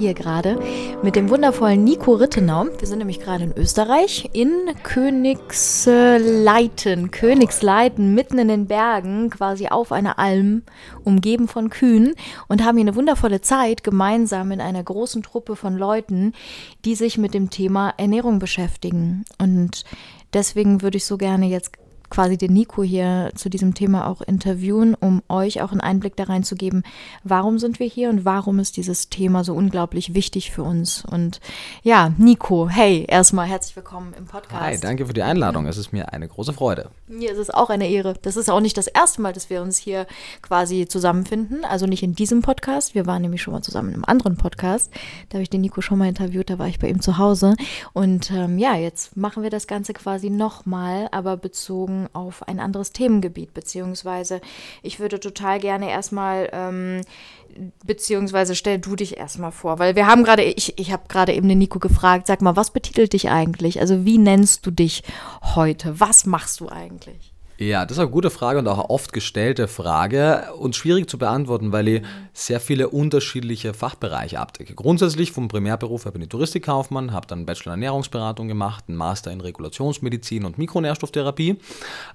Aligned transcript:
hier 0.00 0.14
gerade 0.14 0.58
mit 1.02 1.14
dem 1.14 1.28
wundervollen 1.28 1.84
Nico 1.84 2.14
Rittenau. 2.14 2.64
Wir 2.78 2.88
sind 2.88 2.96
nämlich 2.98 3.20
gerade 3.20 3.44
in 3.44 3.56
Österreich, 3.56 4.30
in 4.32 4.50
Königsleiten, 4.82 7.10
Königsleiten, 7.10 8.14
mitten 8.14 8.38
in 8.38 8.48
den 8.48 8.64
Bergen, 8.66 9.28
quasi 9.28 9.68
auf 9.68 9.92
einer 9.92 10.18
Alm, 10.18 10.62
umgeben 11.04 11.48
von 11.48 11.68
Kühen 11.68 12.14
und 12.48 12.64
haben 12.64 12.78
hier 12.78 12.86
eine 12.86 12.96
wundervolle 12.96 13.42
Zeit 13.42 13.84
gemeinsam 13.84 14.52
in 14.52 14.62
einer 14.62 14.82
großen 14.82 15.22
Truppe 15.22 15.54
von 15.54 15.76
Leuten, 15.76 16.32
die 16.84 16.94
sich 16.94 17.18
mit 17.18 17.34
dem 17.34 17.50
Thema 17.50 17.92
Ernährung 17.98 18.38
beschäftigen. 18.38 19.26
Und 19.38 19.84
deswegen 20.32 20.80
würde 20.80 20.96
ich 20.96 21.04
so 21.04 21.18
gerne 21.18 21.44
jetzt 21.46 21.72
quasi 22.10 22.36
den 22.36 22.52
Nico 22.52 22.82
hier 22.82 23.30
zu 23.36 23.48
diesem 23.48 23.74
Thema 23.74 24.08
auch 24.08 24.20
interviewen, 24.20 24.94
um 24.94 25.22
euch 25.28 25.62
auch 25.62 25.70
einen 25.70 25.80
Einblick 25.80 26.16
da 26.16 26.24
reinzugeben, 26.24 26.82
warum 27.22 27.58
sind 27.58 27.78
wir 27.78 27.86
hier 27.86 28.10
und 28.10 28.24
warum 28.24 28.58
ist 28.58 28.76
dieses 28.76 29.08
Thema 29.08 29.44
so 29.44 29.54
unglaublich 29.54 30.14
wichtig 30.14 30.50
für 30.50 30.64
uns. 30.64 31.04
Und 31.04 31.40
ja, 31.82 32.12
Nico, 32.18 32.68
hey, 32.68 33.06
erstmal 33.08 33.46
herzlich 33.46 33.76
willkommen 33.76 34.12
im 34.18 34.26
Podcast. 34.26 34.60
Hi, 34.60 34.78
danke 34.78 35.06
für 35.06 35.12
die 35.12 35.22
Einladung. 35.22 35.66
Es 35.66 35.76
ist 35.76 35.92
mir 35.92 36.12
eine 36.12 36.28
große 36.28 36.52
Freude. 36.52 36.90
Mir 37.06 37.30
ist 37.30 37.38
es 37.38 37.50
auch 37.50 37.70
eine 37.70 37.88
Ehre. 37.88 38.14
Das 38.20 38.36
ist 38.36 38.50
auch 38.50 38.60
nicht 38.60 38.76
das 38.76 38.88
erste 38.88 39.22
Mal, 39.22 39.32
dass 39.32 39.48
wir 39.48 39.62
uns 39.62 39.78
hier 39.78 40.06
quasi 40.42 40.86
zusammenfinden. 40.88 41.64
Also 41.64 41.86
nicht 41.86 42.02
in 42.02 42.14
diesem 42.14 42.42
Podcast. 42.42 42.94
Wir 42.94 43.06
waren 43.06 43.22
nämlich 43.22 43.40
schon 43.40 43.54
mal 43.54 43.62
zusammen 43.62 43.90
in 43.90 43.94
einem 43.94 44.04
anderen 44.04 44.36
Podcast. 44.36 44.92
Da 45.28 45.34
habe 45.34 45.42
ich 45.42 45.50
den 45.50 45.60
Nico 45.60 45.80
schon 45.80 45.98
mal 45.98 46.08
interviewt, 46.08 46.50
da 46.50 46.58
war 46.58 46.66
ich 46.66 46.80
bei 46.80 46.88
ihm 46.88 47.00
zu 47.00 47.18
Hause. 47.18 47.54
Und 47.92 48.32
ähm, 48.32 48.58
ja, 48.58 48.74
jetzt 48.74 49.16
machen 49.16 49.44
wir 49.44 49.50
das 49.50 49.68
Ganze 49.68 49.92
quasi 49.92 50.28
nochmal, 50.28 51.08
aber 51.12 51.36
bezogen 51.36 51.99
auf 52.12 52.46
ein 52.48 52.60
anderes 52.60 52.92
Themengebiet, 52.92 53.54
beziehungsweise 53.54 54.40
ich 54.82 55.00
würde 55.00 55.20
total 55.20 55.60
gerne 55.60 55.90
erstmal, 55.90 56.48
ähm, 56.52 57.02
beziehungsweise 57.84 58.54
stell 58.54 58.78
du 58.78 58.96
dich 58.96 59.16
erstmal 59.16 59.52
vor, 59.52 59.78
weil 59.78 59.96
wir 59.96 60.06
haben 60.06 60.24
gerade, 60.24 60.42
ich, 60.42 60.78
ich 60.78 60.92
habe 60.92 61.08
gerade 61.08 61.34
eben 61.34 61.48
den 61.48 61.58
Nico 61.58 61.78
gefragt, 61.78 62.26
sag 62.26 62.42
mal, 62.42 62.56
was 62.56 62.70
betitelt 62.70 63.12
dich 63.12 63.28
eigentlich? 63.28 63.80
Also 63.80 64.04
wie 64.04 64.18
nennst 64.18 64.66
du 64.66 64.70
dich 64.70 65.02
heute? 65.54 66.00
Was 66.00 66.26
machst 66.26 66.60
du 66.60 66.68
eigentlich? 66.68 67.29
Ja, 67.60 67.84
das 67.84 67.98
ist 67.98 68.00
eine 68.00 68.10
gute 68.10 68.30
Frage 68.30 68.58
und 68.58 68.66
auch 68.68 68.78
eine 68.78 68.88
oft 68.88 69.12
gestellte 69.12 69.68
Frage 69.68 70.44
und 70.58 70.74
schwierig 70.74 71.10
zu 71.10 71.18
beantworten, 71.18 71.72
weil 71.72 71.88
ich 71.88 72.02
sehr 72.32 72.58
viele 72.58 72.88
unterschiedliche 72.88 73.74
Fachbereiche 73.74 74.40
abdecke. 74.40 74.74
Grundsätzlich 74.74 75.32
vom 75.32 75.48
Primärberuf 75.48 76.06
her 76.06 76.12
bin 76.12 76.22
ich 76.22 76.30
Touristikkaufmann, 76.30 77.12
habe 77.12 77.26
dann 77.26 77.44
Bachelor 77.44 77.72
Ernährungsberatung 77.72 78.48
gemacht, 78.48 78.84
einen 78.88 78.96
Master 78.96 79.30
in 79.30 79.42
Regulationsmedizin 79.42 80.46
und 80.46 80.56
Mikronährstofftherapie. 80.56 81.50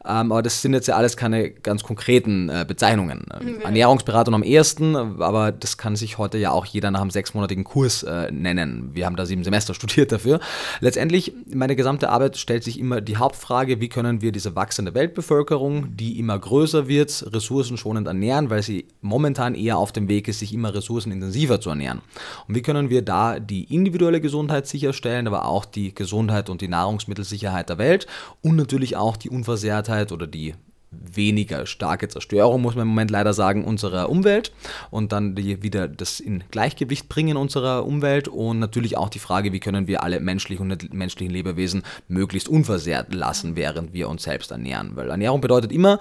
Ähm, 0.04 0.32
aber 0.32 0.42
das 0.42 0.64
sind 0.64 0.74
jetzt 0.74 0.88
ja 0.88 0.96
alles 0.96 1.16
keine 1.16 1.52
ganz 1.52 1.84
konkreten 1.84 2.50
äh, 2.50 2.66
Bezeichnungen. 2.68 3.28
Okay. 3.32 3.58
Ernährungsberatung 3.66 4.34
am 4.34 4.42
ehesten, 4.42 4.96
aber 4.96 5.52
das 5.52 5.78
kann 5.78 5.96
sich 5.96 6.18
heute 6.18 6.40
ja 6.40 6.50
auch 6.50 6.66
jeder 6.66 6.90
nach 6.90 7.02
einem 7.02 7.12
sechsmonatigen 7.12 7.66
Kurs 7.66 8.02
äh, 8.02 8.32
nennen. 8.32 8.90
Wir 8.94 9.06
haben 9.06 9.16
da 9.16 9.28
sieben 9.28 9.44
Semester 9.44 9.76
studiert 9.76 10.12
dafür. 10.12 10.40
Letztendlich, 10.80 11.34
meine 11.54 11.76
gesamte 11.76 12.10
Arbeit 12.10 12.36
stellt 12.38 12.64
sich 12.64 12.80
immer 12.80 13.00
die 13.00 13.18
Hauptfrage, 13.18 13.80
wie 13.80 13.90
können 13.90 14.22
wir 14.22 14.32
diese 14.32 14.56
wachsende 14.56 14.96
Weltbevölkerung 14.96 15.35
Weltbevölkerung, 15.36 15.96
die 15.98 16.18
immer 16.20 16.40
größer 16.40 16.88
wird, 16.88 17.26
ressourcenschonend 17.34 18.08
ernähren, 18.08 18.50
weil 18.50 18.64
sie 18.64 18.86
momentan 19.02 19.54
eher 19.54 19.78
auf 19.78 19.92
dem 19.92 20.08
Weg 20.08 20.28
ist, 20.28 20.40
sich 20.40 20.54
immer 20.54 20.74
ressourcenintensiver 20.74 21.60
zu 21.60 21.70
ernähren. 21.70 22.02
Und 22.48 22.56
wie 22.56 22.62
können 22.62 22.90
wir 22.90 23.02
da 23.02 23.40
die 23.40 23.74
individuelle 23.74 24.22
Gesundheit 24.22 24.68
sicherstellen, 24.68 25.28
aber 25.28 25.46
auch 25.46 25.66
die 25.66 25.94
Gesundheit 25.94 26.50
und 26.50 26.62
die 26.62 26.68
Nahrungsmittelsicherheit 26.68 27.70
der 27.70 27.78
Welt 27.78 28.08
und 28.42 28.56
natürlich 28.56 28.96
auch 28.96 29.18
die 29.18 29.30
Unversehrtheit 29.30 30.12
oder 30.12 30.28
die 30.28 30.54
weniger 30.92 31.66
starke 31.66 32.08
Zerstörung, 32.08 32.62
muss 32.62 32.76
man 32.76 32.84
im 32.84 32.90
Moment 32.90 33.12
leider 33.12 33.34
sagen, 33.34 33.66
unserer 33.66 34.10
Umwelt 34.10 34.52
und 34.92 35.12
dann 35.12 35.36
die, 35.36 35.62
wieder 35.62 35.88
das 35.88 36.20
in 36.20 36.44
Gleichgewicht 36.52 37.10
bringen 37.10 37.38
unserer 37.38 37.86
Umwelt 37.86 38.28
und 38.28 38.60
natürlich 38.60 38.98
auch 38.98 39.10
die 39.10 39.20
Frage, 39.20 39.52
wie 39.52 39.60
können 39.60 39.88
wir 39.88 40.04
alle 40.04 40.20
menschlichen 40.20 40.72
und 40.72 40.94
menschlichen 40.94 41.34
Lebewesen 41.34 41.84
möglichst 42.08 42.48
unversehrt 42.50 43.14
lassen, 43.14 43.56
während 43.56 43.94
wir 43.94 44.10
uns 44.10 44.24
selbst 44.24 44.52
ernähren. 44.52 44.96
Weil 44.96 45.10
Ernährung 45.10 45.42
bedeutet 45.42 45.72
immer, 45.72 46.00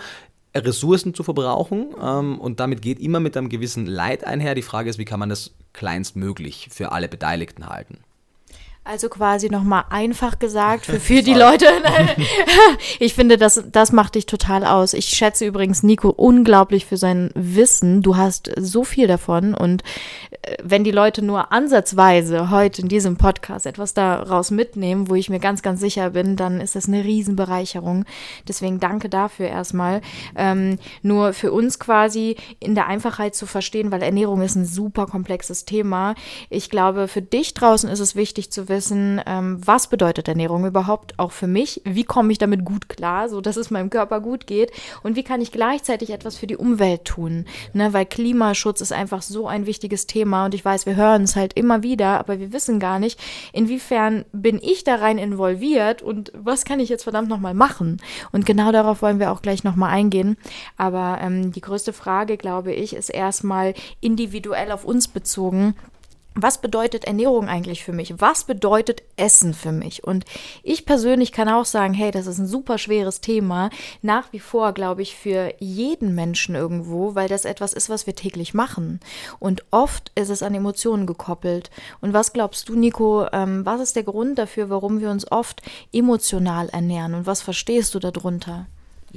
Ressourcen 0.55 1.15
zu 1.15 1.25
verbrauchen 1.25 1.89
ähm, 2.01 2.39
und 2.39 2.61
damit 2.61 2.81
geht 2.81 3.01
immer 3.01 3.19
mit 3.19 3.37
einem 3.37 3.49
gewissen 3.49 3.87
Leid 3.87 4.25
einher. 4.25 4.55
Die 4.55 4.63
Frage 4.63 4.89
ist, 4.89 4.99
wie 4.99 5.05
kann 5.05 5.19
man 5.19 5.29
das 5.29 5.53
kleinstmöglich 5.73 6.69
für 6.71 6.93
alle 6.93 7.09
Beteiligten 7.09 7.69
halten? 7.69 8.04
Also 8.87 9.09
quasi 9.09 9.49
nochmal 9.49 9.85
einfach 9.89 10.39
gesagt 10.39 10.85
für, 10.85 11.01
für 11.01 11.23
die 11.23 11.33
Leute. 11.33 11.67
ich 12.99 13.15
finde, 13.15 13.39
das, 13.39 13.65
das 13.73 13.93
macht 13.93 14.15
dich 14.15 14.27
total 14.27 14.63
aus. 14.63 14.93
Ich 14.93 15.07
schätze 15.07 15.47
übrigens 15.47 15.83
Nico 15.83 16.11
unglaublich 16.11 16.85
für 16.85 16.99
sein 16.99 17.31
Wissen. 17.35 18.03
Du 18.03 18.19
hast 18.19 18.53
so 18.59 18.85
viel 18.85 19.07
davon 19.07 19.55
und 19.55 19.83
äh, 20.43 20.57
wenn 20.63 20.85
die 20.85 20.91
Leute 20.91 21.25
nur 21.25 21.51
ansatzweise 21.51 22.51
heute 22.51 22.83
in 22.83 22.89
diesem 22.89 23.17
Podcast 23.17 23.65
etwas 23.65 23.95
daraus 23.95 24.51
mitnehmen, 24.51 25.09
wo 25.09 25.15
ich 25.15 25.31
mir 25.31 25.41
ganz, 25.41 25.63
ganz 25.63 25.81
sicher 25.81 26.11
bin, 26.11 26.37
dann 26.37 26.61
ist 26.61 26.77
das 26.77 26.87
eine 26.87 27.05
Riesenbereicherung. 27.05 28.05
Deswegen 28.47 28.81
danke 28.81 29.09
dafür 29.09 29.47
erstmal. 29.49 30.03
Ähm, 30.37 30.79
nur 31.01 31.33
für 31.33 31.53
uns 31.53 31.79
quasi 31.79 32.37
in 32.61 32.75
der 32.75 32.87
Einfachheit 32.87 33.35
zu 33.35 33.47
verstehen, 33.47 33.91
weil 33.91 34.03
Ernährung 34.03 34.43
ist 34.43 34.57
ein 34.57 34.67
super 34.67 35.07
komplexes 35.07 35.65
Thema. 35.65 36.15
Ich 36.51 36.69
glaube, 36.69 37.09
für 37.09 37.23
dich 37.23 37.55
draußen 37.55 37.89
ist 37.89 38.01
es 38.01 38.15
wichtig 38.15 38.53
zu 38.53 38.69
wissen, 38.69 38.74
wissen, 38.75 39.21
ähm, 39.27 39.59
was 39.65 39.87
bedeutet 39.87 40.27
Ernährung 40.27 40.67
überhaupt 40.67 41.19
auch 41.19 41.31
für 41.31 41.47
mich? 41.47 41.81
Wie 41.85 42.03
komme 42.03 42.33
ich 42.33 42.39
damit 42.39 42.65
gut 42.65 42.89
klar, 42.89 43.29
so 43.29 43.41
dass 43.41 43.57
es 43.57 43.71
meinem 43.71 43.89
Körper 43.89 44.21
gut 44.21 44.49
geht? 44.49 44.73
Und 45.05 45.15
wie 45.15 45.23
kann 45.23 45.41
ich 45.41 45.53
gleichzeitig 45.53 46.11
etwas 46.11 46.37
für 46.37 46.49
die 46.49 46.57
Umwelt 46.57 47.05
tun? 47.05 47.47
Ne, 47.73 47.93
weil 47.93 48.07
Klimaschutz 48.07 48.81
ist 48.81 48.93
einfach 48.93 49.23
so 49.23 49.47
ein 49.47 49.67
wichtiges 49.67 50.07
Thema 50.07 50.47
und 50.47 50.55
ich 50.55 50.65
weiß, 50.65 50.87
wir 50.87 50.97
hören 50.97 51.23
es 51.23 51.37
halt 51.37 51.53
immer 51.55 51.83
wieder, 51.83 52.19
aber 52.19 52.41
wir 52.41 52.53
wissen 52.53 52.81
gar 52.81 52.99
nicht, 52.99 53.21
inwiefern 53.53 54.25
bin 54.33 54.59
ich 54.61 54.83
da 54.83 54.97
rein 54.97 55.19
involviert 55.19 56.03
und 56.03 56.33
was 56.35 56.65
kann 56.65 56.81
ich 56.81 56.89
jetzt 56.89 57.05
verdammt 57.05 57.29
nochmal 57.29 57.55
machen? 57.55 58.01
Und 58.33 58.45
genau 58.45 58.73
darauf 58.73 59.03
wollen 59.03 59.21
wir 59.21 59.31
auch 59.31 59.43
gleich 59.43 59.63
nochmal 59.63 59.91
eingehen. 59.91 60.37
Aber 60.77 61.19
ähm, 61.21 61.53
die 61.53 61.61
größte 61.61 61.93
Frage, 61.93 62.37
glaube 62.37 62.73
ich, 62.73 62.95
ist 62.95 63.09
erstmal 63.09 63.75
individuell 64.01 64.73
auf 64.73 64.85
uns 64.85 65.09
bezogen 65.09 65.75
was 66.35 66.61
bedeutet 66.61 67.05
Ernährung 67.05 67.49
eigentlich 67.49 67.85
für 67.85 67.93
mich? 67.93 68.21
Was 68.21 68.45
bedeutet 68.45 69.03
Essen 69.17 69.55
für 69.55 69.71
mich? 69.71 70.03
Und 70.05 70.25
ich 70.63 70.85
persönlich 70.85 71.31
kann 71.31 71.49
auch 71.49 71.65
sagen, 71.65 71.95
hey, 71.95 72.11
das 72.11 72.27
ist 72.27 72.39
ein 72.39 72.47
super 72.47 72.79
schweres 72.79 73.21
Thema. 73.21 73.71
Nach 74.03 74.33
wie 74.33 74.41
vor, 74.41 74.73
glaube 74.73 75.03
ich, 75.03 75.15
für 75.17 75.55
jeden 75.61 76.15
Menschen 76.15 76.57
irgendwo, 76.57 77.15
weil 77.15 77.29
das 77.29 77.45
etwas 77.45 77.73
ist, 77.73 77.89
was 77.89 78.07
wir 78.07 78.17
täglich 78.17 78.53
machen. 78.53 79.01
Und 79.39 79.65
oft 79.71 80.11
ist 80.17 80.31
es 80.31 80.43
an 80.43 80.55
Emotionen 80.55 81.07
gekoppelt. 81.07 81.71
Und 82.01 82.13
was 82.13 82.33
glaubst 82.33 82.69
du, 82.69 82.75
Nico, 82.75 83.27
ähm, 83.33 83.65
was 83.65 83.81
ist 83.81 83.97
der 83.97 84.03
Grund 84.03 84.39
dafür, 84.39 84.71
warum 84.71 85.01
wir 85.01 85.11
uns 85.11 85.31
oft 85.31 85.63
emotional 85.93 86.69
ernähren? 86.71 87.15
Und 87.15 87.27
was 87.27 87.43
verstehst 87.43 87.95
du 87.95 88.01
darunter? 88.01 88.67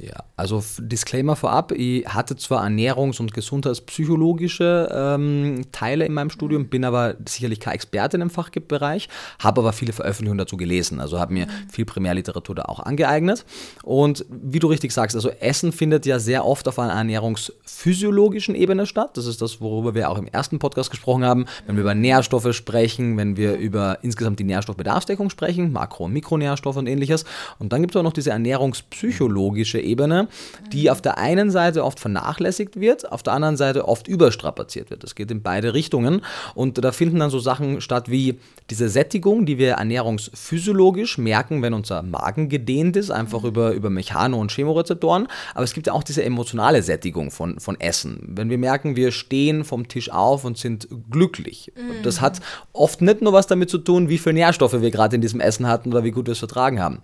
Ja, 0.00 0.22
also 0.36 0.62
Disclaimer 0.78 1.34
vorab, 1.34 1.72
ich 1.72 2.06
hatte 2.06 2.36
zwar 2.36 2.64
ernährungs- 2.64 3.18
und 3.18 3.34
gesundheitspsychologische 3.34 4.88
ähm, 4.92 5.62
Teile 5.72 6.04
in 6.06 6.14
meinem 6.14 6.30
Studium, 6.30 6.68
bin 6.68 6.84
aber 6.84 7.16
sicherlich 7.26 7.58
kein 7.58 7.74
Experte 7.74 8.16
in 8.16 8.20
dem 8.20 8.30
Fachbereich, 8.30 9.08
habe 9.40 9.60
aber 9.60 9.72
viele 9.72 9.92
Veröffentlichungen 9.92 10.38
dazu 10.38 10.56
gelesen, 10.56 11.00
also 11.00 11.18
habe 11.18 11.32
mir 11.32 11.46
mhm. 11.46 11.70
viel 11.72 11.84
Primärliteratur 11.84 12.54
da 12.54 12.62
auch 12.66 12.78
angeeignet. 12.78 13.44
Und 13.82 14.24
wie 14.30 14.60
du 14.60 14.68
richtig 14.68 14.92
sagst, 14.92 15.16
also 15.16 15.30
Essen 15.30 15.72
findet 15.72 16.06
ja 16.06 16.20
sehr 16.20 16.44
oft 16.44 16.68
auf 16.68 16.78
einer 16.78 16.92
ernährungsphysiologischen 16.92 18.54
Ebene 18.54 18.86
statt. 18.86 19.16
Das 19.16 19.26
ist 19.26 19.42
das, 19.42 19.60
worüber 19.60 19.96
wir 19.96 20.10
auch 20.10 20.18
im 20.18 20.28
ersten 20.28 20.60
Podcast 20.60 20.90
gesprochen 20.90 21.24
haben, 21.24 21.46
wenn 21.66 21.74
wir 21.74 21.82
über 21.82 21.96
Nährstoffe 21.96 22.54
sprechen, 22.54 23.16
wenn 23.16 23.36
wir 23.36 23.56
über 23.56 23.98
insgesamt 24.02 24.38
die 24.38 24.44
Nährstoffbedarfsdeckung 24.44 25.28
sprechen, 25.28 25.72
Makro- 25.72 26.04
und 26.04 26.12
Mikronährstoffe 26.12 26.76
und 26.76 26.86
ähnliches. 26.86 27.24
Und 27.58 27.72
dann 27.72 27.80
gibt 27.80 27.96
es 27.96 27.98
auch 27.98 28.04
noch 28.04 28.12
diese 28.12 28.30
ernährungspsychologische 28.30 29.87
Ebene, 29.88 30.28
die 30.72 30.90
auf 30.90 31.00
der 31.00 31.18
einen 31.18 31.50
Seite 31.50 31.84
oft 31.84 32.00
vernachlässigt 32.00 32.80
wird, 32.80 33.10
auf 33.10 33.22
der 33.22 33.32
anderen 33.32 33.56
Seite 33.56 33.88
oft 33.88 34.08
überstrapaziert 34.08 34.90
wird. 34.90 35.02
Das 35.02 35.14
geht 35.14 35.30
in 35.30 35.42
beide 35.42 35.74
Richtungen 35.74 36.22
und 36.54 36.82
da 36.82 36.92
finden 36.92 37.18
dann 37.18 37.30
so 37.30 37.38
Sachen 37.38 37.80
statt 37.80 38.10
wie 38.10 38.38
diese 38.70 38.88
Sättigung, 38.88 39.46
die 39.46 39.58
wir 39.58 39.72
ernährungsphysiologisch 39.72 41.18
merken, 41.18 41.62
wenn 41.62 41.74
unser 41.74 42.02
Magen 42.02 42.48
gedehnt 42.48 42.96
ist, 42.96 43.10
einfach 43.10 43.44
über, 43.44 43.72
über 43.72 43.88
Mechano- 43.88 44.38
und 44.38 44.52
Chemorezeptoren. 44.52 45.26
Aber 45.54 45.64
es 45.64 45.72
gibt 45.72 45.86
ja 45.86 45.92
auch 45.92 46.02
diese 46.02 46.22
emotionale 46.22 46.82
Sättigung 46.82 47.30
von, 47.30 47.58
von 47.60 47.80
Essen. 47.80 48.20
Wenn 48.26 48.50
wir 48.50 48.58
merken, 48.58 48.96
wir 48.96 49.10
stehen 49.10 49.64
vom 49.64 49.88
Tisch 49.88 50.10
auf 50.10 50.44
und 50.44 50.58
sind 50.58 50.88
glücklich. 51.10 51.72
Mhm. 51.76 52.02
Das 52.02 52.20
hat 52.20 52.40
oft 52.72 53.00
nicht 53.00 53.22
nur 53.22 53.32
was 53.32 53.46
damit 53.46 53.70
zu 53.70 53.78
tun, 53.78 54.08
wie 54.08 54.18
viele 54.18 54.34
Nährstoffe 54.34 54.80
wir 54.80 54.90
gerade 54.90 55.16
in 55.16 55.22
diesem 55.22 55.40
Essen 55.40 55.66
hatten 55.66 55.90
oder 55.90 56.04
wie 56.04 56.10
gut 56.10 56.26
wir 56.26 56.32
es 56.32 56.38
vertragen 56.38 56.80
haben. 56.80 57.00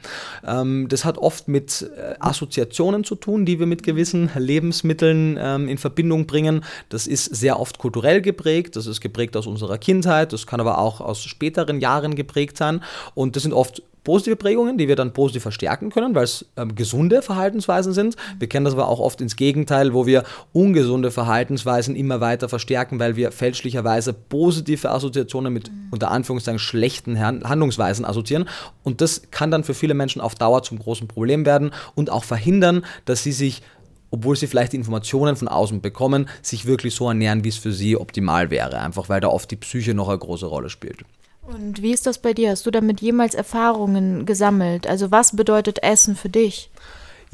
Ähm, 0.46 0.88
das 0.88 1.04
hat 1.04 1.19
oft 1.19 1.48
mit 1.48 1.82
äh, 1.96 2.14
Assoziationen 2.20 2.74
Assoziationen 2.75 3.05
zu 3.05 3.15
tun, 3.15 3.47
die 3.47 3.59
wir 3.59 3.67
mit 3.67 3.82
gewissen 3.82 4.31
Lebensmitteln 4.35 5.38
ähm, 5.41 5.69
in 5.69 5.79
Verbindung 5.79 6.26
bringen. 6.26 6.65
Das 6.88 7.06
ist 7.06 7.25
sehr 7.35 7.61
oft 7.61 7.79
kulturell 7.79 8.21
geprägt, 8.21 8.76
das 8.76 8.87
ist 8.87 9.00
geprägt 9.00 9.37
aus 9.37 9.47
unserer 9.47 9.79
Kindheit, 9.79 10.32
das 10.32 10.47
kann 10.47 10.61
aber 10.61 10.79
auch 10.79 11.00
aus 11.00 11.23
späteren 11.23 11.81
Jahren 11.81 12.15
geprägt 12.17 12.56
sein 12.56 12.82
und 13.15 13.37
das 13.37 13.44
sind 13.44 13.53
oft 13.53 13.82
positive 14.04 14.36
Prägungen, 14.36 14.78
die 14.78 14.86
wir 14.86 14.96
dann 14.96 15.12
positiv 15.12 15.42
verstärken 15.42 15.90
können, 15.90 16.14
weil 16.14 16.24
es 16.24 16.46
ähm, 16.56 16.74
gesunde 16.74 17.22
Verhaltensweisen 17.22 17.92
sind. 17.92 18.16
Wir 18.38 18.48
kennen 18.48 18.64
das 18.64 18.74
aber 18.74 18.88
auch 18.88 19.00
oft 19.00 19.20
ins 19.20 19.36
Gegenteil, 19.36 19.94
wo 19.94 20.06
wir 20.06 20.22
ungesunde 20.52 21.10
Verhaltensweisen 21.10 21.96
immer 21.96 22.20
weiter 22.20 22.48
verstärken, 22.48 23.00
weil 23.00 23.16
wir 23.16 23.32
fälschlicherweise 23.32 24.12
positive 24.12 24.90
Assoziationen 24.90 25.52
mit 25.52 25.70
unter 25.90 26.10
Anführungszeichen 26.10 26.58
schlechten 26.58 27.18
Handlungsweisen 27.18 28.04
assoziieren. 28.04 28.48
Und 28.82 29.00
das 29.00 29.22
kann 29.30 29.50
dann 29.50 29.64
für 29.64 29.74
viele 29.74 29.94
Menschen 29.94 30.20
auf 30.20 30.34
Dauer 30.34 30.62
zum 30.62 30.78
großen 30.78 31.08
Problem 31.08 31.46
werden 31.46 31.72
und 31.94 32.10
auch 32.10 32.24
verhindern, 32.24 32.84
dass 33.06 33.22
sie 33.22 33.32
sich 33.32 33.62
obwohl 34.10 34.36
sie 34.36 34.46
vielleicht 34.46 34.74
Informationen 34.74 35.34
von 35.34 35.48
außen 35.48 35.80
bekommen, 35.80 36.28
sich 36.40 36.66
wirklich 36.66 36.94
so 36.94 37.08
ernähren, 37.08 37.42
wie 37.42 37.48
es 37.48 37.56
für 37.56 37.72
sie 37.72 37.96
optimal 37.96 38.48
wäre. 38.50 38.78
Einfach 38.78 39.08
weil 39.08 39.20
da 39.20 39.26
oft 39.26 39.50
die 39.50 39.56
Psyche 39.56 39.92
noch 39.92 40.08
eine 40.08 40.18
große 40.18 40.46
Rolle 40.46 40.70
spielt. 40.70 41.04
Und 41.46 41.82
wie 41.82 41.93
ist 41.93 42.06
das 42.06 42.19
bei 42.19 42.32
dir? 42.32 42.50
Hast 42.50 42.64
du 42.67 42.70
damit 42.70 43.00
jemals 43.00 43.35
Erfahrungen 43.35 44.25
gesammelt? 44.25 44.87
Also 44.87 45.11
was 45.11 45.37
bedeutet 45.37 45.82
Essen 45.82 46.17
für 46.17 46.31
dich? 46.31 46.70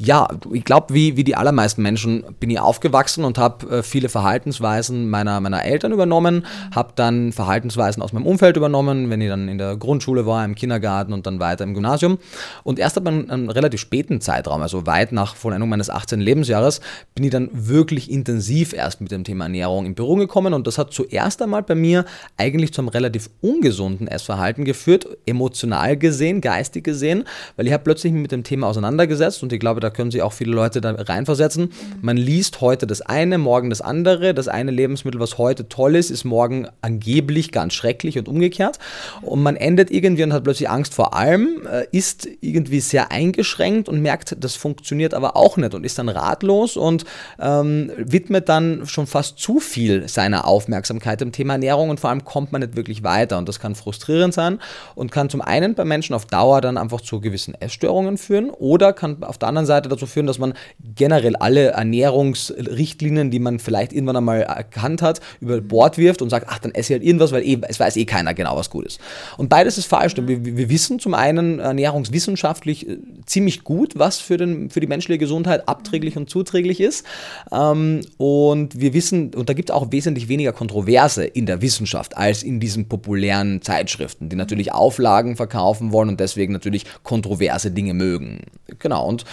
Ja, 0.03 0.27
ich 0.51 0.63
glaube, 0.63 0.95
wie, 0.95 1.15
wie 1.15 1.23
die 1.23 1.35
allermeisten 1.35 1.83
Menschen 1.83 2.23
bin 2.39 2.49
ich 2.49 2.59
aufgewachsen 2.59 3.23
und 3.23 3.37
habe 3.37 3.69
äh, 3.69 3.83
viele 3.83 4.09
Verhaltensweisen 4.09 5.07
meiner, 5.07 5.39
meiner 5.41 5.63
Eltern 5.63 5.91
übernommen, 5.91 6.47
habe 6.73 6.93
dann 6.95 7.31
Verhaltensweisen 7.31 8.01
aus 8.01 8.11
meinem 8.11 8.25
Umfeld 8.25 8.57
übernommen, 8.57 9.11
wenn 9.11 9.21
ich 9.21 9.29
dann 9.29 9.47
in 9.47 9.59
der 9.59 9.77
Grundschule 9.77 10.25
war, 10.25 10.43
im 10.43 10.55
Kindergarten 10.55 11.13
und 11.13 11.27
dann 11.27 11.39
weiter 11.39 11.65
im 11.65 11.75
Gymnasium. 11.75 12.17
Und 12.63 12.79
erst 12.79 12.97
ab 12.97 13.05
einem, 13.05 13.29
einem 13.29 13.49
relativ 13.49 13.79
späten 13.79 14.21
Zeitraum, 14.21 14.63
also 14.63 14.87
weit 14.87 15.11
nach 15.11 15.35
Vollendung 15.35 15.69
meines 15.69 15.91
18. 15.91 16.19
Lebensjahres, 16.19 16.81
bin 17.13 17.23
ich 17.23 17.29
dann 17.29 17.51
wirklich 17.53 18.09
intensiv 18.09 18.73
erst 18.73 19.01
mit 19.01 19.11
dem 19.11 19.23
Thema 19.23 19.45
Ernährung 19.45 19.85
in 19.85 19.93
Berührung 19.93 20.17
gekommen. 20.17 20.55
Und 20.55 20.65
das 20.65 20.79
hat 20.79 20.93
zuerst 20.93 21.43
einmal 21.43 21.61
bei 21.61 21.75
mir 21.75 22.05
eigentlich 22.37 22.73
zu 22.73 22.81
einem 22.81 22.87
relativ 22.87 23.29
ungesunden 23.41 24.07
Essverhalten 24.07 24.65
geführt, 24.65 25.05
emotional 25.27 25.95
gesehen, 25.95 26.41
geistig 26.41 26.83
gesehen, 26.83 27.25
weil 27.55 27.67
ich 27.67 27.73
habe 27.73 27.83
plötzlich 27.83 28.13
mit 28.13 28.31
dem 28.31 28.43
Thema 28.43 28.65
auseinandergesetzt 28.65 29.43
und 29.43 29.53
ich 29.53 29.59
glaube, 29.59 29.79
da 29.79 29.90
können 29.91 30.11
sich 30.11 30.21
auch 30.21 30.33
viele 30.33 30.53
Leute 30.53 30.81
da 30.81 30.91
reinversetzen. 30.91 31.71
Man 32.01 32.17
liest 32.17 32.61
heute 32.61 32.87
das 32.87 33.01
eine, 33.01 33.37
morgen 33.37 33.69
das 33.69 33.81
andere. 33.81 34.33
Das 34.33 34.47
eine 34.47 34.71
Lebensmittel, 34.71 35.19
was 35.19 35.37
heute 35.37 35.69
toll 35.69 35.95
ist, 35.95 36.09
ist 36.09 36.25
morgen 36.25 36.67
angeblich 36.81 37.51
ganz 37.51 37.73
schrecklich 37.73 38.17
und 38.17 38.27
umgekehrt. 38.27 38.79
Und 39.21 39.43
man 39.43 39.55
endet 39.55 39.91
irgendwie 39.91 40.23
und 40.23 40.33
hat 40.33 40.43
plötzlich 40.43 40.69
Angst 40.69 40.93
vor 40.93 41.15
allem, 41.15 41.67
äh, 41.71 41.85
ist 41.91 42.27
irgendwie 42.41 42.79
sehr 42.79 43.11
eingeschränkt 43.11 43.89
und 43.89 44.01
merkt, 44.01 44.35
das 44.39 44.55
funktioniert 44.55 45.13
aber 45.13 45.35
auch 45.35 45.57
nicht 45.57 45.73
und 45.73 45.85
ist 45.85 45.97
dann 45.97 46.09
ratlos 46.09 46.77
und 46.77 47.05
ähm, 47.39 47.91
widmet 47.97 48.49
dann 48.49 48.85
schon 48.85 49.07
fast 49.07 49.39
zu 49.39 49.59
viel 49.59 50.07
seiner 50.07 50.47
Aufmerksamkeit 50.47 51.21
dem 51.21 51.31
Thema 51.31 51.53
Ernährung 51.53 51.89
und 51.89 51.99
vor 51.99 52.09
allem 52.09 52.23
kommt 52.23 52.51
man 52.51 52.61
nicht 52.61 52.75
wirklich 52.75 53.03
weiter. 53.03 53.37
Und 53.37 53.47
das 53.47 53.59
kann 53.59 53.75
frustrierend 53.75 54.33
sein 54.33 54.59
und 54.95 55.11
kann 55.11 55.29
zum 55.29 55.41
einen 55.41 55.75
bei 55.75 55.85
Menschen 55.85 56.13
auf 56.13 56.25
Dauer 56.25 56.61
dann 56.61 56.77
einfach 56.77 57.01
zu 57.01 57.21
gewissen 57.21 57.53
Essstörungen 57.55 58.17
führen 58.17 58.49
oder 58.49 58.93
kann 58.93 59.23
auf 59.23 59.37
der 59.37 59.49
anderen 59.49 59.65
Seite 59.65 59.70
Seite 59.71 59.89
dazu 59.89 60.05
führen, 60.05 60.27
dass 60.27 60.39
man 60.39 60.53
generell 60.95 61.35
alle 61.35 61.69
Ernährungsrichtlinien, 61.69 63.31
die 63.31 63.39
man 63.39 63.59
vielleicht 63.59 63.93
irgendwann 63.93 64.17
einmal 64.17 64.41
erkannt 64.41 65.01
hat, 65.01 65.21
über 65.39 65.59
Bord 65.61 65.97
wirft 65.97 66.21
und 66.21 66.29
sagt, 66.29 66.47
ach, 66.49 66.59
dann 66.59 66.73
esse 66.73 66.93
ich 66.93 66.99
halt 66.99 67.07
irgendwas, 67.07 67.31
weil 67.31 67.43
eh, 67.43 67.57
es 67.67 67.79
weiß 67.79 67.97
eh 67.97 68.05
keiner 68.05 68.33
genau, 68.33 68.57
was 68.57 68.69
gut 68.69 68.85
ist. 68.85 68.99
Und 69.37 69.49
beides 69.49 69.77
ist 69.77 69.85
falsch. 69.85 70.15
Wir, 70.17 70.45
wir 70.45 70.69
wissen 70.69 70.99
zum 70.99 71.13
einen 71.13 71.59
ernährungswissenschaftlich 71.59 72.87
äh, 72.87 72.97
ziemlich 73.25 73.63
gut, 73.63 73.93
was 73.97 74.19
für, 74.19 74.37
den, 74.37 74.69
für 74.69 74.79
die 74.79 74.87
menschliche 74.87 75.19
Gesundheit 75.19 75.67
abträglich 75.67 76.17
und 76.17 76.29
zuträglich 76.29 76.79
ist. 76.79 77.05
Ähm, 77.51 78.01
und 78.17 78.79
wir 78.79 78.93
wissen, 78.93 79.33
und 79.33 79.49
da 79.49 79.53
gibt 79.53 79.69
es 79.69 79.75
auch 79.75 79.91
wesentlich 79.91 80.27
weniger 80.27 80.51
Kontroverse 80.51 81.23
in 81.23 81.45
der 81.45 81.61
Wissenschaft 81.61 82.17
als 82.17 82.43
in 82.43 82.59
diesen 82.59 82.87
populären 82.87 83.61
Zeitschriften, 83.61 84.29
die 84.29 84.35
natürlich 84.35 84.71
Auflagen 84.71 85.35
verkaufen 85.35 85.91
wollen 85.91 86.09
und 86.09 86.19
deswegen 86.19 86.53
natürlich 86.53 86.85
kontroverse 87.03 87.71
Dinge 87.71 87.93
mögen. 87.93 88.41
Genau, 88.79 89.07
und 89.07 89.25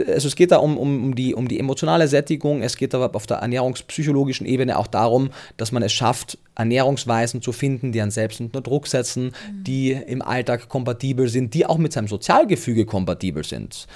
also 0.00 0.28
es 0.28 0.36
geht 0.36 0.52
da 0.52 0.58
um, 0.58 0.76
um, 0.76 1.04
um, 1.04 1.14
die, 1.14 1.34
um 1.34 1.48
die 1.48 1.58
emotionale 1.58 2.08
Sättigung, 2.08 2.62
es 2.62 2.76
geht 2.76 2.94
aber 2.94 3.14
auf 3.14 3.26
der 3.26 3.38
ernährungspsychologischen 3.38 4.46
Ebene 4.46 4.78
auch 4.78 4.86
darum, 4.86 5.30
dass 5.56 5.72
man 5.72 5.82
es 5.82 5.92
schafft, 5.92 6.38
Ernährungsweisen 6.56 7.42
zu 7.42 7.52
finden, 7.52 7.92
die 7.92 8.00
einen 8.00 8.10
selbst 8.10 8.40
unter 8.40 8.60
Druck 8.60 8.86
setzen, 8.86 9.26
mhm. 9.26 9.64
die 9.64 9.92
im 9.92 10.22
Alltag 10.22 10.68
kompatibel 10.68 11.28
sind, 11.28 11.54
die 11.54 11.66
auch 11.66 11.78
mit 11.78 11.92
seinem 11.92 12.08
Sozialgefüge 12.08 12.86
kompatibel 12.86 13.44
sind. 13.44 13.86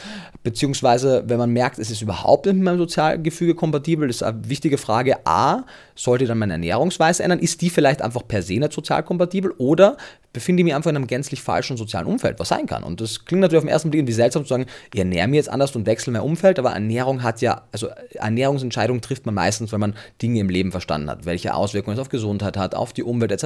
Beziehungsweise, 0.42 1.24
wenn 1.26 1.38
man 1.38 1.50
merkt, 1.50 1.78
es 1.78 1.90
ist 1.90 2.02
überhaupt 2.02 2.46
nicht 2.46 2.56
mit 2.56 2.64
meinem 2.64 2.78
Sozialgefüge 2.78 3.54
kompatibel, 3.54 4.08
ist 4.08 4.22
eine 4.22 4.48
wichtige 4.48 4.78
Frage. 4.78 5.26
A, 5.26 5.64
sollte 5.94 6.26
dann 6.26 6.38
meine 6.38 6.54
Ernährungsweise 6.54 7.22
ändern? 7.22 7.40
Ist 7.40 7.60
die 7.62 7.70
vielleicht 7.70 8.02
einfach 8.02 8.26
per 8.26 8.42
se 8.42 8.54
nicht 8.54 8.72
sozial 8.72 9.02
kompatibel? 9.02 9.52
Oder 9.58 9.96
befinde 10.32 10.60
ich 10.60 10.64
mich 10.64 10.74
einfach 10.74 10.90
in 10.90 10.96
einem 10.96 11.06
gänzlich 11.06 11.42
falschen 11.42 11.76
sozialen 11.76 12.06
Umfeld, 12.06 12.38
was 12.38 12.48
sein 12.48 12.66
kann. 12.66 12.84
Und 12.84 13.00
das 13.00 13.24
klingt 13.24 13.40
natürlich 13.40 13.58
auf 13.58 13.64
den 13.64 13.72
ersten 13.72 13.90
Blick 13.90 14.00
irgendwie 14.00 14.12
seltsam 14.12 14.44
zu 14.44 14.50
sagen, 14.50 14.66
ich 14.92 14.98
ernähre 14.98 15.26
mich 15.26 15.38
jetzt 15.38 15.48
anders 15.48 15.74
und 15.74 15.86
wechsle 15.86 16.12
mein 16.12 16.22
Umfeld, 16.22 16.58
aber 16.58 16.70
Ernährung 16.70 17.22
hat 17.22 17.40
ja, 17.40 17.62
also 17.72 17.88
Ernährungsentscheidungen 18.14 19.02
trifft 19.02 19.26
man 19.26 19.34
meistens, 19.34 19.72
wenn 19.72 19.80
man 19.80 19.94
Dinge 20.22 20.40
im 20.40 20.48
Leben 20.48 20.70
verstanden 20.70 21.10
hat, 21.10 21.26
welche 21.26 21.54
Auswirkungen 21.54 21.96
es 21.96 22.00
auf 22.00 22.10
Gesundheit 22.10 22.49
hat, 22.56 22.74
auf 22.74 22.92
die 22.92 23.02
Umwelt 23.02 23.32
etc. 23.32 23.44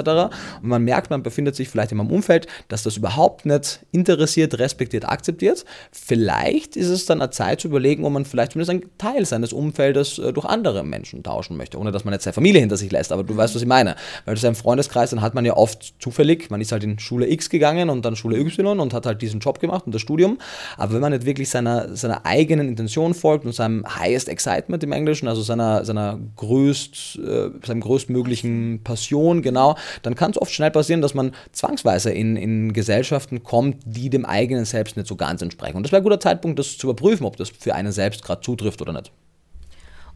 Und 0.63 0.69
man 0.69 0.85
merkt, 0.85 1.11
man 1.11 1.23
befindet 1.23 1.57
sich 1.57 1.69
vielleicht 1.69 1.93
in 1.93 2.01
einem 2.01 2.11
Umfeld, 2.11 2.47
das 2.69 2.83
das 2.83 2.97
überhaupt 2.97 3.47
nicht 3.47 3.81
interessiert, 3.93 4.59
respektiert, 4.59 5.09
akzeptiert. 5.09 5.65
Vielleicht 5.93 6.77
ist 6.77 6.89
es 6.89 7.07
dann 7.07 7.21
eine 7.21 7.31
Zeit 7.31 7.61
zu 7.61 7.69
überlegen, 7.69 8.05
ob 8.05 8.13
man 8.13 8.25
vielleicht 8.25 8.53
zumindest 8.53 8.71
einen 8.71 8.99
Teil 8.99 9.25
seines 9.27 9.53
Umfeldes 9.53 10.19
äh, 10.19 10.33
durch 10.33 10.47
andere 10.47 10.85
Menschen 10.85 11.23
tauschen 11.23 11.57
möchte, 11.57 11.79
ohne 11.79 11.93
dass 11.93 12.05
man 12.05 12.13
jetzt 12.13 12.25
seine 12.25 12.35
Familie 12.35 12.61
hinter 12.61 12.77
sich 12.77 12.91
lässt, 12.91 13.13
aber 13.13 13.25
du 13.25 13.37
weißt, 13.37 13.55
was 13.55 13.63
ich 13.63 13.69
meine. 13.69 13.97
Weil 14.25 14.35
das 14.35 14.43
ist 14.43 14.49
ein 14.49 14.55
Freundeskreis, 14.55 15.11
dann 15.11 15.23
hat 15.23 15.35
man 15.35 15.45
ja 15.45 15.57
oft 15.57 15.95
zufällig, 15.99 16.51
man 16.51 16.61
ist 16.61 16.73
halt 16.73 16.85
in 16.85 16.99
Schule 16.99 17.29
X 17.29 17.51
gegangen 17.51 17.91
und 17.91 18.05
dann 18.05 18.17
Schule 18.17 18.39
Y 18.39 18.81
und 18.81 18.95
hat 18.95 19.07
halt 19.07 19.23
diesen 19.23 19.41
Job 19.41 19.61
gemacht 19.61 19.87
und 19.87 19.95
das 19.95 20.03
Studium. 20.03 20.39
Aber 20.77 20.95
wenn 20.95 21.01
man 21.01 21.13
nicht 21.13 21.25
wirklich 21.25 21.51
seiner, 21.51 21.97
seiner 21.97 22.25
eigenen 22.27 22.69
Intention 22.69 23.15
folgt 23.15 23.45
und 23.45 23.53
seinem 23.53 23.85
highest 23.87 24.29
excitement 24.29 24.83
im 24.83 24.93
Englischen, 24.93 25.29
also 25.29 25.43
seiner, 25.43 25.85
seiner 25.85 26.19
größt, 26.37 27.19
äh, 27.19 27.51
seinem 27.67 27.81
größtmöglichen 27.81 28.83
Passion, 28.95 29.43
genau, 29.43 29.77
dann 30.03 30.15
kann 30.15 30.31
es 30.31 30.41
oft 30.41 30.53
schnell 30.53 30.71
passieren, 30.71 31.03
dass 31.03 31.15
man 31.15 31.33
zwangsweise 31.53 32.13
in, 32.13 32.37
in 32.37 32.73
Gesellschaften 32.73 33.43
kommt, 33.43 33.79
die 33.85 34.09
dem 34.09 34.25
eigenen 34.25 34.65
Selbst 34.65 34.97
nicht 34.97 35.09
so 35.09 35.17
ganz 35.17 35.43
entsprechen. 35.43 35.77
Und 35.77 35.83
das 35.83 35.93
wäre 35.93 36.01
ein 36.01 36.05
guter 36.05 36.21
Zeitpunkt, 36.21 36.59
das 36.59 36.79
zu 36.79 36.89
überprüfen, 36.89 37.27
ob 37.27 37.37
das 37.37 37.51
für 37.51 37.75
einen 37.75 37.93
selbst 37.93 38.25
gerade 38.25 38.41
zutrifft 38.41 38.81
oder 38.81 38.93
nicht. 38.93 39.11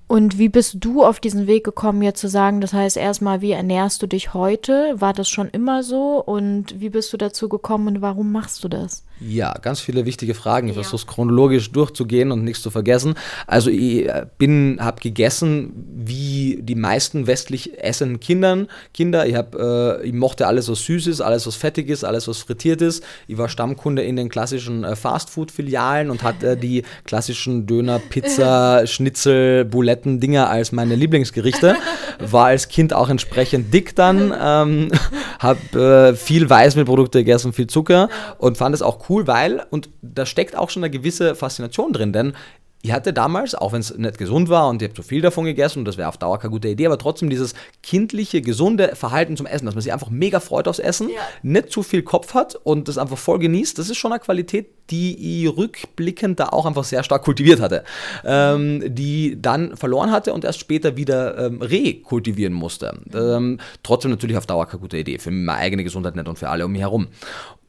Und 0.07 0.39
wie 0.39 0.49
bist 0.49 0.77
du 0.81 1.05
auf 1.05 1.21
diesen 1.21 1.47
Weg 1.47 1.65
gekommen, 1.65 2.03
jetzt 2.03 2.21
zu 2.21 2.29
sagen, 2.29 2.63
das 2.63 2.73
heißt 2.73 2.97
erstmal, 2.97 3.43
wie 3.43 3.51
ernährst 3.51 4.01
du 4.01 4.07
dich 4.07 4.33
heute? 4.33 4.95
War 4.99 5.13
das 5.13 5.29
schon 5.29 5.49
immer 5.49 5.83
so? 5.83 6.23
Und 6.25 6.81
wie 6.81 6.89
bist 6.89 7.13
du 7.13 7.19
dazu 7.19 7.49
gekommen 7.49 7.89
und 7.89 8.01
warum 8.01 8.33
machst 8.33 8.65
du 8.65 8.69
das? 8.69 9.05
Ja, 9.21 9.55
ganz 9.55 9.81
viele 9.81 10.07
wichtige 10.07 10.35
Fragen. 10.35 10.69
Ich 10.69 10.77
ja. 10.77 10.83
versuche 10.83 10.97
es 10.97 11.07
chronologisch 11.07 11.73
durchzugehen 11.73 12.31
und 12.31 12.45
nichts 12.45 12.63
zu 12.63 12.71
vergessen. 12.71 13.15
Also 13.47 13.71
ich 13.71 14.09
äh, 14.09 14.27
bin, 14.39 14.79
habe 14.81 15.01
gegessen 15.01 15.73
wie 15.97 16.61
die 16.63 16.75
meisten 16.75 17.27
westlich 17.27 17.83
essenden 17.83 18.21
Kindern, 18.21 18.69
Kinder. 18.95 19.27
Ich, 19.27 19.35
hab, 19.35 19.55
äh, 19.55 20.03
ich 20.03 20.13
mochte 20.13 20.47
alles, 20.47 20.69
was 20.71 20.85
süß 20.85 21.09
ist, 21.09 21.21
alles, 21.21 21.47
was 21.47 21.57
fettig 21.57 21.89
ist, 21.89 22.05
alles, 22.05 22.29
was 22.29 22.39
frittiert 22.39 22.81
ist. 22.81 23.03
Ich 23.27 23.39
war 23.39 23.49
Stammkunde 23.49 24.03
in 24.03 24.17
den 24.17 24.29
klassischen 24.29 24.85
äh, 24.85 24.95
Fastfood-Filialen 24.95 26.11
und 26.11 26.23
hatte 26.23 26.57
die 26.57 26.85
klassischen 27.05 27.67
Döner, 27.67 27.99
Pizza, 27.99 28.87
Schnitzel, 28.87 29.65
Buletten-Dinger 29.65 30.49
als 30.49 30.73
meine 30.73 30.95
Lieblingsgerichte. 30.95 31.77
War 32.21 32.47
als 32.47 32.69
Kind 32.69 32.93
auch 32.93 33.09
entsprechend 33.09 33.73
dick 33.75 33.97
dann, 33.97 34.33
ähm, 34.41 34.91
habe 35.39 36.13
äh, 36.13 36.17
viel 36.17 36.49
Weißmehlprodukte 36.49 37.19
gegessen, 37.19 37.53
viel 37.53 37.67
Zucker 37.67 38.09
und 38.39 38.57
fand 38.57 38.75
es 38.75 38.83
auch 38.83 39.08
cool, 39.08 39.08
weil, 39.09 39.67
und 39.71 39.91
da 40.03 40.27
steckt 40.27 40.57
auch 40.57 40.71
schon 40.71 40.85
eine 40.85 40.91
gewisse 40.91 41.35
Faszination 41.35 41.93
drin, 41.93 42.13
denn 42.13 42.35
ich 42.83 42.93
hatte 42.93 43.13
damals, 43.13 43.55
auch 43.55 43.73
wenn 43.73 43.81
es 43.81 43.97
nicht 43.97 44.19
gesund 44.19 44.49
war 44.49 44.69
und 44.69 44.81
ich 44.81 44.89
habe 44.89 44.95
zu 44.95 45.03
viel 45.03 45.21
davon 45.21 45.45
gegessen 45.45 45.81
und 45.81 45.85
das 45.85 45.97
wäre 45.97 46.09
auf 46.09 46.17
Dauer 46.17 46.39
keine 46.39 46.53
gute 46.53 46.69
Idee, 46.69 46.87
aber 46.87 46.99
trotzdem 46.99 47.29
dieses 47.29 47.55
kindliche, 47.83 48.41
gesunde 48.41 48.95
Verhalten 48.95 49.37
zum 49.37 49.47
Essen, 49.47 49.67
dass 49.67 49.75
man 49.75 49.83
sich 49.83 49.93
einfach 49.93 50.11
mega 50.11 50.39
freut 50.39 50.69
aufs 50.69 50.79
Essen, 50.79 51.09
ja. 51.09 51.21
nicht 51.43 51.73
zu 51.73 51.83
viel 51.83 52.03
Kopf 52.03 52.35
hat 52.35 52.55
und 52.55 52.87
das 52.87 52.99
einfach 52.99 53.19
voll 53.19 53.41
genießt, 53.41 53.79
das 53.79 53.91
ist 53.91 53.97
schon 53.97 54.13
eine 54.13 54.21
Qualität, 54.21 54.69
die 54.91 55.45
ich 55.45 55.57
rückblickend 55.57 56.41
da 56.41 56.49
auch 56.49 56.67
einfach 56.67 56.85
sehr 56.85 57.03
stark 57.03 57.23
kultiviert 57.23 57.61
hatte, 57.61 57.85
ähm, 58.25 58.83
die 58.87 59.41
dann 59.41 59.77
verloren 59.77 60.11
hatte 60.11 60.33
und 60.33 60.45
erst 60.45 60.61
später 60.61 60.97
wieder 60.97 61.39
ähm, 61.39 61.61
rekultivieren 61.63 62.53
musste. 62.53 62.99
Ähm, 63.15 63.59
trotzdem 63.83 64.11
natürlich 64.11 64.37
auf 64.37 64.47
Dauer 64.47 64.67
keine 64.67 64.81
gute 64.81 64.97
Idee, 64.97 65.19
für 65.19 65.31
meine 65.31 65.59
eigene 65.59 65.85
Gesundheit 65.85 66.17
nicht 66.17 66.29
und 66.29 66.39
für 66.39 66.49
alle 66.49 66.65
um 66.65 66.73
mich 66.73 66.83
herum. 66.83 67.09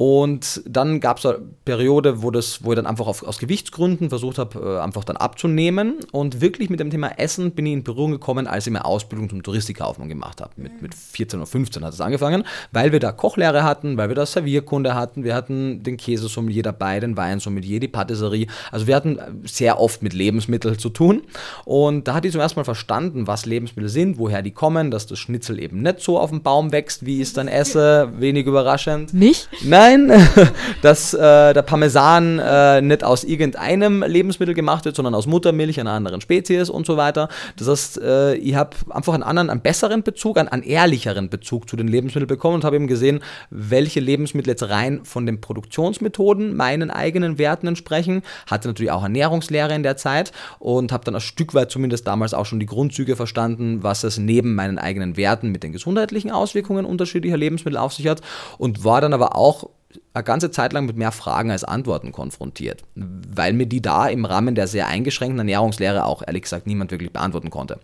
Und 0.02 0.62
dann 0.66 1.02
gab 1.02 1.18
es 1.18 1.26
eine 1.26 1.40
Periode, 1.66 2.24
wo, 2.24 2.32
das, 2.32 2.64
wo 2.64 2.72
ich 2.72 2.78
dann 2.78 2.86
einfach 2.86 3.06
auf, 3.06 3.22
aus 3.22 3.38
Gewichtsgründen 3.38 4.08
versucht 4.08 4.38
habe, 4.38 4.78
äh, 4.78 4.80
einfach 4.80 5.04
dann 5.04 5.18
abzunehmen. 5.18 5.96
Und 6.14 6.40
wirklich 6.40 6.70
mit 6.70 6.80
dem 6.80 6.90
Thema 6.90 7.20
Essen 7.20 7.52
bin 7.52 7.66
ich 7.66 7.74
in 7.74 7.84
Berührung 7.84 8.12
gekommen, 8.12 8.48
als 8.48 8.66
ich 8.66 8.72
meine 8.72 8.86
Ausbildung 8.86 9.30
zum 9.30 9.44
Touristikkaufmann 9.44 10.08
gemacht 10.08 10.40
habe. 10.40 10.54
Mit, 10.56 10.82
mit 10.82 10.96
14 10.96 11.42
oder 11.42 11.48
15 11.48 11.84
hat 11.84 11.94
es 11.94 12.00
angefangen, 12.00 12.46
weil 12.72 12.94
wir 12.94 13.02
da 13.02 13.12
Kochlehre 13.12 13.64
hatten, 13.64 13.98
weil 13.98 14.08
wir 14.08 14.16
da 14.16 14.26
Servierkunde 14.26 14.96
hatten, 14.96 15.26
wir 15.26 15.36
hatten 15.36 15.84
den 15.84 15.98
Käsesommelier 15.98 16.64
dabei, 16.64 17.02
den 17.02 17.09
den 17.10 17.18
Wein, 17.18 17.40
Sommelier, 17.40 17.80
die 17.80 17.88
Patisserie. 17.88 18.48
Also 18.72 18.88
wir 18.88 18.96
hatten 18.96 19.20
sehr 19.44 19.80
oft 19.80 20.02
mit 20.04 20.14
Lebensmitteln 20.14 20.78
zu 20.78 20.90
tun. 20.90 21.24
Und 21.66 22.08
da 22.08 22.16
hat 22.16 22.24
die 22.24 22.30
zum 22.30 22.42
ersten 22.42 22.60
Mal 22.60 22.64
verstanden, 22.64 23.28
was 23.28 23.46
Lebensmittel 23.46 23.90
sind, 23.90 24.18
woher 24.18 24.42
die 24.42 24.52
kommen, 24.52 24.92
dass 24.92 25.08
das 25.08 25.20
Schnitzel 25.20 25.60
eben 25.60 25.82
nicht 25.82 26.02
so 26.02 26.20
auf 26.20 26.30
dem 26.30 26.42
Baum 26.42 26.72
wächst, 26.72 27.06
wie 27.06 27.18
ich 27.18 27.24
es 27.24 27.34
dann 27.34 27.48
esse. 27.60 28.10
Wenig 28.18 28.46
überraschend. 28.46 29.14
Nicht? 29.14 29.50
Nein, 29.64 30.12
dass 30.82 31.14
äh, 31.14 31.54
der 31.54 31.62
Parmesan 31.62 32.40
äh, 32.40 32.82
nicht 32.82 33.04
aus 33.04 33.24
irgendeinem 33.24 34.04
Lebensmittel 34.04 34.56
gemacht 34.56 34.86
wird, 34.86 34.96
sondern 34.96 35.16
aus 35.16 35.28
Muttermilch 35.28 35.80
einer 35.80 35.92
anderen 35.92 36.22
Spezies 36.22 36.70
und 36.70 36.86
so 36.86 36.98
weiter. 36.98 37.30
Das 37.58 37.68
heißt, 37.68 38.02
äh, 38.02 38.36
ich 38.36 38.56
habe 38.56 38.76
einfach 38.90 39.14
einen 39.14 39.24
anderen, 39.24 39.50
einen 39.50 39.62
besseren 39.62 40.04
Bezug, 40.04 40.38
einen, 40.38 40.50
einen 40.50 40.64
ehrlicheren 40.64 41.30
Bezug 41.30 41.70
zu 41.70 41.76
den 41.76 41.88
Lebensmitteln 41.88 42.28
bekommen 42.28 42.56
und 42.56 42.64
habe 42.64 42.76
eben 42.76 42.88
gesehen, 42.88 43.22
welche 43.50 44.00
Lebensmittel 44.00 44.52
jetzt 44.52 44.70
rein 44.70 45.02
von 45.04 45.26
den 45.26 45.42
Produktionsmethoden 45.42 46.56
meinen 46.56 46.92
eigenen 47.00 47.38
Werten 47.38 47.68
entsprechen. 47.68 48.22
Hatte 48.46 48.68
natürlich 48.68 48.92
auch 48.92 49.04
Ernährungslehre 49.04 49.74
in 49.74 49.84
der 49.84 49.98
Zeit 49.98 50.32
und 50.60 50.92
habe 50.92 51.06
dann 51.06 51.16
ein 51.16 51.22
Stück 51.22 51.54
weit 51.54 51.72
zumindest 51.72 52.08
damals 52.08 52.34
auch 52.34 52.46
schon 52.46 52.60
die 52.60 52.66
Grundzüge 52.66 53.16
verstanden, 53.16 53.82
was 53.82 54.04
es 54.04 54.18
neben 54.18 54.56
meinen 54.56 54.78
eigenen 54.78 55.18
Werten 55.18 55.50
mit 55.50 55.64
den 55.64 55.72
gesundheitlichen 55.72 56.32
Auswirkungen 56.32 56.86
unterschiedlicher 56.86 57.38
Lebensmittel 57.38 57.78
auf 57.78 57.94
sich 57.94 58.08
hat 58.08 58.22
und 58.58 58.84
war 58.84 59.02
dann 59.02 59.14
aber 59.14 59.36
auch 59.36 59.70
eine 60.20 60.26
ganze 60.26 60.52
Zeit 60.52 60.74
lang 60.74 60.86
mit 60.86 60.98
mehr 60.98 61.12
Fragen 61.12 61.52
als 61.52 61.64
Antworten 61.64 62.12
konfrontiert, 62.12 62.84
weil 62.96 63.54
mir 63.54 63.66
die 63.66 63.82
da 63.82 64.08
im 64.08 64.26
Rahmen 64.26 64.56
der 64.56 64.68
sehr 64.68 64.88
eingeschränkten 64.88 65.40
Ernährungslehre 65.40 66.06
auch 66.06 66.22
ehrlich 66.26 66.44
gesagt 66.44 66.68
niemand 66.68 66.92
wirklich 66.92 67.12
beantworten 67.12 67.50
konnte. 67.50 67.80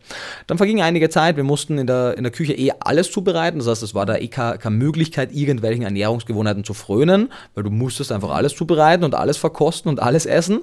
Dann 0.47 0.57
verging 0.57 0.81
einige 0.81 1.09
Zeit, 1.09 1.37
wir 1.37 1.43
mussten 1.43 1.77
in 1.77 1.87
der, 1.87 2.17
in 2.17 2.23
der 2.23 2.31
Küche 2.31 2.53
eh 2.53 2.71
alles 2.79 3.11
zubereiten, 3.11 3.59
das 3.59 3.67
heißt, 3.67 3.83
es 3.83 3.95
war 3.95 4.05
da 4.05 4.17
eh 4.17 4.27
keine, 4.27 4.57
keine 4.57 4.75
Möglichkeit, 4.75 5.33
irgendwelchen 5.33 5.83
Ernährungsgewohnheiten 5.83 6.63
zu 6.63 6.73
frönen, 6.73 7.31
weil 7.53 7.63
du 7.63 7.69
musstest 7.69 8.11
einfach 8.11 8.31
alles 8.31 8.55
zubereiten 8.55 9.03
und 9.03 9.15
alles 9.15 9.37
verkosten 9.37 9.89
und 9.89 10.01
alles 10.01 10.25
essen. 10.25 10.61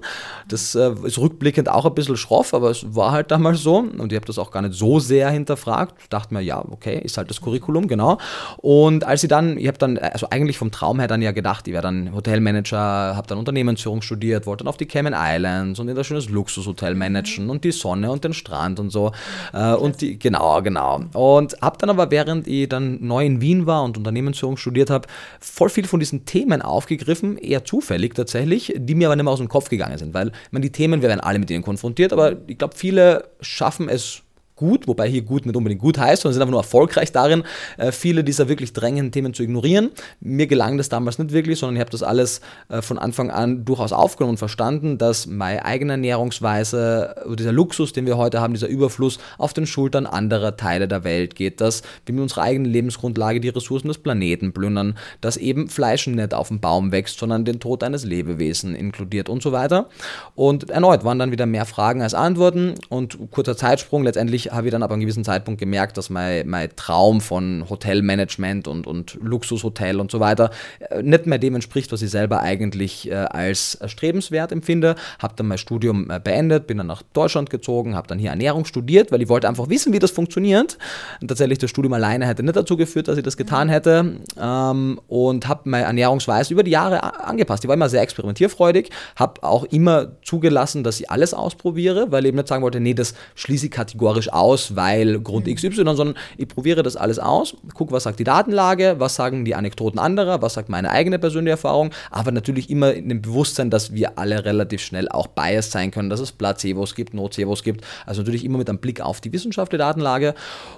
Das 0.49 0.75
äh, 0.75 0.93
ist 1.05 1.19
rückblickend 1.19 1.69
auch 1.69 1.87
ein 1.87 1.95
bisschen 1.95 2.17
schroff, 2.17 2.55
aber 2.55 2.71
es 2.71 2.95
war 2.95 3.13
halt 3.13 3.31
damals 3.31 3.61
so 3.61 3.79
und 3.79 4.13
ich 4.13 4.17
habe 4.17 4.27
das 4.27 4.39
auch 4.39 4.51
gar 4.51 4.63
nicht 4.63 4.75
so 4.75 5.01
sehr 5.01 5.31
hinterfragt. 5.31 5.95
Ich 6.01 6.09
dachte 6.09 6.35
mir, 6.35 6.41
ja, 6.43 6.63
okay, 6.71 7.01
ist 7.03 7.17
halt 7.17 7.31
das 7.31 7.41
Curriculum, 7.41 7.89
genau. 7.89 8.19
Und 8.59 9.05
als 9.05 9.23
ich 9.23 9.29
dann, 9.29 9.57
ich 9.59 9.69
habe 9.69 9.79
dann, 9.79 9.99
also 9.99 10.29
eigentlich 10.31 10.59
vom 10.59 10.71
Traum 10.71 10.99
her 10.99 11.09
dann 11.09 11.23
ja 11.23 11.33
gedacht, 11.33 11.62
ich 11.67 11.73
wäre 11.73 11.83
dann 11.83 12.15
Hotelmanager, 12.15 13.17
habe 13.17 13.27
dann 13.27 13.39
Unternehmensführung 13.39 14.03
studiert, 14.03 14.47
wollte 14.47 14.65
dann 14.65 14.69
auf 14.69 14.77
die 14.77 14.87
Cayman 14.87 15.15
Islands 15.17 15.81
und 15.81 15.89
in 15.89 15.97
das 15.97 16.07
schönes 16.07 16.29
Luxushotel 16.29 16.95
managen 16.95 17.51
und 17.51 17.65
die 17.65 17.73
Sonne 17.73 18.11
und 18.11 18.25
den 18.25 18.35
Strand 18.35 18.81
und 18.81 18.91
so. 18.91 19.13
Äh, 19.53 19.75
und 19.75 20.01
die, 20.01 20.19
genau, 20.19 20.63
genau. 20.63 21.03
Und 21.15 21.57
habe 21.61 21.79
dann 21.79 21.91
aber, 21.91 22.11
während 22.11 22.47
ich 22.47 22.69
dann 22.69 22.99
neu 23.01 23.25
in 23.25 23.41
Wien 23.41 23.67
war 23.67 23.85
und 23.85 23.97
Unternehmensführung 23.97 24.57
studiert 24.57 24.91
habe, 24.91 25.09
voll 25.41 25.69
viel 25.69 25.87
von 25.87 26.01
diesen 26.01 26.25
Themen 26.25 26.63
aufgegriffen, 26.63 27.39
eher 27.39 27.65
zufällig 27.65 28.15
tatsächlich, 28.15 28.75
die 28.77 28.95
mir 28.95 29.09
aber 29.09 29.17
nicht 29.17 29.25
mehr 29.25 29.33
aus 29.33 29.39
dem 29.39 29.49
Kopf 29.49 29.69
gegangen 29.69 29.99
sind, 29.99 30.15
weil 30.15 30.33
man 30.51 30.63
die 30.63 30.73
Themen, 30.73 31.03
wir 31.03 31.09
werden 31.09 31.21
alle 31.21 31.39
mit 31.39 31.51
denen 31.51 31.63
konfrontiert, 31.63 32.13
aber 32.13 32.37
ich 32.47 32.59
glaube, 32.59 32.75
viele 32.77 33.25
schaffen 33.41 33.89
es 33.89 34.23
gut, 34.57 34.87
wobei 34.87 35.09
hier 35.09 35.23
gut 35.23 35.47
nicht 35.47 35.57
unbedingt 35.57 35.81
gut 35.81 35.99
heißt, 35.99 36.23
sondern 36.23 36.35
sind 36.35 36.43
einfach 36.43 36.53
nur 36.53 36.61
erfolgreich 36.61 37.13
darin, 37.13 37.43
äh, 37.79 37.93
viele 37.93 38.25
dieser 38.25 38.49
wirklich 38.49 38.73
drängenden 38.73 39.13
Themen 39.13 39.35
zu 39.35 39.43
ignorieren. 39.43 39.91
Mir 40.21 40.47
gelang 40.47 40.79
das 40.79 40.89
damals 40.89 41.19
nicht 41.19 41.33
wirklich, 41.33 41.59
sondern 41.59 41.77
ich 41.77 41.81
habe 41.81 41.91
das 41.91 42.03
alles 42.03 42.41
äh, 42.69 42.83
von 42.83 42.99
Anfang 42.99 43.31
an 43.31 43.65
durchaus 43.65 43.93
aufgenommen 43.93 44.33
und 44.33 44.39
verstanden, 44.39 44.99
dass 44.99 45.27
meine 45.27 45.65
eigene 45.65 45.95
Ernährungsweise, 45.95 47.15
dieser 47.39 47.53
Luxus, 47.53 47.93
den 47.93 48.07
wir 48.07 48.17
heute 48.17 48.41
haben, 48.41 48.55
dieser 48.55 48.69
Überfluss 48.69 49.19
auf 49.39 49.53
den 49.53 49.67
Schultern 49.67 50.07
anderer 50.07 50.57
Teile 50.57 50.87
der 50.87 51.05
Welt 51.05 51.35
geht, 51.35 51.61
dass 51.61 51.83
wir 52.07 52.15
mit 52.15 52.23
unserer 52.23 52.43
eigenen 52.43 52.71
Lebensgrundlage 52.71 53.41
die 53.41 53.49
Ressourcen 53.49 53.89
des 53.89 53.99
Planeten 53.99 54.53
plündern, 54.53 54.97
dass 55.21 55.37
eben 55.37 55.69
Fleisch 55.69 56.07
nicht 56.07 56.35
auf 56.35 56.49
dem 56.49 56.61
Baum 56.61 56.93
wächst, 56.93 57.19
sondern 57.19 57.45
den 57.45 57.59
Tod 57.59 57.83
eines 57.83 58.05
Lebewesen 58.05 58.75
inkludiert 58.75 59.29
und 59.29 59.43
so 59.43 59.53
weiter. 59.53 59.89
Und 60.35 60.71
erneut 60.71 61.05
waren 61.05 61.19
dann 61.19 61.33
wieder 61.33 61.47
mehr 61.47 61.67
Fragen 61.67 62.03
als 62.03 62.15
Antworten 62.15 62.75
und 62.89 63.19
kurzer 63.31 63.57
Zeitsprung, 63.57 64.05
letztendlich 64.05 64.52
habe 64.53 64.67
ich 64.67 64.73
dann 64.73 64.83
aber 64.83 64.93
an 64.93 65.01
einem 65.01 65.07
gewissen 65.07 65.25
Zeitpunkt 65.25 65.59
gemerkt, 65.59 65.97
dass 65.97 66.11
mein, 66.11 66.49
mein 66.49 66.69
Traum 66.77 67.21
von 67.21 67.65
Hotelmanagement 67.69 68.69
und, 68.69 68.87
und 68.87 69.19
Luxushotel 69.23 70.01
und 70.01 70.11
so 70.11 70.21
weiter 70.21 70.51
äh, 70.91 71.03
nicht 71.03 71.27
mehr 71.27 71.39
dem 71.39 71.55
entspricht, 71.55 71.91
was 71.93 72.03
ich 72.03 72.11
selber 72.11 72.41
eigentlich 72.41 73.11
äh, 73.11 73.15
als 73.15 73.75
erstrebenswert 73.77 74.53
empfinde. 74.53 74.95
Habe 75.19 75.35
dann 75.37 75.49
mein 75.49 75.59
Studium 75.59 76.11
äh, 76.11 76.21
beendet, 76.23 76.67
bin 76.67 76.79
dann 76.79 76.87
nach 76.87 77.03
Deutschland 77.13 77.51
gezogen, 77.51 77.95
habe 77.95 78.09
dann 78.09 78.19
hier 78.19 78.31
Ernährung 78.31 78.65
studiert, 78.65 79.13
weil 79.13 79.23
ich 79.23 79.29
wollte 79.29 79.49
einfach 79.49 79.69
wissen, 79.69 79.93
wie 79.93 79.99
das 79.99 80.11
funktioniert. 80.11 80.79
Und 81.21 81.29
tatsächlich 81.29 81.59
das 81.59 81.71
Studium 81.71 81.93
alleine 81.95 82.27
hätte 82.27 82.43
nicht 82.43 82.57
dazu 82.57 82.77
geführt, 82.77 83.09
dass 83.09 83.17
ich 83.17 83.25
das 83.25 83.37
getan 83.37 83.69
hätte. 83.69 84.17
Ähm, 84.39 85.01
und 85.09 85.49
habe 85.49 85.63
meine 85.65 85.87
Ernährungsweise 85.87 86.53
über 86.53 86.63
die 86.63 86.73
Jahre 86.73 87.25
angepasst. 87.25 87.65
Ich 87.65 87.69
war 87.69 87.75
immer 87.75 87.89
sehr 87.89 88.03
experimentierfreudig, 88.03 88.91
habe 89.17 89.43
auch 89.43 89.65
immer 89.65 90.13
zugelassen, 90.23 90.85
dass 90.85 91.01
ich 91.01 91.11
alles 91.11 91.35
ausprobiere, 91.35 92.11
weil 92.11 92.25
ich 92.25 92.29
eben 92.29 92.37
nicht 92.37 92.49
sagen 92.49 92.63
wollte, 92.63 92.81
nee, 92.81 92.95
das 92.95 93.15
schließe 93.35 93.67
ich 93.67 93.73
kategorisch 93.73 94.32
aus, 94.33 94.77
weil 94.77 95.21
Grund. 95.21 95.47
XY, 95.47 95.71
sondern 95.95 96.15
ich 96.37 96.49
probiere 96.49 96.83
das 96.83 96.97
alles 96.97 97.19
aus, 97.19 97.57
gucke, 97.75 97.93
was 97.93 98.05
sagt 98.05 98.19
die 98.19 98.25
Datenlage, 98.25 98.97
was 98.99 99.15
sagen 99.15 99.45
die 99.45 99.55
Anekdoten 99.55 99.99
anderer, 99.99 100.43
was 100.43 100.55
sagt 100.55 100.69
meine 100.69 100.91
eigene 100.91 101.19
persönliche 101.19 101.53
Erfahrung, 101.53 101.91
aber 102.11 102.33
natürlich 102.33 102.71
immer 102.71 102.93
in 102.93 103.09
dem 103.09 103.23
Bewusstsein, 103.23 103.71
dass 103.71 103.93
wir 103.93 104.19
alle 104.19 104.45
relativ 104.45 104.83
schnell 104.83 105.09
auch 105.09 105.27
biased 105.27 105.73
sein 105.73 105.91
können, 105.91 106.11
dass 106.11 106.21
es 106.21 106.33
Placebos 106.33 106.95
gibt, 106.95 107.15
Nocebos 107.15 107.63
gibt, 107.63 107.85
also 108.07 108.23
natürlich 108.23 108.45
immer 108.45 108.59
mit 108.59 108.69
einem 108.69 108.79
Blick 108.79 109.01
auf 109.01 109.21
die 109.21 109.33
Wissenschaft 109.33 109.73
der 109.73 109.79
Datenlage. 109.79 110.35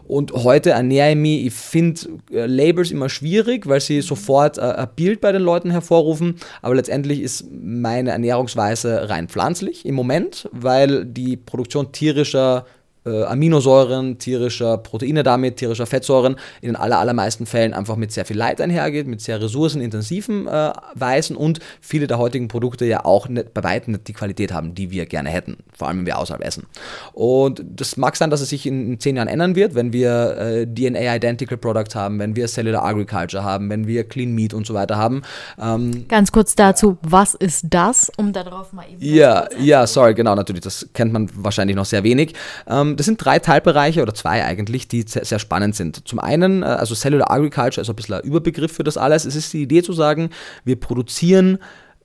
Und 0.06 0.32
heute 0.32 0.70
ernähre 0.70 1.11
ich 1.11 1.16
mich, 1.16 1.46
ich 1.46 1.54
finde 1.54 2.00
äh, 2.32 2.46
Labels 2.46 2.90
immer 2.90 3.08
schwierig, 3.08 3.66
weil 3.66 3.80
sie 3.80 4.00
sofort 4.00 4.58
äh, 4.58 4.62
ein 4.62 4.88
Bild 4.96 5.20
bei 5.20 5.32
den 5.32 5.42
Leuten 5.42 5.70
hervorrufen, 5.70 6.37
aber 6.62 6.75
letztendlich 6.75 7.20
ist 7.20 7.46
meine 7.50 8.11
Ernährungsweise 8.11 9.08
rein 9.08 9.28
pflanzlich 9.28 9.87
im 9.87 9.94
Moment, 9.94 10.49
weil 10.52 11.04
die 11.04 11.37
Produktion 11.37 11.92
tierischer 11.92 12.66
äh, 13.06 13.25
Aminosäuren, 13.25 14.18
tierischer 14.18 14.78
Proteine 14.78 15.23
damit, 15.23 15.56
tierischer 15.56 15.87
Fettsäuren 15.87 16.37
in 16.61 16.70
den 16.70 16.76
aller, 16.76 16.99
allermeisten 16.99 17.46
Fällen 17.46 17.75
einfach 17.75 17.96
mit 17.96 18.12
sehr 18.12 18.25
viel 18.25 18.37
Leid 18.37 18.61
einhergeht, 18.61 19.06
mit 19.06 19.20
sehr 19.20 19.40
ressourcenintensiven 19.40 20.46
äh, 20.46 20.73
Weisen 20.94 21.37
und 21.37 21.61
viele 21.80 22.06
der 22.06 22.18
heutigen 22.18 22.49
Produkte 22.49 22.84
ja 22.84 23.04
auch 23.04 23.28
nicht, 23.28 23.54
bei 23.54 23.62
weitem 23.62 23.92
nicht 23.92 24.08
die 24.08 24.12
Qualität 24.12 24.52
haben, 24.52 24.75
die 24.75 24.90
wir 24.90 25.06
gerne 25.06 25.30
hätten, 25.30 25.58
vor 25.76 25.88
allem 25.88 25.99
wenn 25.99 26.06
wir 26.06 26.18
außerhalb 26.18 26.44
essen. 26.44 26.66
Und 27.12 27.64
das 27.64 27.96
mag 27.96 28.16
sein, 28.16 28.30
dass 28.30 28.40
es 28.40 28.49
sich 28.49 28.66
in, 28.66 28.92
in 28.92 29.00
zehn 29.00 29.16
Jahren 29.16 29.28
ändern 29.28 29.54
wird, 29.54 29.75
wenn 29.75 29.92
wir 29.92 30.37
äh, 30.38 30.66
DNA-Identical 30.66 31.58
Products 31.58 31.94
haben, 31.94 32.18
wenn 32.18 32.37
wir 32.37 32.46
Cellular 32.46 32.84
Agriculture 32.84 33.44
haben, 33.44 33.70
wenn 33.70 33.87
wir 33.87 34.04
Clean 34.04 34.32
Meat 34.32 34.54
und 34.54 34.66
so 34.66 34.75
weiter 34.75 34.96
haben. 34.96 35.23
Ähm, 35.61 36.06
Ganz 36.08 36.32
kurz 36.32 36.54
dazu, 36.54 36.99
was 37.02 37.34
ist 37.34 37.66
das, 37.70 38.11
um 38.16 38.32
darauf 38.32 38.73
mal 38.73 38.84
eben 38.90 38.96
Ja, 39.00 39.49
ja, 39.58 39.87
sorry, 39.87 40.14
genau, 40.14 40.34
natürlich, 40.34 40.62
das 40.62 40.88
kennt 40.92 41.12
man 41.12 41.28
wahrscheinlich 41.34 41.76
noch 41.76 41.84
sehr 41.84 42.04
wenig. 42.04 42.34
Ähm, 42.66 42.93
das 42.94 43.06
sind 43.06 43.24
drei 43.24 43.38
Teilbereiche 43.38 44.02
oder 44.02 44.14
zwei 44.14 44.44
eigentlich, 44.44 44.88
die 44.88 45.02
sehr, 45.02 45.24
sehr 45.24 45.38
spannend 45.38 45.74
sind. 45.74 46.06
Zum 46.06 46.18
einen, 46.18 46.62
äh, 46.62 46.66
also 46.66 46.94
Cellular 46.94 47.30
Agriculture 47.30 47.82
ist 47.82 47.88
ein 47.88 47.96
bisschen 47.96 48.16
ein 48.16 48.24
Überbegriff 48.24 48.72
für 48.72 48.84
das 48.84 48.96
alles. 48.96 49.24
Es 49.24 49.36
ist 49.36 49.52
die 49.52 49.62
Idee 49.62 49.82
zu 49.82 49.92
sagen, 49.92 50.30
wir 50.64 50.78
produzieren 50.78 51.58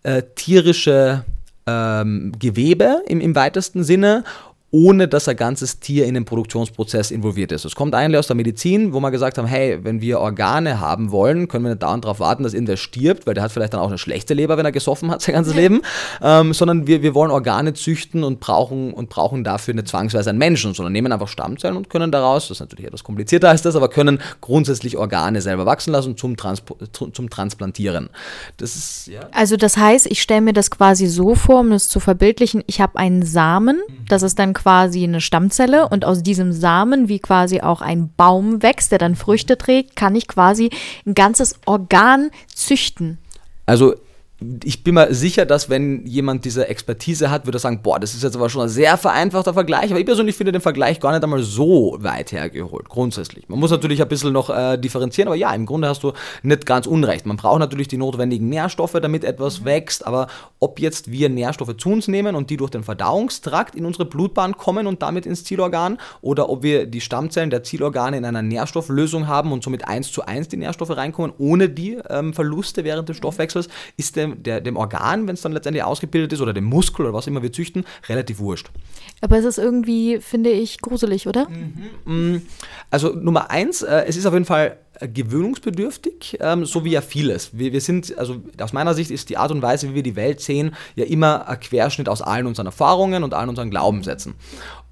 äh, 0.04 0.24
tierische 0.36 1.26
ähm, 1.68 2.32
Gewebe 2.40 3.02
im, 3.08 3.22
im 3.22 3.36
weitesten 3.36 3.84
Sinne 3.84 4.24
ohne 4.72 5.08
dass 5.08 5.28
ein 5.28 5.36
ganzes 5.36 5.80
Tier 5.80 6.06
in 6.06 6.14
den 6.14 6.26
Produktionsprozess 6.26 7.10
involviert 7.10 7.52
ist. 7.52 7.66
Es 7.66 7.76
kommt 7.76 7.96
eigentlich 7.96 8.20
aus 8.20 8.28
der 8.28 8.36
Medizin, 8.36 8.94
wo 8.94 9.00
man 9.00 9.12
gesagt 9.12 9.38
haben, 9.38 9.48
hey, 9.48 9.80
wenn 9.84 10.00
wir 10.00 10.20
Organe 10.20 10.80
haben 10.80 11.12
wollen, 11.12 11.48
können 11.48 11.64
wir 11.64 11.70
nicht 11.70 11.82
dauernd 11.82 12.06
darauf 12.06 12.20
warten, 12.20 12.44
dass 12.44 12.54
irgendwer 12.54 12.78
stirbt, 12.78 13.26
weil 13.26 13.34
der 13.34 13.44
hat 13.44 13.52
vielleicht 13.52 13.74
dann 13.74 13.80
auch 13.80 13.88
eine 13.88 13.98
schlechte 13.98 14.36
Leber, 14.36 14.58
wenn 14.58 14.66
er 14.66 14.72
gesoffen 14.72 15.10
hat 15.10 15.22
sein 15.22 15.34
ganzes 15.34 15.56
Leben, 15.56 15.82
ähm, 16.22 16.54
sondern 16.54 16.86
wir, 16.86 17.02
wir 17.02 17.16
wollen 17.16 17.32
Organe 17.32 17.74
züchten 17.74 18.24
und 18.24 18.40
brauchen, 18.40 18.94
und 18.94 19.10
brauchen 19.10 19.44
dafür 19.44 19.74
nicht 19.74 19.88
zwangsweise 19.88 20.30
einen 20.30 20.40
Menschen, 20.40 20.76
sondern 20.76 20.94
nehmen 20.94 21.12
einfach 21.12 21.28
Stammzellen 21.28 21.76
und 21.76 21.90
können 21.90 22.12
daraus, 22.12 22.48
das 22.48 22.58
ist 22.58 22.62
natürlich 22.62 22.86
etwas 22.86 23.04
komplizierter 23.04 23.50
als 23.50 23.64
das, 23.64 23.76
aber 23.76 23.90
können 23.90 24.20
grundsätzlich 24.40 24.98
Organe 24.98 25.42
selber 25.42 25.66
wachsen 25.66 25.92
lassen 25.94 26.16
zum, 26.16 26.38
Transpo 26.38 26.78
zum 26.92 27.30
Transplantieren. 27.30 28.10
Das 28.58 28.76
ist, 28.76 29.08
ja. 29.08 29.22
Also 29.32 29.58
das 29.58 29.78
heißt, 29.78 30.06
ich 30.06 30.22
stelle 30.22 30.42
mir 30.42 30.54
das 30.54 30.70
quasi 30.70 31.08
so 31.08 31.34
vor, 31.34 31.62
um 31.62 31.72
es 31.72 31.90
zu 31.90 32.00
verbildlichen, 32.00 32.64
ich 32.68 32.82
habe 32.82 33.00
einen 33.00 33.26
Samen, 33.26 33.82
das 34.08 34.22
ist 34.22 34.38
dann 34.38 34.54
quasi 34.60 35.04
eine 35.06 35.22
Stammzelle 35.22 35.88
und 35.88 36.04
aus 36.04 36.22
diesem 36.22 36.52
Samen, 36.52 37.08
wie 37.08 37.20
quasi 37.20 37.62
auch 37.62 37.82
ein 37.82 38.12
Baum 38.18 38.62
wächst, 38.62 38.92
der 38.92 39.00
dann 39.00 39.16
Früchte 39.16 39.58
trägt, 39.58 39.96
kann 39.96 40.16
ich 40.16 40.28
quasi 40.28 40.70
ein 41.06 41.14
ganzes 41.14 41.56
Organ 41.66 42.30
züchten. 42.54 43.18
Also 43.66 43.96
ich 44.64 44.84
bin 44.86 44.94
mir 44.94 45.14
sicher, 45.14 45.46
dass 45.46 45.70
wenn 45.70 46.06
jemand 46.06 46.46
diese 46.46 46.68
Expertise 46.70 47.30
hat, 47.30 47.46
würde 47.46 47.58
er 47.58 47.60
sagen, 47.60 47.82
boah, 47.82 48.00
das 48.00 48.14
ist 48.14 48.24
jetzt 48.24 48.36
aber 48.36 48.50
schon 48.50 48.62
ein 48.62 48.70
sehr 48.70 48.98
vereinfachter 48.98 49.54
Vergleich. 49.54 49.92
Aber 49.92 50.00
ich 50.00 50.06
persönlich 50.06 50.36
finde 50.36 50.54
den 50.54 50.62
Vergleich 50.62 51.02
gar 51.02 51.12
nicht 51.12 51.24
einmal 51.24 51.44
so 51.44 51.98
weit 52.00 52.32
hergeholt, 52.32 52.88
grundsätzlich. 52.88 53.50
Man 53.50 53.60
muss 53.60 53.72
natürlich 53.72 54.02
ein 54.02 54.08
bisschen 54.08 54.32
noch 54.32 54.50
äh, 54.50 54.78
differenzieren, 54.78 55.28
aber 55.28 55.36
ja, 55.36 55.54
im 55.54 55.66
Grunde 55.66 55.90
hast 55.90 56.04
du 56.04 56.14
nicht 56.42 56.66
ganz 56.66 56.88
unrecht. 56.88 57.26
Man 57.26 57.36
braucht 57.36 57.60
natürlich 57.60 57.90
die 57.90 57.98
notwendigen 57.98 58.48
Nährstoffe, 58.48 58.94
damit 59.02 59.26
etwas 59.26 59.66
wächst, 59.66 60.08
aber 60.08 60.28
ob 60.60 60.80
jetzt 60.80 61.12
wir 61.12 61.28
Nährstoffe 61.28 61.76
zu 61.76 61.90
uns 61.90 62.08
nehmen 62.08 62.36
und 62.36 62.50
die 62.50 62.58
durch 62.58 62.72
den 62.72 62.84
Verdauungstrakt 62.84 63.76
in 63.76 63.86
unsere 63.86 64.06
Blutbahn 64.06 64.56
kommen 64.56 64.88
und 64.88 65.02
damit 65.02 65.26
ins 65.26 65.44
Zielorgan, 65.44 65.98
oder 66.22 66.50
ob 66.50 66.64
wir 66.64 66.86
die 66.86 67.02
Stammzellen 67.02 67.50
der 67.50 67.64
Zielorgane 67.64 68.18
in 68.18 68.24
einer 68.24 68.42
Nährstofflösung 68.42 69.28
haben 69.28 69.52
und 69.52 69.64
somit 69.64 69.88
eins 69.88 70.12
zu 70.12 70.26
eins 70.26 70.48
die 70.48 70.58
Nährstoffe 70.58 70.96
reinkommen, 70.96 71.34
ohne 71.38 71.68
die 71.68 71.98
ähm, 72.10 72.34
Verluste 72.34 72.86
während 72.86 73.10
des 73.10 73.18
Stoffwechsels, 73.18 73.68
ist 73.98 74.16
dem 74.16 74.29
dem, 74.32 74.44
der, 74.44 74.62
dem 74.62 74.78
Organ, 74.78 75.28
wenn 75.28 75.34
es 75.34 75.42
dann 75.42 75.52
letztendlich 75.52 75.84
ausgebildet 75.84 76.34
ist, 76.34 76.42
oder 76.42 76.54
dem 76.54 76.66
Muskel 76.66 77.06
oder 77.06 77.14
was 77.14 77.28
immer 77.28 77.42
wir 77.42 77.52
züchten, 77.52 77.86
relativ 78.08 78.40
wurscht. 78.40 78.70
Aber 79.22 79.38
es 79.38 79.46
ist 79.46 79.58
irgendwie, 79.58 80.20
finde 80.20 80.50
ich, 80.50 80.80
gruselig, 80.80 81.28
oder? 81.28 81.48
Mhm. 82.06 82.42
Also 82.90 83.10
Nummer 83.10 83.50
eins, 83.50 83.82
äh, 83.82 84.06
es 84.08 84.16
ist 84.16 84.26
auf 84.26 84.34
jeden 84.34 84.46
Fall 84.46 84.78
äh, 85.00 85.08
gewöhnungsbedürftig, 85.08 86.38
ähm, 86.42 86.66
so 86.66 86.86
wie 86.86 86.92
ja 86.92 87.02
vieles. 87.02 87.58
Wir, 87.58 87.74
wir 87.74 87.82
sind, 87.82 88.18
also 88.18 88.38
aus 88.60 88.74
meiner 88.74 88.94
Sicht 88.94 89.12
ist 89.12 89.30
die 89.30 89.38
Art 89.38 89.52
und 89.52 89.62
Weise, 89.62 89.90
wie 89.90 89.96
wir 89.96 90.04
die 90.04 90.16
Welt 90.16 90.42
sehen, 90.42 90.76
ja 90.96 91.06
immer 91.06 91.48
ein 91.48 91.60
Querschnitt 91.60 92.08
aus 92.08 92.22
allen 92.22 92.48
unseren 92.48 92.66
Erfahrungen 92.66 93.24
und 93.24 93.34
allen 93.34 93.50
unseren 93.50 93.70
Glaubenssätzen. 93.70 94.36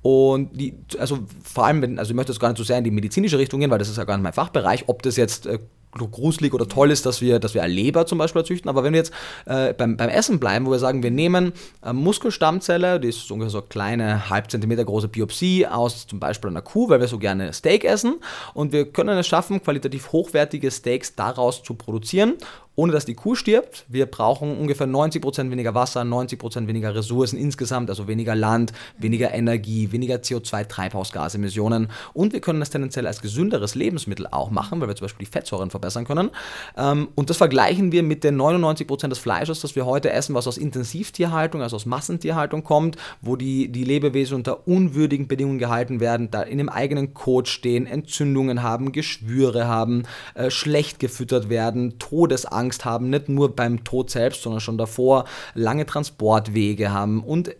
Und 0.01 0.57
die, 0.57 0.77
also 0.99 1.19
vor 1.43 1.65
allem, 1.65 1.81
wenn, 1.81 1.99
also 1.99 2.11
ich 2.11 2.15
möchte 2.15 2.31
das 2.31 2.39
gar 2.39 2.49
nicht 2.49 2.57
so 2.57 2.63
sehr 2.63 2.77
in 2.77 2.83
die 2.83 2.91
medizinische 2.91 3.37
Richtung 3.37 3.59
gehen, 3.59 3.71
weil 3.71 3.79
das 3.79 3.89
ist 3.89 3.97
ja 3.97 4.03
gar 4.03 4.15
nicht 4.15 4.23
mein 4.23 4.33
Fachbereich, 4.33 4.85
ob 4.87 5.01
das 5.01 5.17
jetzt 5.17 5.47
äh, 5.47 5.59
gruselig 6.05 6.53
oder 6.53 6.67
toll 6.67 6.91
ist, 6.91 7.05
dass 7.05 7.21
wir, 7.21 7.39
dass 7.39 7.53
wir 7.53 7.67
Leber 7.67 8.05
zum 8.05 8.17
Beispiel 8.17 8.43
züchten. 8.43 8.69
Aber 8.69 8.83
wenn 8.83 8.93
wir 8.93 8.99
jetzt 8.99 9.13
äh, 9.45 9.73
beim, 9.73 9.97
beim 9.97 10.09
Essen 10.09 10.39
bleiben, 10.39 10.65
wo 10.65 10.71
wir 10.71 10.79
sagen, 10.79 11.03
wir 11.03 11.11
nehmen 11.11 11.53
äh, 11.83 11.93
Muskelstammzelle, 11.93 12.99
die 12.99 13.09
ist 13.09 13.31
ungefähr 13.31 13.49
so 13.49 13.59
eine 13.59 13.67
kleine, 13.67 14.29
halb 14.29 14.51
Zentimeter 14.51 14.85
große 14.85 15.07
Biopsie 15.07 15.67
aus 15.67 16.07
zum 16.07 16.19
Beispiel 16.19 16.49
einer 16.49 16.61
Kuh, 16.61 16.89
weil 16.89 16.99
wir 16.99 17.07
so 17.07 17.17
gerne 17.17 17.51
Steak 17.53 17.83
essen 17.83 18.19
und 18.53 18.71
wir 18.71 18.91
können 18.91 19.17
es 19.17 19.27
schaffen, 19.27 19.61
qualitativ 19.61 20.11
hochwertige 20.11 20.71
Steaks 20.71 21.15
daraus 21.15 21.63
zu 21.63 21.73
produzieren 21.73 22.35
ohne 22.77 22.93
dass 22.93 23.05
die 23.05 23.15
Kuh 23.15 23.35
stirbt. 23.35 23.85
Wir 23.89 24.05
brauchen 24.05 24.55
ungefähr 24.55 24.87
90% 24.87 25.49
weniger 25.49 25.73
Wasser, 25.73 26.01
90% 26.01 26.67
weniger 26.67 26.93
Ressourcen 26.95 27.37
insgesamt, 27.37 27.89
also 27.89 28.07
weniger 28.07 28.35
Land, 28.35 28.71
weniger 28.99 29.33
Energie, 29.33 29.91
weniger 29.91 30.17
CO2-Treibhausgasemissionen 30.17 31.89
und 32.13 32.33
wir 32.33 32.39
können 32.39 32.59
das 32.59 32.69
tendenziell 32.69 33.07
als 33.07 33.21
gesünderes 33.21 33.73
Lebensmittel 33.73 34.27
auch 34.27 34.51
machen, 34.51 34.79
weil 34.79 34.87
wir 34.87 34.95
zum 34.95 35.05
Beispiel 35.05 35.25
die 35.25 35.31
Fettsäuren 35.31 35.71
verbessern 35.71 35.86
können. 36.05 36.29
Ähm, 36.77 37.09
und 37.15 37.29
das 37.29 37.37
vergleichen 37.37 37.91
wir 37.91 38.03
mit 38.03 38.23
den 38.23 38.39
99% 38.39 39.07
des 39.07 39.19
Fleisches, 39.19 39.61
das 39.61 39.75
wir 39.75 39.85
heute 39.85 40.11
essen, 40.11 40.35
was 40.35 40.47
aus 40.47 40.57
Intensivtierhaltung, 40.57 41.61
also 41.61 41.75
aus 41.75 41.85
Massentierhaltung 41.85 42.63
kommt, 42.63 42.97
wo 43.21 43.35
die, 43.35 43.69
die 43.69 43.83
Lebewesen 43.83 44.35
unter 44.35 44.67
unwürdigen 44.67 45.27
Bedingungen 45.27 45.59
gehalten 45.59 45.99
werden, 45.99 46.31
da 46.31 46.41
in 46.43 46.57
dem 46.57 46.69
eigenen 46.69 47.13
Kot 47.13 47.47
stehen, 47.47 47.87
Entzündungen 47.87 48.61
haben, 48.61 48.91
Geschwüre 48.91 49.67
haben, 49.67 50.03
äh, 50.35 50.49
schlecht 50.51 50.99
gefüttert 50.99 51.49
werden, 51.49 51.99
Todesangst 51.99 52.67
Angst 52.67 52.85
haben, 52.85 53.09
nicht 53.09 53.29
nur 53.29 53.55
beim 53.55 53.83
Tod 53.83 54.09
selbst, 54.09 54.41
sondern 54.41 54.59
schon 54.59 54.77
davor, 54.77 55.25
lange 55.53 55.85
Transportwege 55.85 56.91
haben 56.91 57.23
und 57.23 57.55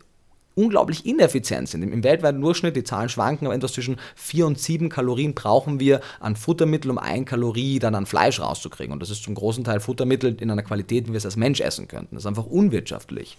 unglaublich 0.58 1.06
ineffizient 1.06 1.70
sind. 1.70 1.84
Im 1.84 2.04
weltweiten 2.04 2.42
Durchschnitt, 2.42 2.76
die 2.76 2.84
Zahlen 2.84 3.10
schwanken, 3.10 3.46
aber 3.46 3.56
etwas 3.56 3.74
zwischen 3.74 3.98
4 4.16 4.48
und 4.48 4.60
7 4.60 4.90
Kalorien 4.90 5.36
brauchen 5.36 5.80
wir 5.80 6.02
an 6.20 6.36
Futtermittel, 6.36 6.90
um 6.90 6.98
1 6.98 7.30
Kalorie 7.30 7.80
dann 7.80 7.94
an 7.96 8.06
Fleisch 8.06 8.40
rauszukriegen. 8.40 8.92
Und 8.92 9.02
das 9.02 9.10
ist 9.12 9.24
zum 9.24 9.36
großen 9.36 9.64
Teil 9.64 9.80
Futtermittel 9.80 10.36
in 10.42 10.50
einer 10.50 10.64
Qualität, 10.64 11.08
wie 11.08 11.12
wir 11.12 11.18
es 11.18 11.26
als 11.26 11.36
Mensch 11.36 11.62
essen 11.62 11.88
könnten. 11.88 12.16
Das 12.16 12.24
ist 12.24 12.28
einfach 12.28 12.46
unwirtschaftlich. 12.46 13.38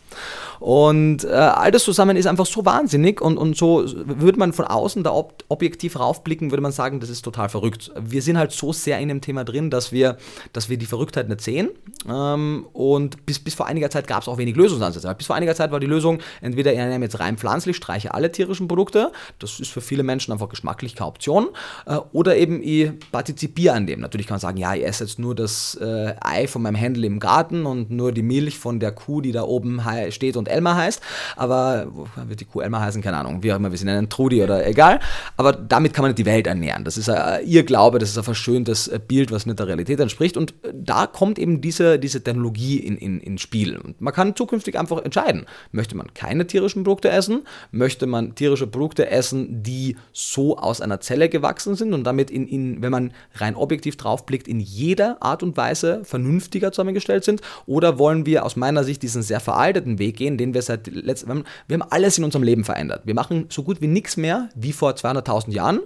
Und 0.61 1.25
äh, 1.25 1.29
all 1.29 1.71
das 1.73 1.85
zusammen 1.85 2.17
ist 2.17 2.27
einfach 2.27 2.47
so 2.47 2.65
wahnsinnig 2.65 3.21
und, 3.21 3.37
und 3.37 3.57
so 3.57 3.85
würde 3.85 4.39
man 4.39 4.53
von 4.53 4.67
außen 4.67 5.03
da 5.03 5.13
ob, 5.13 5.45
objektiv 5.49 5.99
raufblicken, 5.99 6.53
würde 6.53 6.63
man 6.63 6.73
sagen, 6.73 7.01
das 7.01 7.11
ist 7.11 7.23
total 7.23 7.49
verrückt. 7.49 7.91
Wir 8.01 8.23
sind 8.23 8.39
halt 8.39 8.53
so 8.53 8.73
sehr 8.73 8.99
in 9.01 9.09
dem 9.09 9.21
Thema 9.21 9.45
drin, 9.45 9.71
dass 9.71 9.91
wir, 9.91 10.19
dass 10.53 10.69
wir 10.69 10.77
die 10.77 10.87
Verrücktheit 10.87 11.29
nicht 11.29 11.41
sehen. 11.41 11.71
Ähm, 12.09 12.67
und 12.73 13.27
bis, 13.27 13.41
bis 13.41 13.55
vor 13.55 13.67
einiger 13.67 13.91
Zeit 13.91 14.07
gab 14.07 14.23
es 14.23 14.29
auch 14.29 14.39
wenig 14.39 14.55
Lösungsansätze. 14.55 15.13
Bis 15.17 15.27
vor 15.27 15.37
einiger 15.37 15.55
Zeit 15.55 15.73
war 15.73 15.81
die 15.81 15.87
Lösung 15.87 16.21
entweder 16.41 16.73
in 16.73 16.81
einem 16.81 17.08
jetzt 17.09 17.21
rein 17.21 17.37
pflanzlich, 17.37 17.77
streiche 17.77 18.15
alle 18.15 18.31
tierischen 18.31 18.69
Produkte. 18.69 19.12
Das 19.38 19.61
ist 19.61 19.71
für 19.71 19.81
viele 19.81 20.03
Menschen 20.03 20.33
einfach 20.33 20.49
geschmacklich 20.49 20.95
keine 20.95 21.09
Option. 21.09 21.49
Äh, 21.87 21.97
oder 22.12 22.37
eben 22.37 22.62
ich 22.62 22.91
partizipiere 23.11 23.75
an 23.75 23.87
dem. 23.87 24.00
Natürlich 24.00 24.27
kann 24.27 24.35
man 24.35 24.41
sagen, 24.41 24.59
ja, 24.59 24.75
ich 24.75 24.85
esse 24.85 25.05
jetzt 25.05 25.19
nur 25.19 25.35
das 25.35 25.75
äh, 25.81 26.15
Ei 26.21 26.47
von 26.47 26.62
meinem 26.62 26.75
Händel 26.77 27.05
im 27.05 27.21
Garten 27.21 27.67
und 27.67 27.91
nur 27.91 28.12
die 28.12 28.23
Milch 28.23 28.59
von 28.59 28.81
der 28.81 28.93
Kuh, 28.93 29.21
die 29.21 29.33
da 29.33 29.43
oben 29.43 29.83
steht 30.11 30.37
und 30.37 30.49
Elmar 30.49 30.77
heißt. 30.77 31.00
Aber 31.37 31.88
wird 32.27 32.41
die 32.41 32.45
Kuh 32.45 32.61
Elmar 32.61 32.83
heißen? 32.83 33.03
Keine 33.03 33.17
Ahnung. 33.17 33.43
Wie 33.43 33.53
auch 33.53 33.57
immer, 33.57 33.71
wir 33.71 33.79
sind 33.79 33.88
einen 33.88 34.09
Trudi 34.09 34.43
oder 34.43 34.67
egal. 34.67 35.00
Aber 35.37 35.53
damit 35.53 35.95
kann 35.95 36.03
man 36.03 36.11
nicht 36.11 36.19
die 36.19 36.27
Welt 36.27 36.47
ernähren. 36.47 36.85
Das 36.85 36.97
ist 36.97 37.09
äh, 37.09 37.40
ihr 37.40 37.64
Glaube, 37.64 37.99
das 37.99 38.11
ist 38.11 38.18
ein 38.18 38.25
verschöntes 38.25 38.90
Bild, 39.07 39.31
was 39.31 39.47
nicht 39.47 39.59
der 39.59 39.66
Realität 39.66 40.01
entspricht. 40.01 40.37
Und 40.37 40.55
da 40.73 41.07
kommt 41.07 41.38
eben 41.38 41.61
diese, 41.61 41.99
diese 41.99 42.23
Technologie 42.23 42.79
in, 42.79 42.97
in, 42.97 43.21
ins 43.21 43.40
Spiel. 43.40 43.77
Und 43.77 44.01
man 44.01 44.12
kann 44.12 44.37
zukünftig 44.37 44.79
einfach 44.79 45.03
entscheiden, 45.05 45.47
möchte 45.73 45.97
man 45.97 46.12
keine 46.14 46.47
tierischen 46.47 46.85
Produkte 46.85 46.98
Produkte 46.99 47.11
essen? 47.11 47.43
Möchte 47.71 48.07
man 48.07 48.35
tierische 48.35 48.67
Produkte 48.67 49.09
essen, 49.09 49.63
die 49.63 49.97
so 50.13 50.59
aus 50.59 50.81
einer 50.81 51.01
Zelle 51.01 51.29
gewachsen 51.29 51.77
sind 51.77 51.95
und 51.95 52.03
damit, 52.03 52.29
in, 52.29 52.49
in, 52.49 52.83
wenn 52.83 52.91
man 52.91 53.13
rein 53.35 53.55
objektiv 53.55 53.97
drauf 53.97 54.27
blickt, 54.27 54.49
in 54.49 54.59
jeder 54.59 55.23
Art 55.23 55.45
und 55.45 55.57
Weise 55.57 56.01
vernünftiger 56.05 56.73
zusammengestellt 56.73 57.23
sind? 57.23 57.41
Oder 57.67 58.01
wollen 58.01 58.27
wir 58.27 58.45
aus 58.45 58.57
meiner 58.57 58.83
Sicht 58.83 59.03
diesen 59.03 59.23
sehr 59.23 59.39
veralteten 59.39 60.01
Weg 60.01 60.17
gehen, 60.17 60.39
den 60.39 60.55
wir 60.55 60.63
seit 60.63 60.89
letztem, 60.89 61.45
wir 61.69 61.79
haben 61.79 61.89
alles 61.91 62.19
in 62.19 62.25
unserem 62.25 62.43
Leben 62.43 62.65
verändert. 62.65 63.03
Wir 63.05 63.15
machen 63.15 63.47
so 63.49 63.63
gut 63.63 63.81
wie 63.81 63.87
nichts 63.87 64.17
mehr 64.17 64.49
wie 64.57 64.73
vor 64.73 64.93
200.000 64.93 65.53
Jahren 65.53 65.81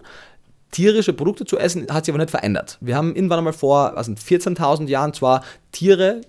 tierische 0.73 1.13
Produkte 1.13 1.45
zu 1.45 1.59
essen, 1.59 1.87
hat 1.91 2.05
sich 2.05 2.13
aber 2.13 2.23
nicht 2.23 2.31
verändert. 2.31 2.79
Wir 2.81 2.97
haben 2.97 3.15
irgendwann 3.15 3.39
einmal 3.39 3.53
vor 3.53 3.97
also 3.97 4.11
14.000 4.13 4.89
Jahren 4.89 5.15
zwar 5.15 5.43
Tiere 5.73 6.21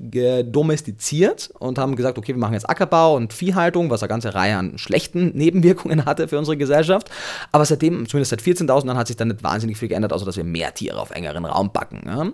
domestiziert 0.45 1.51
und 1.59 1.77
haben 1.77 1.97
gesagt, 1.97 2.17
okay, 2.17 2.33
wir 2.33 2.39
machen 2.39 2.53
jetzt 2.53 2.69
Ackerbau 2.69 3.15
und 3.15 3.33
Viehhaltung, 3.33 3.89
was 3.89 4.01
eine 4.01 4.07
ganze 4.07 4.33
Reihe 4.33 4.57
an 4.57 4.77
schlechten 4.77 5.31
Nebenwirkungen 5.35 6.05
hatte 6.05 6.29
für 6.29 6.39
unsere 6.39 6.55
Gesellschaft. 6.55 7.09
Aber 7.51 7.65
seitdem, 7.65 8.07
zumindest 8.07 8.29
seit 8.29 8.41
14.000 8.41 8.85
Jahren, 8.87 8.97
hat 8.97 9.07
sich 9.07 9.17
dann 9.17 9.27
nicht 9.27 9.43
wahnsinnig 9.43 9.77
viel 9.77 9.89
geändert, 9.89 10.13
außer 10.13 10.25
dass 10.25 10.37
wir 10.37 10.45
mehr 10.45 10.73
Tiere 10.73 10.99
auf 10.99 11.11
engeren 11.11 11.45
Raum 11.45 11.73
packen. 11.73 12.01
Ja. 12.05 12.31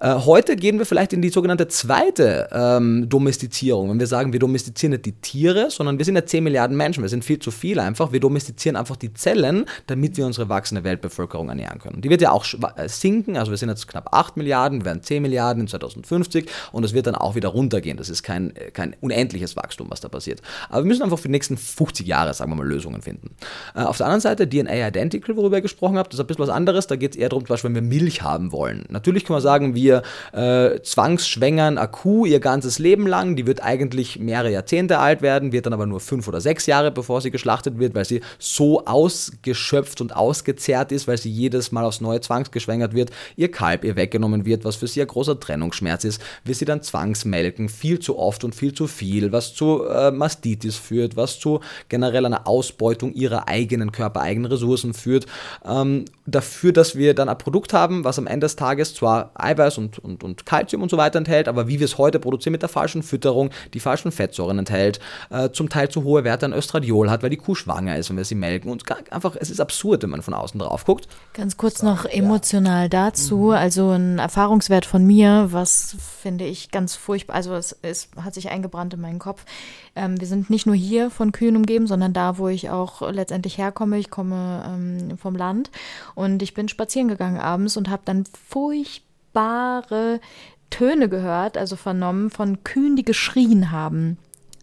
Äh, 0.00 0.20
heute 0.24 0.56
gehen 0.56 0.78
wir 0.78 0.86
vielleicht 0.86 1.12
in 1.12 1.22
die 1.22 1.28
sogenannte 1.28 1.68
zweite 1.68 2.48
ähm, 2.52 3.08
Domestizierung. 3.08 3.90
Wenn 3.90 4.00
wir 4.00 4.08
sagen, 4.08 4.32
wir 4.32 4.40
domestizieren 4.40 4.90
nicht 4.90 5.06
die 5.06 5.12
Tiere, 5.12 5.70
sondern 5.70 5.98
wir 5.98 6.04
sind 6.04 6.16
ja 6.16 6.26
10 6.26 6.42
Milliarden 6.42 6.76
Menschen, 6.76 7.02
wir 7.02 7.08
sind 7.08 7.24
viel 7.24 7.38
zu 7.38 7.52
viel 7.52 7.78
einfach. 7.78 8.10
Wir 8.10 8.20
domestizieren 8.20 8.74
einfach 8.74 8.96
die 8.96 9.14
Zellen, 9.14 9.66
damit 9.86 10.16
wir 10.16 10.26
unsere 10.26 10.48
wachsende 10.48 10.82
Weltbevölkerung 10.82 11.39
ernähren 11.48 11.78
können. 11.78 12.00
Die 12.00 12.10
wird 12.10 12.22
ja 12.22 12.30
auch 12.30 12.46
äh, 12.76 12.88
sinken, 12.88 13.36
also 13.36 13.50
wir 13.50 13.58
sind 13.58 13.68
jetzt 13.68 13.88
knapp 13.88 14.14
8 14.14 14.36
Milliarden, 14.36 14.80
wir 14.80 14.86
werden 14.86 15.02
10 15.02 15.22
Milliarden 15.22 15.62
in 15.62 15.68
2050 15.68 16.40
günstig 16.40 16.50
und 16.72 16.84
es 16.84 16.94
wird 16.94 17.06
dann 17.06 17.14
auch 17.14 17.34
wieder 17.34 17.48
runtergehen. 17.48 17.96
Das 17.96 18.08
ist 18.08 18.22
kein, 18.22 18.52
kein 18.72 18.96
unendliches 19.00 19.56
Wachstum, 19.56 19.90
was 19.90 20.00
da 20.00 20.08
passiert. 20.08 20.40
Aber 20.68 20.84
wir 20.84 20.88
müssen 20.88 21.02
einfach 21.02 21.18
für 21.18 21.28
die 21.28 21.32
nächsten 21.32 21.56
50 21.56 22.06
Jahre, 22.06 22.34
sagen 22.34 22.50
wir 22.50 22.56
mal, 22.56 22.66
Lösungen 22.66 23.02
finden. 23.02 23.30
Äh, 23.74 23.82
auf 23.82 23.96
der 23.96 24.06
anderen 24.06 24.20
Seite, 24.20 24.48
DNA 24.48 24.88
Identical, 24.88 25.36
worüber 25.36 25.56
ihr 25.56 25.62
gesprochen 25.62 25.98
habt, 25.98 26.12
das 26.12 26.18
ist 26.18 26.24
ein 26.24 26.26
bisschen 26.26 26.42
was 26.42 26.50
anderes. 26.50 26.86
Da 26.86 26.96
geht 26.96 27.12
es 27.12 27.16
eher 27.16 27.28
darum, 27.28 27.44
zum 27.44 27.54
Beispiel, 27.54 27.74
wenn 27.74 27.90
wir 27.90 28.00
Milch 28.00 28.22
haben 28.22 28.52
wollen. 28.52 28.84
Natürlich 28.88 29.24
kann 29.24 29.34
man 29.34 29.42
sagen, 29.42 29.74
wir 29.74 30.02
äh, 30.32 30.80
zwangsschwängern 30.80 31.78
eine 31.78 31.88
Kuh 31.88 32.26
ihr 32.26 32.40
ganzes 32.40 32.78
Leben 32.78 33.06
lang. 33.06 33.36
Die 33.36 33.46
wird 33.46 33.62
eigentlich 33.62 34.18
mehrere 34.18 34.52
Jahrzehnte 34.52 34.98
alt 34.98 35.22
werden, 35.22 35.52
wird 35.52 35.66
dann 35.66 35.72
aber 35.72 35.86
nur 35.86 36.00
fünf 36.00 36.28
oder 36.28 36.40
sechs 36.40 36.66
Jahre, 36.66 36.90
bevor 36.90 37.20
sie 37.20 37.30
geschlachtet 37.30 37.78
wird, 37.78 37.94
weil 37.94 38.04
sie 38.04 38.20
so 38.38 38.84
ausgeschöpft 38.84 40.00
und 40.00 40.14
ausgezehrt 40.14 40.92
ist, 40.92 41.08
weil 41.08 41.18
sie 41.18 41.29
jedes 41.30 41.72
Mal 41.72 41.84
aufs 41.84 42.00
Neue 42.00 42.20
zwangsgeschwängert 42.20 42.94
wird, 42.94 43.10
ihr 43.36 43.50
Kalb 43.50 43.84
ihr 43.84 43.96
weggenommen 43.96 44.44
wird, 44.44 44.64
was 44.64 44.76
für 44.76 44.86
sie 44.86 45.00
ein 45.00 45.08
großer 45.08 45.38
Trennungsschmerz 45.38 46.04
ist 46.04 46.20
wir 46.44 46.54
sie 46.54 46.64
dann 46.64 46.82
zwangsmelken, 46.82 47.68
viel 47.68 47.98
zu 47.98 48.18
oft 48.18 48.44
und 48.44 48.54
viel 48.54 48.74
zu 48.74 48.86
viel, 48.86 49.32
was 49.32 49.54
zu 49.54 49.84
äh, 49.84 50.10
Mastitis 50.10 50.76
führt, 50.76 51.16
was 51.16 51.38
zu 51.38 51.60
generell 51.88 52.26
einer 52.26 52.46
Ausbeutung 52.46 53.12
ihrer 53.12 53.48
eigenen 53.48 53.92
körpereigenen 53.92 54.50
Ressourcen 54.50 54.94
führt. 54.94 55.26
Ähm, 55.64 56.04
dafür, 56.26 56.72
dass 56.72 56.96
wir 56.96 57.14
dann 57.14 57.28
ein 57.28 57.38
Produkt 57.38 57.72
haben, 57.72 58.04
was 58.04 58.18
am 58.18 58.26
Ende 58.26 58.46
des 58.46 58.56
Tages 58.56 58.94
zwar 58.94 59.32
Eiweiß 59.34 59.78
und, 59.78 59.98
und, 59.98 60.24
und 60.24 60.46
Kalzium 60.46 60.82
und 60.82 60.90
so 60.90 60.96
weiter 60.96 61.18
enthält, 61.18 61.48
aber 61.48 61.68
wie 61.68 61.78
wir 61.78 61.84
es 61.84 61.98
heute 61.98 62.18
produzieren 62.18 62.52
mit 62.52 62.62
der 62.62 62.68
falschen 62.68 63.02
Fütterung, 63.02 63.50
die 63.74 63.80
falschen 63.80 64.12
Fettsäuren 64.12 64.58
enthält, 64.58 65.00
äh, 65.30 65.50
zum 65.50 65.68
Teil 65.68 65.88
zu 65.88 66.04
hohe 66.04 66.24
Werte 66.24 66.46
an 66.46 66.52
Östradiol 66.52 67.10
hat, 67.10 67.22
weil 67.22 67.30
die 67.30 67.36
Kuh 67.36 67.54
schwanger 67.54 67.96
ist, 67.96 68.10
wenn 68.10 68.16
wir 68.16 68.24
sie 68.24 68.34
melken. 68.34 68.70
Und 68.70 68.84
einfach, 69.12 69.36
es 69.38 69.50
ist 69.50 69.60
absurd, 69.60 70.02
wenn 70.02 70.10
man 70.10 70.22
von 70.22 70.34
außen 70.34 70.58
drauf 70.58 70.84
guckt. 70.84 71.08
Ganz 71.32 71.56
kurz 71.56 71.82
noch 71.82 72.06
emotional 72.06 72.88
dazu, 72.88 73.36
mhm. 73.36 73.50
also 73.50 73.90
ein 73.90 74.18
Erfahrungswert 74.18 74.84
von 74.84 75.06
mir, 75.06 75.48
was 75.50 75.96
finde 76.20 76.44
ich 76.44 76.72
ganz 76.72 76.96
furchtbar, 76.96 77.36
also 77.36 77.54
es, 77.54 77.76
es 77.82 78.08
hat 78.16 78.34
sich 78.34 78.50
eingebrannt 78.50 78.94
in 78.94 79.00
meinen 79.00 79.20
Kopf. 79.20 79.44
Ähm, 79.94 80.20
wir 80.20 80.26
sind 80.26 80.50
nicht 80.50 80.66
nur 80.66 80.74
hier 80.74 81.08
von 81.08 81.30
Kühen 81.30 81.54
umgeben, 81.56 81.86
sondern 81.86 82.12
da, 82.12 82.36
wo 82.38 82.48
ich 82.48 82.68
auch 82.70 83.08
letztendlich 83.12 83.58
herkomme. 83.58 83.98
Ich 83.98 84.10
komme 84.10 84.64
ähm, 84.66 85.18
vom 85.18 85.36
Land 85.36 85.70
und 86.16 86.42
ich 86.42 86.52
bin 86.52 86.68
spazieren 86.68 87.06
gegangen 87.06 87.38
abends 87.38 87.76
und 87.76 87.88
habe 87.88 88.02
dann 88.04 88.24
furchtbare 88.48 90.20
Töne 90.70 91.08
gehört, 91.08 91.56
also 91.56 91.76
vernommen 91.76 92.30
von 92.30 92.64
Kühen, 92.64 92.96
die 92.96 93.04
geschrien 93.04 93.70
haben 93.70 94.18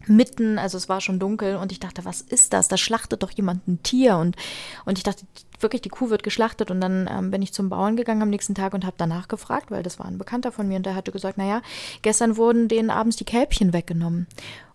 mitten, 0.08 0.58
also 0.58 0.76
es 0.76 0.88
war 0.88 1.00
schon 1.00 1.18
dunkel 1.18 1.56
und 1.56 1.72
ich 1.72 1.80
dachte, 1.80 2.04
was 2.04 2.20
ist 2.20 2.52
das? 2.52 2.68
Da 2.68 2.76
schlachtet 2.76 3.22
doch 3.22 3.30
jemand 3.30 3.66
ein 3.68 3.82
Tier 3.82 4.16
und, 4.16 4.36
und 4.84 4.98
ich 4.98 5.04
dachte, 5.04 5.26
wirklich, 5.60 5.82
die 5.82 5.88
Kuh 5.88 6.10
wird 6.10 6.22
geschlachtet 6.22 6.70
und 6.70 6.80
dann 6.80 7.08
ähm, 7.10 7.30
bin 7.30 7.42
ich 7.42 7.52
zum 7.52 7.68
Bauern 7.68 7.96
gegangen 7.96 8.22
am 8.22 8.30
nächsten 8.30 8.54
Tag 8.54 8.74
und 8.74 8.84
habe 8.84 8.96
danach 8.98 9.28
gefragt, 9.28 9.70
weil 9.70 9.82
das 9.82 9.98
war 9.98 10.06
ein 10.06 10.18
Bekannter 10.18 10.52
von 10.52 10.68
mir 10.68 10.76
und 10.76 10.86
der 10.86 10.94
hatte 10.94 11.12
gesagt, 11.12 11.38
naja, 11.38 11.62
gestern 12.02 12.36
wurden 12.36 12.68
denen 12.68 12.90
abends 12.90 13.16
die 13.16 13.24
Kälbchen 13.24 13.72
weggenommen. 13.72 14.26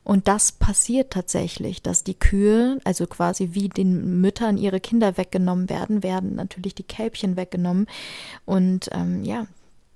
Und 0.04 0.28
das 0.28 0.52
passiert 0.52 1.14
tatsächlich, 1.14 1.82
dass 1.82 2.04
die 2.04 2.20
Kühe, 2.20 2.80
also 2.84 3.08
quasi 3.08 3.50
wie 3.54 3.70
den 3.70 4.20
Müttern 4.20 4.58
ihre 4.58 4.82
Kinder 4.82 5.18
weggenommen 5.18 5.70
werden, 5.70 6.04
werden 6.04 6.36
natürlich 6.36 6.76
die 6.76 6.84
Kälbchen 6.84 7.38
weggenommen. 7.38 7.88
Und 8.46 8.90
ähm, 8.92 9.24
ja, 9.24 9.48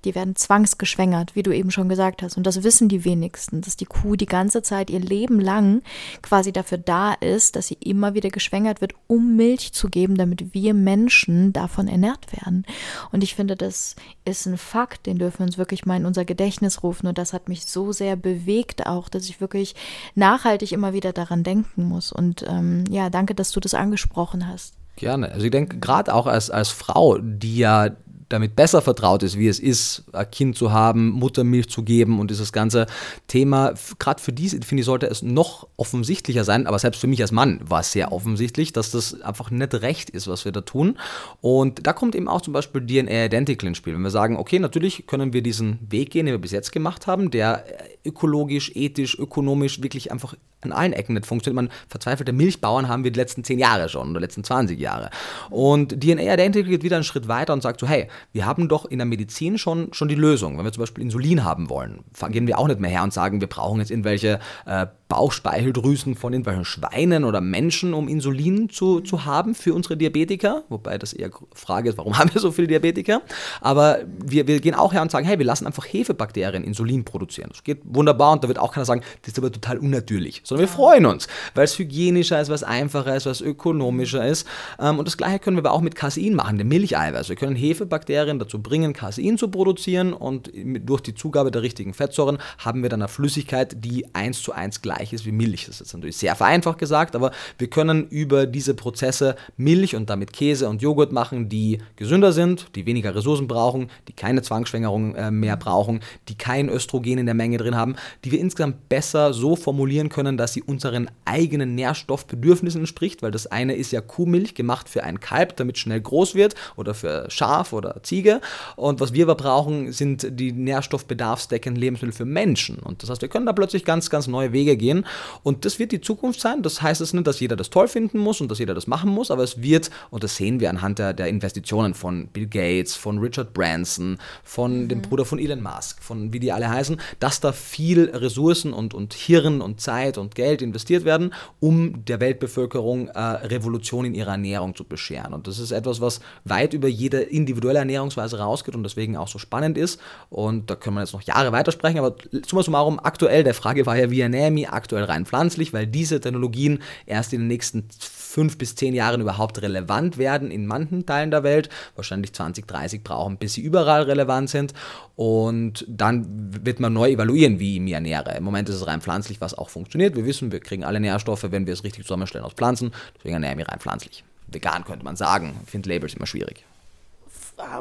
die 0.05 0.15
werden 0.15 0.35
zwangsgeschwängert, 0.35 1.35
wie 1.35 1.43
du 1.43 1.51
eben 1.51 1.71
schon 1.71 1.89
gesagt 1.89 2.21
hast. 2.21 2.37
Und 2.37 2.45
das 2.45 2.63
wissen 2.63 2.87
die 2.87 3.03
wenigsten, 3.03 3.61
dass 3.61 3.77
die 3.77 3.85
Kuh 3.85 4.15
die 4.15 4.25
ganze 4.25 4.61
Zeit 4.61 4.89
ihr 4.89 4.99
Leben 4.99 5.39
lang 5.39 5.81
quasi 6.21 6.51
dafür 6.51 6.77
da 6.77 7.13
ist, 7.13 7.55
dass 7.55 7.67
sie 7.67 7.77
immer 7.79 8.13
wieder 8.13 8.29
geschwängert 8.29 8.81
wird, 8.81 8.93
um 9.07 9.35
Milch 9.35 9.73
zu 9.73 9.89
geben, 9.89 10.15
damit 10.15 10.53
wir 10.53 10.73
Menschen 10.73 11.51
davon 11.53 11.87
ernährt 11.87 12.31
werden. 12.31 12.65
Und 13.11 13.23
ich 13.23 13.35
finde, 13.35 13.55
das 13.55 13.95
ist 14.25 14.45
ein 14.45 14.57
Fakt, 14.57 15.05
den 15.07 15.17
dürfen 15.17 15.39
wir 15.39 15.45
uns 15.47 15.57
wirklich 15.57 15.85
mal 15.85 15.97
in 15.97 16.05
unser 16.05 16.25
Gedächtnis 16.25 16.83
rufen. 16.83 17.07
Und 17.07 17.17
das 17.17 17.33
hat 17.33 17.49
mich 17.49 17.65
so 17.65 17.91
sehr 17.91 18.15
bewegt 18.15 18.85
auch, 18.85 19.09
dass 19.09 19.29
ich 19.29 19.41
wirklich 19.41 19.75
nachhaltig 20.15 20.71
immer 20.71 20.93
wieder 20.93 21.13
daran 21.13 21.43
denken 21.43 21.83
muss. 21.85 22.11
Und 22.11 22.45
ähm, 22.47 22.83
ja, 22.89 23.09
danke, 23.09 23.35
dass 23.35 23.51
du 23.51 23.59
das 23.59 23.73
angesprochen 23.73 24.47
hast. 24.47 24.75
Gerne. 24.97 25.31
Also 25.31 25.45
ich 25.45 25.51
denke, 25.51 25.77
gerade 25.77 26.13
auch 26.13 26.25
als, 26.25 26.49
als 26.49 26.69
Frau, 26.69 27.19
die 27.19 27.57
ja 27.57 27.91
damit 28.29 28.55
besser 28.55 28.81
vertraut 28.81 29.23
ist, 29.23 29.37
wie 29.37 29.47
es 29.47 29.59
ist, 29.59 30.03
ein 30.13 30.29
Kind 30.29 30.57
zu 30.57 30.71
haben, 30.71 31.11
Muttermilch 31.11 31.69
zu 31.69 31.83
geben 31.83 32.19
und 32.19 32.29
dieses 32.29 32.51
ganze 32.51 32.87
Thema, 33.27 33.73
gerade 33.99 34.21
für 34.21 34.33
die, 34.33 34.49
finde 34.49 34.81
ich, 34.81 34.85
sollte 34.85 35.07
es 35.07 35.21
noch 35.21 35.67
offensichtlicher 35.77 36.43
sein, 36.43 36.67
aber 36.67 36.79
selbst 36.79 36.99
für 36.99 37.07
mich 37.07 37.21
als 37.21 37.31
Mann 37.31 37.59
war 37.63 37.81
es 37.81 37.91
sehr 37.91 38.11
offensichtlich, 38.11 38.73
dass 38.73 38.91
das 38.91 39.21
einfach 39.21 39.51
nicht 39.51 39.73
recht 39.75 40.09
ist, 40.09 40.27
was 40.27 40.45
wir 40.45 40.51
da 40.51 40.61
tun. 40.61 40.97
Und 41.41 41.87
da 41.87 41.93
kommt 41.93 42.15
eben 42.15 42.27
auch 42.27 42.41
zum 42.41 42.53
Beispiel 42.53 42.85
DNA 42.85 43.25
Identical 43.25 43.67
ins 43.67 43.77
Spiel. 43.77 43.93
Wenn 43.93 44.01
wir 44.01 44.09
sagen, 44.09 44.37
okay, 44.37 44.59
natürlich 44.59 45.07
können 45.07 45.33
wir 45.33 45.41
diesen 45.41 45.79
Weg 45.89 46.11
gehen, 46.11 46.25
den 46.25 46.33
wir 46.33 46.41
bis 46.41 46.51
jetzt 46.51 46.71
gemacht 46.71 47.07
haben, 47.07 47.31
der 47.31 47.63
ökologisch, 48.05 48.71
ethisch, 48.75 49.17
ökonomisch 49.17 49.81
wirklich 49.81 50.11
einfach 50.11 50.33
an 50.61 50.71
allen 50.71 50.93
Ecken 50.93 51.13
nicht 51.13 51.25
funktioniert. 51.25 51.55
Man 51.55 51.69
verzweifelte 51.87 52.33
Milchbauern 52.33 52.87
haben 52.87 53.03
wir 53.03 53.11
die 53.11 53.19
letzten 53.19 53.43
10 53.43 53.59
Jahre 53.59 53.89
schon 53.89 54.11
oder 54.11 54.19
letzten 54.19 54.43
20 54.43 54.79
Jahre. 54.79 55.09
Und 55.49 56.01
DNA 56.01 56.33
Identical 56.33 56.69
geht 56.69 56.83
wieder 56.83 56.95
einen 56.95 57.03
Schritt 57.03 57.27
weiter 57.27 57.53
und 57.53 57.61
sagt 57.61 57.79
so, 57.79 57.87
hey, 57.87 58.07
wir 58.31 58.45
haben 58.45 58.67
doch 58.67 58.85
in 58.85 58.99
der 58.99 59.05
Medizin 59.05 59.57
schon, 59.57 59.93
schon 59.93 60.07
die 60.07 60.15
Lösung. 60.15 60.57
Wenn 60.57 60.65
wir 60.65 60.71
zum 60.71 60.81
Beispiel 60.81 61.03
Insulin 61.03 61.43
haben 61.43 61.69
wollen, 61.69 62.03
gehen 62.29 62.47
wir 62.47 62.57
auch 62.57 62.67
nicht 62.67 62.79
mehr 62.79 62.91
her 62.91 63.03
und 63.03 63.13
sagen, 63.13 63.39
wir 63.39 63.47
brauchen 63.47 63.79
jetzt 63.79 63.91
irgendwelche 63.91 64.39
äh, 64.65 64.87
Bauchspeicheldrüsen 65.07 66.15
von 66.15 66.33
irgendwelchen 66.33 66.65
Schweinen 66.65 67.23
oder 67.23 67.39
Menschen, 67.39 67.93
um 67.93 68.07
Insulin 68.07 68.69
zu, 68.69 68.99
zu 68.99 69.25
haben 69.25 69.55
für 69.55 69.73
unsere 69.73 69.95
Diabetiker. 69.95 70.63
Wobei 70.69 70.97
das 70.97 71.13
eher 71.13 71.29
Frage 71.53 71.89
ist, 71.89 71.97
warum 71.97 72.17
haben 72.19 72.33
wir 72.33 72.41
so 72.41 72.51
viele 72.51 72.67
Diabetiker? 72.67 73.21
Aber 73.61 73.99
wir, 74.25 74.47
wir 74.47 74.59
gehen 74.59 74.75
auch 74.75 74.93
her 74.93 75.01
und 75.01 75.11
sagen, 75.11 75.25
hey, 75.25 75.37
wir 75.37 75.45
lassen 75.45 75.65
einfach 75.65 75.85
Hefebakterien 75.85 76.63
Insulin 76.63 77.05
produzieren. 77.05 77.49
Das 77.51 77.63
geht 77.63 77.79
wunderbar 77.83 78.33
und 78.33 78.43
da 78.43 78.47
wird 78.47 78.59
auch 78.59 78.73
keiner 78.73 78.85
sagen, 78.85 79.01
das 79.21 79.33
ist 79.33 79.37
aber 79.37 79.51
total 79.51 79.77
unnatürlich. 79.77 80.41
Sondern 80.43 80.67
wir 80.67 80.73
freuen 80.73 81.05
uns, 81.05 81.27
weil 81.55 81.63
es 81.63 81.79
hygienischer 81.79 82.41
ist, 82.41 82.49
es 82.49 82.63
einfacher 82.63 83.15
ist, 83.15 83.25
es 83.25 83.41
ökonomischer 83.41 84.27
ist. 84.27 84.45
Ähm, 84.79 84.99
und 84.99 85.07
das 85.07 85.15
gleiche 85.15 85.39
können 85.39 85.57
wir 85.57 85.61
aber 85.61 85.71
auch 85.71 85.81
mit 85.81 85.95
Casein 85.95 86.33
machen, 86.33 86.57
dem 86.57 86.67
Milcheiweiß. 86.67 87.29
Wir 87.29 87.35
können 87.37 87.55
Hefebakterien 87.55 88.39
dazu 88.39 88.61
bringen, 88.61 88.93
Casein 88.93 89.37
zu 89.37 89.47
produzieren 89.49 90.13
und 90.13 90.51
durch 90.53 91.01
die 91.01 91.15
Zugabe 91.15 91.51
der 91.51 91.61
richtigen 91.61 91.93
Fettsäuren 91.93 92.39
haben 92.57 92.83
wir 92.83 92.89
dann 92.89 93.01
eine 93.01 93.07
Flüssigkeit, 93.07 93.85
die 93.85 94.13
eins 94.13 94.41
zu 94.41 94.51
eins 94.51 94.81
gleich 94.81 94.96
gleich 94.97 95.13
ist 95.13 95.25
wie 95.25 95.31
Milch. 95.31 95.65
Das 95.65 95.75
ist 95.75 95.79
jetzt 95.81 95.93
natürlich 95.93 96.17
sehr 96.17 96.35
vereinfacht 96.35 96.79
gesagt, 96.79 97.15
aber 97.15 97.31
wir 97.57 97.69
können 97.69 98.07
über 98.07 98.45
diese 98.45 98.73
Prozesse 98.73 99.35
Milch 99.55 99.95
und 99.95 100.09
damit 100.09 100.33
Käse 100.33 100.67
und 100.69 100.81
Joghurt 100.81 101.11
machen, 101.11 101.49
die 101.49 101.79
gesünder 101.95 102.33
sind, 102.33 102.67
die 102.75 102.85
weniger 102.85 103.13
Ressourcen 103.13 103.47
brauchen, 103.47 103.89
die 104.07 104.13
keine 104.13 104.41
Zwangsschwängerung 104.41 105.15
äh, 105.15 105.31
mehr 105.31 105.57
brauchen, 105.57 106.01
die 106.29 106.35
kein 106.35 106.69
Östrogen 106.69 107.19
in 107.19 107.25
der 107.25 107.35
Menge 107.35 107.57
drin 107.57 107.75
haben, 107.75 107.95
die 108.25 108.31
wir 108.31 108.39
insgesamt 108.39 108.89
besser 108.89 109.33
so 109.33 109.55
formulieren 109.55 110.09
können, 110.09 110.37
dass 110.37 110.53
sie 110.53 110.63
unseren 110.63 111.09
eigenen 111.25 111.75
Nährstoffbedürfnissen 111.75 112.81
entspricht, 112.81 113.21
weil 113.21 113.31
das 113.31 113.47
eine 113.47 113.75
ist 113.75 113.91
ja 113.91 114.01
Kuhmilch 114.01 114.55
gemacht 114.55 114.89
für 114.89 115.03
ein 115.03 115.19
Kalb, 115.19 115.55
damit 115.57 115.77
schnell 115.77 116.01
groß 116.01 116.35
wird 116.35 116.55
oder 116.75 116.93
für 116.93 117.29
Schaf 117.29 117.73
oder 117.73 118.01
Ziege 118.03 118.41
und 118.75 118.99
was 118.99 119.13
wir 119.13 119.25
aber 119.25 119.35
brauchen, 119.35 119.91
sind 119.91 120.39
die 120.39 120.51
nährstoffbedarfsdeckenden 120.51 121.79
Lebensmittel 121.79 122.15
für 122.15 122.25
Menschen 122.25 122.79
und 122.79 123.03
das 123.03 123.09
heißt, 123.09 123.21
wir 123.21 123.29
können 123.29 123.45
da 123.45 123.53
plötzlich 123.53 123.85
ganz, 123.85 124.09
ganz 124.09 124.27
neue 124.27 124.51
Wege 124.51 124.75
gehen 124.77 124.86
gehen. 124.87 125.05
Und 125.43 125.65
das 125.65 125.79
wird 125.79 125.91
die 125.91 126.01
Zukunft 126.01 126.39
sein. 126.39 126.63
Das 126.63 126.81
heißt 126.81 127.01
es 127.01 127.13
nicht, 127.13 127.27
dass 127.27 127.39
jeder 127.39 127.55
das 127.55 127.69
toll 127.69 127.87
finden 127.87 128.19
muss 128.19 128.39
und 128.41 128.49
dass 128.49 128.59
jeder 128.59 128.73
das 128.73 128.87
machen 128.87 129.09
muss, 129.11 129.31
aber 129.31 129.43
es 129.43 129.61
wird, 129.61 129.89
und 130.09 130.23
das 130.23 130.37
sehen 130.37 130.59
wir 130.59 130.69
anhand 130.69 130.99
der, 130.99 131.13
der 131.13 131.27
Investitionen 131.27 131.93
von 131.93 132.27
Bill 132.27 132.47
Gates, 132.47 132.95
von 132.95 133.19
Richard 133.19 133.53
Branson, 133.53 134.17
von 134.43 134.83
mhm. 134.83 134.87
dem 134.87 135.01
Bruder 135.01 135.25
von 135.25 135.39
Elon 135.39 135.61
Musk, 135.61 136.01
von 136.01 136.31
wie 136.31 136.39
die 136.39 136.51
alle 136.51 136.69
heißen, 136.69 136.99
dass 137.19 137.39
da 137.39 137.51
viel 137.51 138.09
Ressourcen 138.09 138.73
und, 138.73 138.93
und 138.93 139.13
Hirn 139.13 139.61
und 139.61 139.81
Zeit 139.81 140.17
und 140.17 140.35
Geld 140.35 140.61
investiert 140.61 141.03
werden, 141.03 141.33
um 141.59 142.05
der 142.05 142.19
Weltbevölkerung 142.19 143.09
äh, 143.09 143.19
Revolution 143.19 144.05
in 144.05 144.15
ihrer 144.15 144.31
Ernährung 144.31 144.75
zu 144.75 144.83
bescheren. 144.83 145.33
Und 145.33 145.47
das 145.47 145.59
ist 145.59 145.71
etwas, 145.71 145.99
was 145.99 146.21
weit 146.45 146.73
über 146.73 146.87
jede 146.87 147.19
individuelle 147.19 147.79
Ernährungsweise 147.79 148.39
rausgeht 148.39 148.75
und 148.75 148.83
deswegen 148.83 149.17
auch 149.17 149.27
so 149.27 149.39
spannend 149.39 149.77
ist. 149.77 149.99
Und 150.29 150.69
da 150.69 150.75
können 150.75 150.95
wir 150.95 151.01
jetzt 151.01 151.13
noch 151.13 151.21
Jahre 151.23 151.51
weitersprechen, 151.51 151.99
aber 151.99 152.15
summa 152.47 152.63
summarum, 152.63 152.99
aktuell, 153.01 153.43
der 153.43 153.53
Frage 153.53 153.85
war 153.85 153.97
ja, 153.97 154.11
wie 154.11 154.21
ernähre 154.21 154.47
ich 154.47 154.53
mich 154.53 154.69
aktuell 154.77 155.03
rein 155.03 155.25
pflanzlich, 155.25 155.73
weil 155.73 155.87
diese 155.87 156.21
Technologien 156.21 156.79
erst 157.05 157.33
in 157.33 157.41
den 157.41 157.47
nächsten 157.47 157.87
fünf 157.99 158.57
bis 158.57 158.75
zehn 158.75 158.93
Jahren 158.93 159.19
überhaupt 159.19 159.61
relevant 159.61 160.17
werden 160.17 160.51
in 160.51 160.67
manchen 160.67 161.05
Teilen 161.05 161.31
der 161.31 161.43
Welt. 161.43 161.69
Wahrscheinlich 161.95 162.33
20, 162.33 162.67
30 162.67 163.03
brauchen, 163.03 163.37
bis 163.37 163.53
sie 163.53 163.61
überall 163.61 164.03
relevant 164.03 164.49
sind. 164.49 164.73
Und 165.15 165.83
dann 165.87 166.25
wird 166.63 166.79
man 166.79 166.93
neu 166.93 167.09
evaluieren, 167.09 167.59
wie 167.59 167.75
ich 167.75 167.81
mich 167.81 167.93
ernähre. 167.93 168.37
Im 168.37 168.43
Moment 168.43 168.69
ist 168.69 168.75
es 168.75 168.87
rein 168.87 169.01
pflanzlich, 169.01 169.41
was 169.41 169.53
auch 169.53 169.69
funktioniert. 169.69 170.15
Wir 170.15 170.25
wissen, 170.25 170.51
wir 170.51 170.59
kriegen 170.59 170.83
alle 170.83 170.99
Nährstoffe, 170.99 171.47
wenn 171.49 171.65
wir 171.65 171.73
es 171.73 171.83
richtig 171.83 172.05
zusammenstellen 172.05 172.45
aus 172.45 172.53
Pflanzen. 172.53 172.91
Deswegen 173.17 173.33
ernähre 173.33 173.53
ich 173.53 173.57
mich 173.57 173.67
rein 173.67 173.79
pflanzlich. 173.79 174.23
Vegan 174.47 174.85
könnte 174.85 175.03
man 175.03 175.15
sagen. 175.15 175.59
Ich 175.65 175.71
finde 175.71 175.89
Labels 175.89 176.13
immer 176.13 176.27
schwierig. 176.27 176.63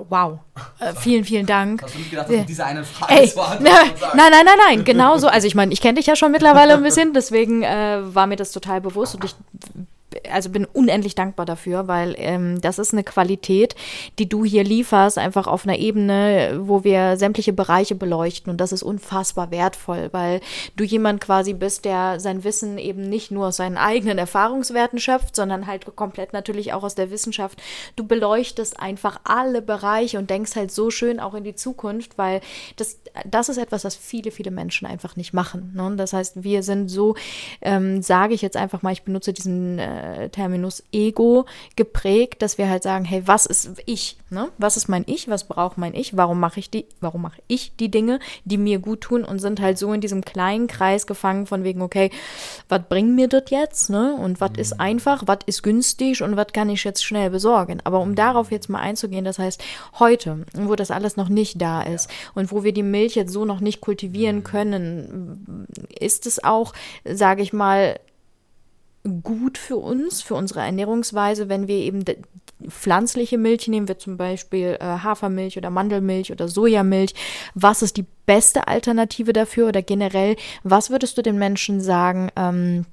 Wow. 0.08 0.38
Äh, 0.78 0.94
vielen, 0.94 1.24
vielen 1.24 1.44
Dank. 1.44 1.82
Hast 1.82 1.94
du 1.94 1.98
nicht 1.98 2.10
gedacht, 2.10 2.30
dass 2.30 2.36
du 2.36 2.44
diese 2.44 2.64
eine 2.64 2.82
Frage 2.82 3.12
Ey, 3.12 3.32
nein, 3.60 3.90
nein, 4.14 4.30
nein, 4.30 4.44
nein, 4.44 4.58
nein, 4.68 4.84
genau 4.84 5.18
so. 5.18 5.28
Also 5.28 5.46
ich 5.46 5.54
meine, 5.54 5.72
ich 5.72 5.80
kenne 5.80 5.94
dich 5.94 6.06
ja 6.06 6.16
schon 6.16 6.32
mittlerweile 6.32 6.74
ein 6.74 6.82
bisschen, 6.82 7.12
deswegen 7.12 7.62
äh, 7.62 8.00
war 8.02 8.26
mir 8.26 8.36
das 8.36 8.52
total 8.52 8.80
bewusst 8.80 9.14
und 9.14 9.24
ich 9.24 9.34
also 10.30 10.50
bin 10.50 10.64
unendlich 10.64 11.14
dankbar 11.14 11.46
dafür, 11.46 11.88
weil 11.88 12.14
ähm, 12.18 12.60
das 12.60 12.78
ist 12.78 12.92
eine 12.92 13.04
Qualität, 13.04 13.74
die 14.18 14.28
du 14.28 14.44
hier 14.44 14.64
lieferst, 14.64 15.18
einfach 15.18 15.46
auf 15.46 15.64
einer 15.66 15.78
Ebene, 15.78 16.60
wo 16.62 16.84
wir 16.84 17.16
sämtliche 17.16 17.52
Bereiche 17.52 17.94
beleuchten 17.94 18.50
und 18.50 18.60
das 18.60 18.72
ist 18.72 18.82
unfassbar 18.82 19.50
wertvoll, 19.50 20.08
weil 20.12 20.40
du 20.76 20.84
jemand 20.84 21.20
quasi 21.20 21.52
bist, 21.52 21.84
der 21.84 22.20
sein 22.20 22.44
Wissen 22.44 22.78
eben 22.78 23.02
nicht 23.02 23.30
nur 23.30 23.48
aus 23.48 23.56
seinen 23.56 23.76
eigenen 23.76 24.18
Erfahrungswerten 24.18 24.98
schöpft, 24.98 25.36
sondern 25.36 25.66
halt 25.66 25.96
komplett 25.96 26.32
natürlich 26.32 26.72
auch 26.72 26.82
aus 26.82 26.94
der 26.94 27.10
Wissenschaft. 27.10 27.62
Du 27.96 28.06
beleuchtest 28.06 28.80
einfach 28.80 29.20
alle 29.24 29.62
Bereiche 29.62 30.18
und 30.18 30.30
denkst 30.30 30.56
halt 30.56 30.70
so 30.70 30.90
schön 30.90 31.20
auch 31.20 31.34
in 31.34 31.44
die 31.44 31.54
Zukunft, 31.54 32.18
weil 32.18 32.40
das, 32.76 32.98
das 33.24 33.48
ist 33.48 33.58
etwas, 33.58 33.84
was 33.84 33.96
viele, 33.96 34.30
viele 34.30 34.50
Menschen 34.50 34.86
einfach 34.86 35.16
nicht 35.16 35.32
machen. 35.32 35.72
Ne? 35.74 35.94
Das 35.96 36.12
heißt, 36.12 36.42
wir 36.42 36.62
sind 36.62 36.88
so, 36.88 37.14
ähm, 37.60 38.02
sage 38.02 38.34
ich 38.34 38.42
jetzt 38.42 38.56
einfach 38.56 38.82
mal, 38.82 38.92
ich 38.92 39.02
benutze 39.02 39.32
diesen 39.32 39.78
äh, 39.78 40.05
äh, 40.06 40.28
Terminus 40.28 40.82
Ego 40.92 41.46
geprägt, 41.74 42.42
dass 42.42 42.58
wir 42.58 42.68
halt 42.68 42.82
sagen, 42.82 43.04
hey, 43.04 43.22
was 43.26 43.46
ist 43.46 43.82
ich? 43.86 44.16
Ne? 44.30 44.48
Was 44.58 44.76
ist 44.76 44.88
mein 44.88 45.04
Ich? 45.06 45.28
Was 45.28 45.44
braucht 45.44 45.78
mein 45.78 45.94
Ich? 45.94 46.16
Warum 46.16 46.40
mache 46.40 46.60
ich 46.60 46.70
die, 46.70 46.86
warum 47.00 47.22
mache 47.22 47.40
ich 47.46 47.72
die 47.76 47.90
Dinge, 47.90 48.18
die 48.44 48.58
mir 48.58 48.78
gut 48.78 49.02
tun 49.02 49.24
und 49.24 49.38
sind 49.38 49.60
halt 49.60 49.78
so 49.78 49.92
in 49.92 50.00
diesem 50.00 50.24
kleinen 50.24 50.66
Kreis 50.66 51.06
gefangen 51.06 51.46
von 51.46 51.64
wegen, 51.64 51.82
okay, 51.82 52.10
was 52.68 52.82
bringt 52.88 53.14
mir 53.14 53.28
das 53.28 53.44
jetzt? 53.50 53.90
Ne? 53.90 54.14
Und 54.14 54.40
was 54.40 54.50
mhm. 54.50 54.58
ist 54.58 54.80
einfach, 54.80 55.24
was 55.26 55.38
ist 55.46 55.62
günstig 55.62 56.22
und 56.22 56.36
was 56.36 56.48
kann 56.52 56.70
ich 56.70 56.84
jetzt 56.84 57.04
schnell 57.04 57.30
besorgen? 57.30 57.80
Aber 57.84 58.00
um 58.00 58.14
darauf 58.14 58.50
jetzt 58.50 58.68
mal 58.68 58.80
einzugehen, 58.80 59.24
das 59.24 59.38
heißt, 59.38 59.62
heute, 59.98 60.44
wo 60.54 60.74
das 60.74 60.90
alles 60.90 61.16
noch 61.16 61.28
nicht 61.28 61.60
da 61.60 61.82
ist 61.82 62.10
ja. 62.10 62.16
und 62.34 62.52
wo 62.52 62.64
wir 62.64 62.72
die 62.72 62.82
Milch 62.82 63.14
jetzt 63.14 63.32
so 63.32 63.44
noch 63.44 63.60
nicht 63.60 63.80
kultivieren 63.80 64.36
mhm. 64.36 64.44
können, 64.44 65.66
ist 65.98 66.26
es 66.26 66.42
auch, 66.42 66.72
sage 67.04 67.42
ich 67.42 67.52
mal, 67.52 67.98
gut 69.08 69.58
für 69.58 69.76
uns, 69.76 70.22
für 70.22 70.34
unsere 70.34 70.60
Ernährungsweise, 70.60 71.48
wenn 71.48 71.68
wir 71.68 71.76
eben 71.76 72.04
pflanzliche 72.68 73.38
Milch 73.38 73.68
nehmen, 73.68 73.88
wie 73.88 73.98
zum 73.98 74.16
Beispiel 74.16 74.76
äh, 74.80 74.84
Hafermilch 74.84 75.56
oder 75.58 75.70
Mandelmilch 75.70 76.32
oder 76.32 76.48
Sojamilch. 76.48 77.14
Was 77.54 77.82
ist 77.82 77.96
die 77.96 78.06
beste 78.24 78.68
Alternative 78.68 79.32
dafür 79.32 79.68
oder 79.68 79.82
generell, 79.82 80.36
was 80.62 80.90
würdest 80.90 81.18
du 81.18 81.22
den 81.22 81.38
Menschen 81.38 81.80
sagen? 81.80 82.30
Ähm, 82.36 82.86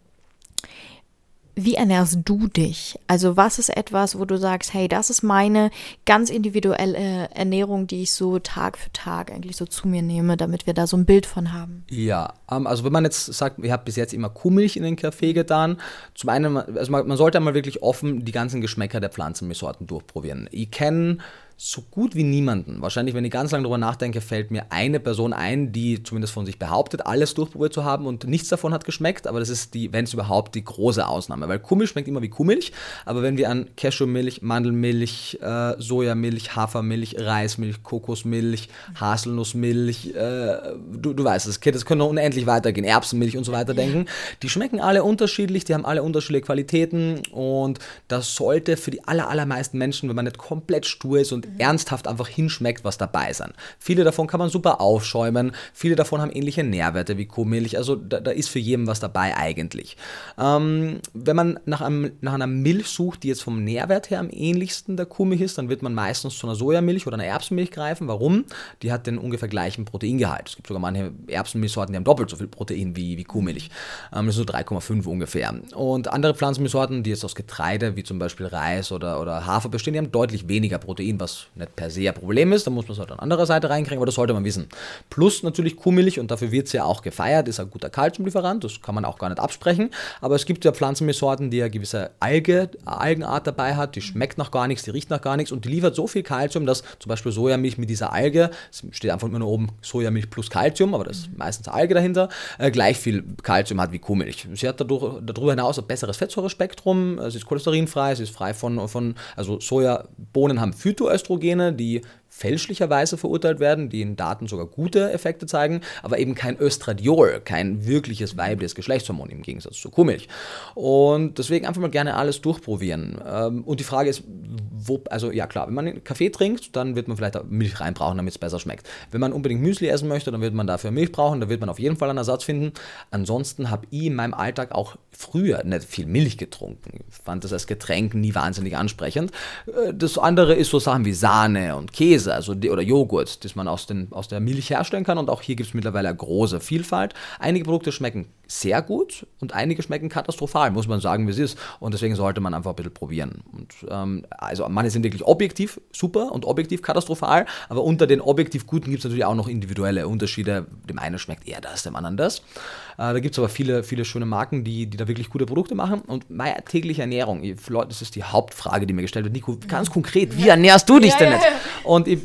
wie 1.56 1.76
ernährst 1.76 2.18
du 2.26 2.48
dich? 2.48 3.00
Also 3.08 3.38
was 3.38 3.60
ist 3.60 3.70
etwas, 3.70 4.18
wo 4.18 4.26
du 4.26 4.38
sagst, 4.38 4.74
hey, 4.74 4.88
das 4.88 5.10
ist 5.10 5.22
meine 5.22 5.70
ganz 6.06 6.30
individuelle 6.30 7.30
Ernährung, 7.34 7.88
die 7.88 8.04
ich 8.04 8.12
so 8.12 8.40
Tag 8.40 8.78
für 8.78 8.92
Tag 8.92 9.32
eigentlich 9.32 9.58
so 9.58 9.66
zu 9.66 9.88
mir 9.88 10.02
nehme, 10.02 10.36
damit 10.38 10.66
wir 10.66 10.74
da 10.74 10.88
so 10.88 10.98
ein 10.98 11.06
Bild 11.06 11.26
von 11.26 11.54
haben? 11.54 11.84
Ja, 11.90 12.34
ähm, 12.52 12.66
also 12.66 12.84
wenn 12.84 12.92
man 12.92 13.04
jetzt 13.04 13.26
sagt, 13.26 13.64
ich 13.64 13.72
habe 13.72 13.86
bis 13.86 13.96
jetzt 13.96 14.14
immer 14.14 14.30
Kuhmilch 14.30 14.78
in 14.78 14.84
den 14.84 14.96
Kaffee 14.96 15.34
getan, 15.34 15.78
zum 16.16 16.30
einen, 16.30 16.58
also 16.58 16.92
man, 16.92 17.08
man 17.08 17.18
sollte 17.18 17.38
einmal 17.38 17.54
wirklich 17.54 17.84
offen 17.84 18.26
die 18.26 18.32
ganzen 18.32 18.62
Geschmäcker 18.62 19.00
der 19.00 19.10
Pflanzenmilchsorten 19.10 19.86
durchprobieren. 19.86 20.50
Ich 20.52 20.72
kenne 20.72 21.20
so 21.58 21.82
gut 21.82 22.16
wie 22.16 22.24
niemanden. 22.24 22.82
Wahrscheinlich, 22.82 23.16
wenn 23.16 23.26
ich 23.26 23.32
ganz 23.32 23.52
lange 23.52 23.64
darüber 23.64 23.78
nachdenke, 23.78 24.22
fällt 24.22 24.52
mir 24.52 24.66
eine 24.70 25.00
Person 25.00 25.34
ein, 25.34 25.72
die 25.72 26.04
zumindest 26.04 26.34
von 26.34 26.46
sich 26.46 26.60
behauptet, 26.60 27.06
alles 27.06 27.34
durchprobiert 27.34 27.74
zu 27.74 27.84
haben 27.84 28.06
und 28.06 28.26
nichts 28.26 28.50
davon 28.50 28.74
hat 28.74 28.86
geschmeckt. 28.86 29.28
Aber 29.28 29.40
das 29.40 29.50
ist 29.50 29.74
die, 29.74 29.94
wenn 29.94 30.06
es 30.06 30.14
überhaupt, 30.14 30.56
die 30.56 30.64
große 30.64 31.08
Ausnahme. 31.08 31.48
Weil 31.48 31.60
Kummel 31.60 31.88
schmeckt 31.88 32.08
immer 32.08 32.22
wie 32.22 32.30
Kuhmilch. 32.30 32.72
Aber 33.06 33.22
wenn 33.22 33.38
wir 33.38 33.50
an 33.50 33.68
Cashewmilch, 33.78 34.42
Mandelmilch, 34.42 35.40
äh, 35.42 35.74
Sojamilch, 35.80 36.56
Hafermilch, 36.56 37.16
Reismilch, 37.20 37.84
Kokosmilch, 37.84 38.70
Haselnussmilch, 39.00 40.16
äh, 40.16 40.58
du, 40.92 41.14
du 41.14 41.24
weißt 41.24 41.48
es, 41.48 41.60
das 41.60 41.86
können 41.86 42.00
noch 42.00 42.10
unendlich 42.10 42.46
weitergehen, 42.46 42.86
Erbsenmilch 42.86 43.38
und 43.38 43.44
so 43.44 43.52
weiter 43.52 43.74
denken. 43.74 44.06
Die 44.42 44.50
schmecken 44.50 44.80
alle 44.80 45.04
unterschiedlich, 45.04 45.66
die 45.66 45.74
haben 45.74 45.86
alle 45.86 46.04
unterschiedliche 46.04 46.46
Qualitäten 46.46 47.22
und 47.32 47.80
das 48.08 48.36
sollte 48.36 48.78
für 48.78 48.92
die 48.92 49.04
aller, 49.06 49.30
allermeisten 49.30 49.78
Menschen, 49.78 50.10
wenn 50.10 50.16
man 50.16 50.26
nicht 50.26 50.38
komplett 50.38 50.86
stur 50.86 51.20
ist 51.20 51.32
und 51.32 51.43
ernsthaft 51.58 52.08
einfach 52.08 52.28
hinschmeckt, 52.28 52.84
was 52.84 52.98
dabei 52.98 53.34
sind. 53.34 53.54
Viele 53.80 54.04
davon 54.04 54.28
kann 54.28 54.40
man 54.40 54.50
super 54.50 54.82
aufschäumen, 54.82 55.54
viele 55.74 55.96
davon 55.96 56.22
haben 56.22 56.32
ähnliche 56.32 56.64
Nährwerte 56.64 57.18
wie 57.18 57.26
Kuhmilch, 57.26 57.78
also 57.78 57.96
da, 57.96 58.20
da 58.20 58.32
ist 58.32 58.50
für 58.50 58.60
jeden 58.60 58.88
was 58.88 59.00
dabei 59.00 59.36
eigentlich. 59.36 59.98
Ähm, 60.38 61.00
wenn 61.14 61.36
man 61.36 61.60
nach, 61.66 61.82
einem, 61.82 62.12
nach 62.22 62.34
einer 62.34 62.48
Milch 62.48 62.88
sucht, 62.88 63.24
die 63.24 63.30
jetzt 63.30 63.44
vom 63.44 63.64
Nährwert 63.64 64.10
her 64.10 64.20
am 64.20 64.30
ähnlichsten 64.32 64.98
der 64.98 65.06
Kuhmilch 65.06 65.42
ist, 65.42 65.58
dann 65.58 65.70
wird 65.70 65.82
man 65.82 65.94
meistens 65.94 66.38
zu 66.38 66.48
einer 66.48 66.56
Sojamilch 66.56 67.08
oder 67.08 67.16
einer 67.16 67.26
Erbsenmilch 67.26 67.72
greifen. 67.72 68.08
Warum? 68.08 68.46
Die 68.82 68.92
hat 68.92 69.08
den 69.08 69.18
ungefähr 69.18 69.50
gleichen 69.50 69.86
Proteingehalt. 69.86 70.50
Es 70.50 70.56
gibt 70.56 70.68
sogar 70.68 70.82
manche 70.82 71.12
Erbsenmilchsorten, 71.28 71.94
die 71.94 71.98
haben 71.98 72.04
doppelt 72.04 72.30
so 72.30 72.38
viel 72.38 72.48
Protein 72.48 72.96
wie, 72.96 73.18
wie 73.18 73.24
Kuhmilch. 73.24 73.70
Ähm, 74.14 74.26
das 74.26 74.38
ist 74.38 74.48
so 74.48 74.54
3,5 74.54 75.06
ungefähr. 75.06 75.54
Und 75.76 76.08
andere 76.08 76.34
Pflanzenmilchsorten, 76.36 77.04
die 77.04 77.10
jetzt 77.10 77.26
aus 77.26 77.36
Getreide, 77.36 77.96
wie 77.96 78.04
zum 78.04 78.20
Beispiel 78.20 78.46
Reis 78.46 78.92
oder, 78.92 79.20
oder 79.20 79.46
Hafer 79.46 79.70
bestehen, 79.70 79.94
die 79.94 80.00
haben 80.00 80.12
deutlich 80.12 80.48
weniger 80.48 80.78
Protein, 80.78 81.20
was 81.20 81.33
nicht 81.56 81.76
per 81.76 81.90
se 81.90 82.08
ein 82.08 82.14
Problem 82.14 82.54
ist. 82.54 82.68
Da 82.68 82.72
muss 82.72 82.88
man 82.88 82.94
es 82.94 83.00
halt 83.00 83.12
an 83.12 83.20
anderer 83.20 83.46
Seite 83.46 83.70
reinkriegen, 83.70 83.98
aber 83.98 84.06
das 84.06 84.16
sollte 84.16 84.34
man 84.34 84.44
wissen. 84.44 84.68
Plus 85.10 85.44
natürlich 85.44 85.76
Kuhmilch, 85.76 86.20
und 86.20 86.32
dafür 86.32 86.52
wird 86.52 86.68
es 86.68 86.74
ja 86.74 86.84
auch 86.84 87.02
gefeiert, 87.02 87.48
ist 87.48 87.60
ein 87.60 87.70
guter 87.70 87.90
Kalziumlieferant, 87.90 88.64
das 88.64 88.82
kann 88.82 88.96
man 88.96 89.06
auch 89.06 89.18
gar 89.18 89.30
nicht 89.30 89.40
absprechen. 89.40 89.90
Aber 90.22 90.36
es 90.36 90.46
gibt 90.46 90.66
ja 90.66 90.72
Pflanzenmilchsorten, 90.72 91.50
die 91.50 91.62
eine 91.62 91.72
gewisse 91.72 92.12
Alge, 92.20 92.70
Algenart 92.86 93.48
dabei 93.48 93.76
hat, 93.76 93.96
die 93.96 94.02
schmeckt 94.02 94.38
nach 94.38 94.52
gar 94.52 94.68
nichts, 94.68 94.84
die 94.84 94.92
riecht 94.92 95.10
nach 95.10 95.22
gar 95.22 95.38
nichts 95.38 95.52
und 95.52 95.66
die 95.66 95.70
liefert 95.70 95.96
so 95.96 96.08
viel 96.08 96.24
Kalzium, 96.24 96.66
dass 96.66 96.84
zum 97.00 97.10
Beispiel 97.10 97.32
Sojamilch 97.32 97.78
mit 97.78 97.90
dieser 97.90 98.14
Alge, 98.14 98.50
es 98.72 98.84
steht 98.92 99.12
einfach 99.12 99.28
immer 99.28 99.40
nur 99.40 99.50
oben 99.50 99.70
Sojamilch 99.82 100.30
plus 100.30 100.50
Kalzium, 100.50 100.94
aber 100.94 101.04
das 101.04 101.18
ist 101.20 101.38
meistens 101.38 101.68
Alge 101.68 101.94
dahinter, 101.94 102.30
äh, 102.58 102.72
gleich 102.72 102.98
viel 102.98 103.24
Kalzium 103.42 103.82
hat 103.82 103.92
wie 103.92 104.00
Kuhmilch. 104.00 104.48
Sie 104.54 104.68
hat 104.68 104.80
dadurch, 104.80 105.22
darüber 105.22 105.52
hinaus 105.52 105.80
ein 105.80 105.86
besseres 105.86 106.18
Fettsäurespektrum, 106.18 107.20
sie 107.30 107.38
ist 107.38 107.46
cholesterinfrei, 107.46 108.16
sie 108.16 108.24
ist 108.24 108.34
frei 108.34 108.54
von, 108.54 108.88
von 108.88 109.16
also 109.36 109.60
Sojabohnen 109.60 110.62
haben 110.62 110.74
Phytoöstrogene, 110.74 111.23
die 111.72 112.02
fälschlicherweise 112.36 113.16
verurteilt 113.16 113.60
werden, 113.60 113.90
die 113.90 114.02
in 114.02 114.16
Daten 114.16 114.48
sogar 114.48 114.66
gute 114.66 115.14
Effekte 115.14 115.46
zeigen, 115.46 115.82
aber 116.02 116.18
eben 116.18 116.34
kein 116.34 116.60
Östradiol, 116.60 117.42
kein 117.46 117.86
wirkliches 117.86 118.38
weibliches 118.38 118.74
Geschlechtshormon 118.74 119.30
im 119.30 119.44
Gegensatz 119.44 119.78
zur 119.78 119.92
Kuhmilch. 119.92 120.28
Und 120.74 121.38
deswegen 121.38 121.68
einfach 121.68 121.80
mal 121.80 121.92
gerne 121.92 122.16
alles 122.16 122.42
durchprobieren. 122.42 123.22
Ähm, 123.26 123.64
und 123.64 123.80
die 123.80 123.84
Frage 123.84 124.10
ist, 124.10 124.24
wo, 124.72 125.02
also 125.12 125.32
ja 125.32 125.46
klar, 125.46 125.68
wenn 125.68 125.76
man 125.76 126.04
Kaffee 126.04 126.30
trinkt, 126.32 126.76
dann 126.76 126.96
wird 126.96 127.08
man 127.08 127.18
vielleicht 127.18 127.40
Milch 127.50 127.80
reinbrauchen, 127.80 128.18
damit 128.18 128.34
es 128.34 128.40
besser 128.40 128.60
schmeckt. 128.60 128.90
Wenn 129.12 129.22
man 129.22 129.32
unbedingt 129.32 129.62
Müsli 129.62 129.88
essen 129.88 130.08
möchte, 130.08 130.32
dann 130.32 130.42
wird 130.42 130.56
man 130.56 130.66
dafür 130.66 130.90
Milch 130.90 131.12
brauchen, 131.12 131.40
da 131.40 131.50
wird 131.50 131.60
man 131.60 131.70
auf 131.70 131.80
jeden 131.80 131.98
Fall 131.98 132.10
einen 132.10 132.18
Ersatz 132.18 132.44
finden. 132.44 132.74
Ansonsten 133.12 133.70
habe 133.70 133.86
ich 133.92 134.06
in 134.06 134.16
meinem 134.16 134.34
Alltag 134.34 134.72
auch 134.72 134.98
früher 135.12 135.64
nicht 135.64 135.84
viel 135.84 136.08
Milch 136.08 136.40
getrunken. 136.40 137.06
Ich 137.08 137.16
fand 137.16 137.44
das 137.44 137.54
als 137.54 137.68
Getränk 137.68 138.16
nie 138.16 138.34
wahnsinnig 138.34 138.76
ansprechend. 138.76 139.32
Äh, 139.68 139.94
das 139.94 140.18
andere 140.18 140.56
ist 140.56 140.72
so 140.72 140.80
Sachen 140.80 141.06
wie 141.06 141.14
Sahne 141.14 141.76
und 141.76 141.94
Käse 141.94 142.23
also 142.28 142.56
die, 142.56 142.70
oder 142.70 142.82
Joghurt, 142.82 143.44
das 143.44 143.56
man 143.56 143.68
aus, 143.68 143.88
den, 143.88 144.08
aus 144.12 144.28
der 144.28 144.40
Milch 144.40 144.70
herstellen 144.70 145.04
kann. 145.04 145.18
Und 145.18 145.30
auch 145.30 145.42
hier 145.42 145.56
gibt 145.56 145.70
es 145.70 145.74
mittlerweile 145.74 146.10
eine 146.10 146.18
große 146.18 146.60
Vielfalt. 146.60 147.14
Einige 147.40 147.66
Produkte 147.66 147.92
schmecken 147.92 148.28
sehr 148.54 148.82
gut 148.84 149.26
und 149.40 149.54
einige 149.54 149.82
schmecken 149.82 150.10
katastrophal, 150.10 150.70
muss 150.70 150.88
man 150.88 151.00
sagen, 151.00 151.26
wie 151.26 151.32
es 151.32 151.40
ist. 151.40 151.58
Und 151.80 151.94
deswegen 151.94 152.16
sollte 152.16 152.40
man 152.40 152.54
einfach 152.54 152.72
ein 152.72 152.76
bisschen 152.76 152.94
probieren. 152.94 153.44
Und, 153.52 153.74
ähm, 153.90 154.26
also 154.30 154.68
manche 154.70 154.92
sind 154.92 155.04
wirklich 155.04 155.26
objektiv 155.26 155.82
super 155.92 156.32
und 156.32 156.46
objektiv 156.46 156.84
katastrophal, 156.84 157.48
aber 157.68 157.84
unter 157.84 158.06
den 158.06 158.22
objektiv 158.22 158.68
guten 158.68 158.92
gibt 158.92 159.00
es 159.00 159.06
natürlich 159.06 159.26
auch 159.26 159.34
noch 159.34 159.48
individuelle 159.48 160.08
Unterschiede. 160.08 160.68
Dem 160.88 161.00
einen 161.00 161.18
schmeckt 161.18 161.48
eher 161.48 161.62
das, 161.62 161.84
dem 161.84 161.96
anderen 161.96 162.16
das. 162.16 162.40
Äh, 162.40 163.14
da 163.14 163.20
gibt 163.20 163.34
es 163.34 163.40
aber 163.40 163.50
viele, 163.50 163.84
viele 163.84 164.06
schöne 164.06 164.28
Marken, 164.28 164.64
die, 164.64 164.86
die 164.86 164.98
da 164.98 165.08
wirklich 165.08 165.30
gute 165.30 165.48
Produkte 165.48 165.74
machen. 165.74 166.02
Und 166.02 166.30
meine 166.30 166.64
tägliche 166.64 167.02
Ernährung, 167.02 167.44
Leute, 167.70 167.88
das 167.88 168.04
ist 168.04 168.16
die 168.16 168.24
Hauptfrage, 168.24 168.86
die 168.86 168.94
mir 168.94 169.02
gestellt 169.02 169.26
wird. 169.26 169.34
Nico, 169.34 169.58
ganz 169.68 169.90
konkret, 169.90 170.38
wie 170.38 170.50
ernährst 170.50 170.88
du 170.88 171.00
dich 171.00 171.16
denn 171.16 171.32
jetzt? 171.32 171.48
Und 171.84 172.08
ich 172.08 172.20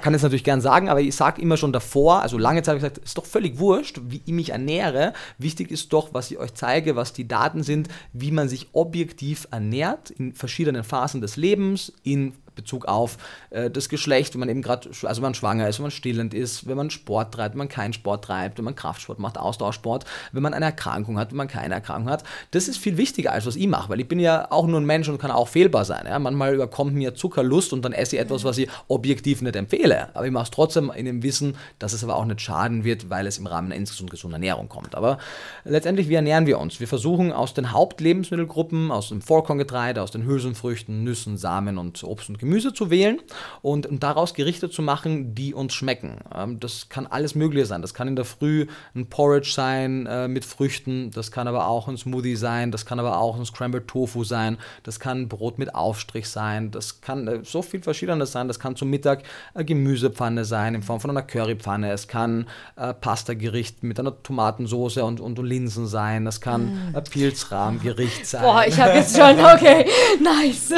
kann 0.00 0.14
es 0.14 0.22
natürlich 0.22 0.44
gern 0.44 0.60
sagen, 0.60 0.88
aber 0.88 1.00
ich 1.00 1.14
sage 1.14 1.40
immer 1.40 1.56
schon 1.56 1.72
davor, 1.72 2.22
also 2.22 2.38
lange 2.38 2.62
Zeit 2.62 2.68
habe 2.74 2.78
ich 2.78 2.82
gesagt, 2.82 2.98
es 2.98 3.10
ist 3.10 3.18
doch 3.18 3.26
völlig 3.26 3.58
wurscht, 3.58 4.00
wie 4.08 4.22
ich 4.24 4.32
mich 4.32 4.50
ernähre. 4.50 5.12
Wichtig 5.38 5.70
ist 5.70 5.92
doch, 5.92 6.12
was 6.12 6.30
ich 6.30 6.38
euch 6.38 6.54
zeige, 6.54 6.96
was 6.96 7.12
die 7.12 7.28
Daten 7.28 7.62
sind, 7.62 7.88
wie 8.12 8.30
man 8.30 8.48
sich 8.48 8.68
objektiv 8.72 9.48
ernährt 9.50 10.10
in 10.10 10.32
verschiedenen 10.34 10.84
Phasen 10.84 11.20
des 11.20 11.36
Lebens, 11.36 11.92
in 12.02 12.34
Bezug 12.56 12.86
auf 12.86 13.18
äh, 13.50 13.70
das 13.70 13.88
Geschlecht, 13.88 14.34
wenn 14.34 14.40
man 14.40 14.48
eben 14.48 14.62
gerade, 14.62 14.88
also 14.88 15.04
wenn 15.04 15.22
man 15.22 15.34
schwanger 15.34 15.68
ist, 15.68 15.78
wenn 15.78 15.84
man 15.84 15.90
stillend 15.92 16.34
ist, 16.34 16.66
wenn 16.66 16.76
man 16.76 16.90
Sport 16.90 17.34
treibt, 17.34 17.54
wenn 17.54 17.58
man 17.58 17.68
keinen 17.68 17.92
Sport 17.92 18.24
treibt, 18.24 18.58
wenn 18.58 18.64
man 18.64 18.74
Kraftsport 18.74 19.18
macht, 19.18 19.38
Ausdauersport, 19.38 20.04
wenn 20.32 20.42
man 20.42 20.54
eine 20.54 20.66
Erkrankung 20.66 21.18
hat, 21.18 21.30
wenn 21.30 21.36
man 21.36 21.48
keine 21.48 21.74
Erkrankung 21.74 22.10
hat. 22.10 22.24
Das 22.50 22.68
ist 22.68 22.78
viel 22.78 22.96
wichtiger, 22.96 23.32
als 23.32 23.46
was 23.46 23.56
ich 23.56 23.68
mache, 23.68 23.88
weil 23.90 24.00
ich 24.00 24.08
bin 24.08 24.18
ja 24.18 24.50
auch 24.50 24.66
nur 24.66 24.80
ein 24.80 24.86
Mensch 24.86 25.08
und 25.08 25.18
kann 25.18 25.30
auch 25.30 25.48
fehlbar 25.48 25.84
sein. 25.84 26.06
Ja? 26.06 26.18
Manchmal 26.18 26.54
überkommt 26.54 26.94
mir 26.94 27.14
Zuckerlust 27.14 27.72
und 27.72 27.84
dann 27.84 27.92
esse 27.92 28.16
ich 28.16 28.22
etwas, 28.22 28.44
was 28.44 28.58
ich 28.58 28.68
objektiv 28.88 29.42
nicht 29.42 29.56
empfehle. 29.56 30.08
Aber 30.14 30.26
ich 30.26 30.32
mache 30.32 30.44
es 30.44 30.50
trotzdem 30.50 30.90
in 30.94 31.04
dem 31.04 31.22
Wissen, 31.22 31.56
dass 31.78 31.92
es 31.92 32.02
aber 32.02 32.16
auch 32.16 32.24
nicht 32.24 32.40
schaden 32.40 32.84
wird, 32.84 33.10
weil 33.10 33.26
es 33.26 33.38
im 33.38 33.46
Rahmen 33.46 33.66
einer 33.66 33.76
insgesamt 33.76 34.10
gesunden 34.10 34.34
Ernährung 34.34 34.68
kommt. 34.68 34.94
Aber 34.94 35.18
letztendlich, 35.64 36.08
wie 36.08 36.14
ernähren 36.14 36.46
wir 36.46 36.58
uns? 36.58 36.80
Wir 36.80 36.88
versuchen 36.88 37.32
aus 37.32 37.54
den 37.54 37.72
Hauptlebensmittelgruppen, 37.72 38.90
aus 38.90 39.10
dem 39.10 39.20
Vollkorngetreide, 39.20 40.02
aus 40.02 40.10
den 40.10 40.24
Hülsenfrüchten, 40.24 41.04
Nüssen, 41.04 41.36
Samen 41.36 41.78
und 41.78 42.02
Obst 42.04 42.28
und 42.28 42.38
Gemüse, 42.38 42.45
Gemüse 42.46 42.72
zu 42.72 42.90
wählen 42.90 43.18
und, 43.60 43.88
daraus 43.90 44.34
Gerichte 44.34 44.70
zu 44.70 44.80
machen, 44.80 45.34
die 45.34 45.52
uns 45.52 45.74
schmecken. 45.74 46.18
Ähm, 46.32 46.60
das 46.60 46.88
kann 46.88 47.06
alles 47.06 47.34
Mögliche 47.34 47.66
sein. 47.66 47.82
Das 47.82 47.92
kann 47.92 48.06
in 48.06 48.14
der 48.14 48.24
Früh 48.24 48.66
ein 48.94 49.08
Porridge 49.08 49.50
sein 49.52 50.06
äh, 50.06 50.28
mit 50.28 50.44
Früchten, 50.44 51.10
das 51.10 51.32
kann 51.32 51.48
aber 51.48 51.66
auch 51.66 51.88
ein 51.88 51.96
Smoothie 51.96 52.36
sein, 52.36 52.70
das 52.70 52.86
kann 52.86 53.00
aber 53.00 53.18
auch 53.18 53.36
ein 53.36 53.44
Scrambled 53.44 53.88
Tofu 53.88 54.22
sein, 54.22 54.58
das 54.84 55.00
kann 55.00 55.28
Brot 55.28 55.58
mit 55.58 55.74
Aufstrich 55.74 56.28
sein, 56.28 56.70
das 56.70 57.00
kann 57.00 57.26
äh, 57.26 57.40
so 57.42 57.62
viel 57.62 57.82
Verschiedenes 57.82 58.30
sein. 58.30 58.46
Das 58.46 58.60
kann 58.60 58.76
zum 58.76 58.90
Mittag 58.90 59.24
eine 59.54 59.64
Gemüsepfanne 59.64 60.44
sein 60.44 60.76
in 60.76 60.82
Form 60.82 61.00
von 61.00 61.10
einer 61.10 61.22
Currypfanne, 61.22 61.90
es 61.90 62.06
kann 62.06 62.46
äh, 62.76 62.94
Pastagericht 62.94 63.82
mit 63.82 63.98
einer 63.98 64.22
Tomatensauce 64.22 64.98
und, 64.98 65.20
und 65.20 65.36
Linsen 65.38 65.88
sein, 65.88 66.24
das 66.24 66.40
kann 66.40 66.92
mm. 66.92 66.96
ein 66.96 67.04
Pilzrahmgericht 67.04 68.24
sein. 68.24 68.42
Boah, 68.42 68.64
ich 68.66 68.78
habe 68.78 68.92
jetzt 68.92 69.16
schon, 69.16 69.40
okay, 69.40 69.86
nice. 70.22 70.72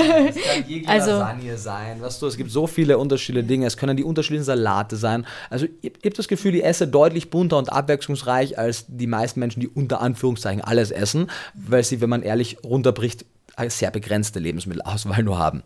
also, 0.87 1.11
Lasagne 1.11 1.58
sein, 1.59 2.01
weißt 2.01 2.23
du, 2.23 2.27
es 2.27 2.37
gibt 2.37 2.51
so 2.51 2.67
viele 2.67 2.99
unterschiedliche 2.99 3.47
Dinge, 3.47 3.67
es 3.67 3.77
können 3.77 3.97
die 3.97 4.05
unterschiedlichen 4.05 4.45
Salate 4.45 4.97
sein. 4.97 5.27
Also 5.51 5.67
ich, 5.67 5.93
ich 6.01 6.05
habe 6.05 6.17
das 6.17 6.29
Gefühl, 6.29 6.55
ich 6.55 6.65
esse 6.65 6.89
deutlich 6.89 7.31
bunter 7.31 7.59
und 7.59 7.71
abwechslungsreich 7.71 8.59
als 8.59 8.87
die 8.89 9.07
meisten 9.07 9.41
Menschen, 9.41 9.61
die 9.61 9.69
unter 9.69 10.01
Anführungszeichen 10.01 10.63
alles 10.63 10.91
essen, 10.91 11.31
weil 11.55 11.85
sie, 11.85 12.01
wenn 12.01 12.11
man 12.11 12.23
ehrlich 12.23 12.59
runterbricht, 12.65 13.27
eine 13.57 13.71
sehr 13.71 13.91
begrenzte 13.91 14.39
Lebensmittelauswahl 14.39 15.23
nur 15.23 15.39
haben. 15.39 15.63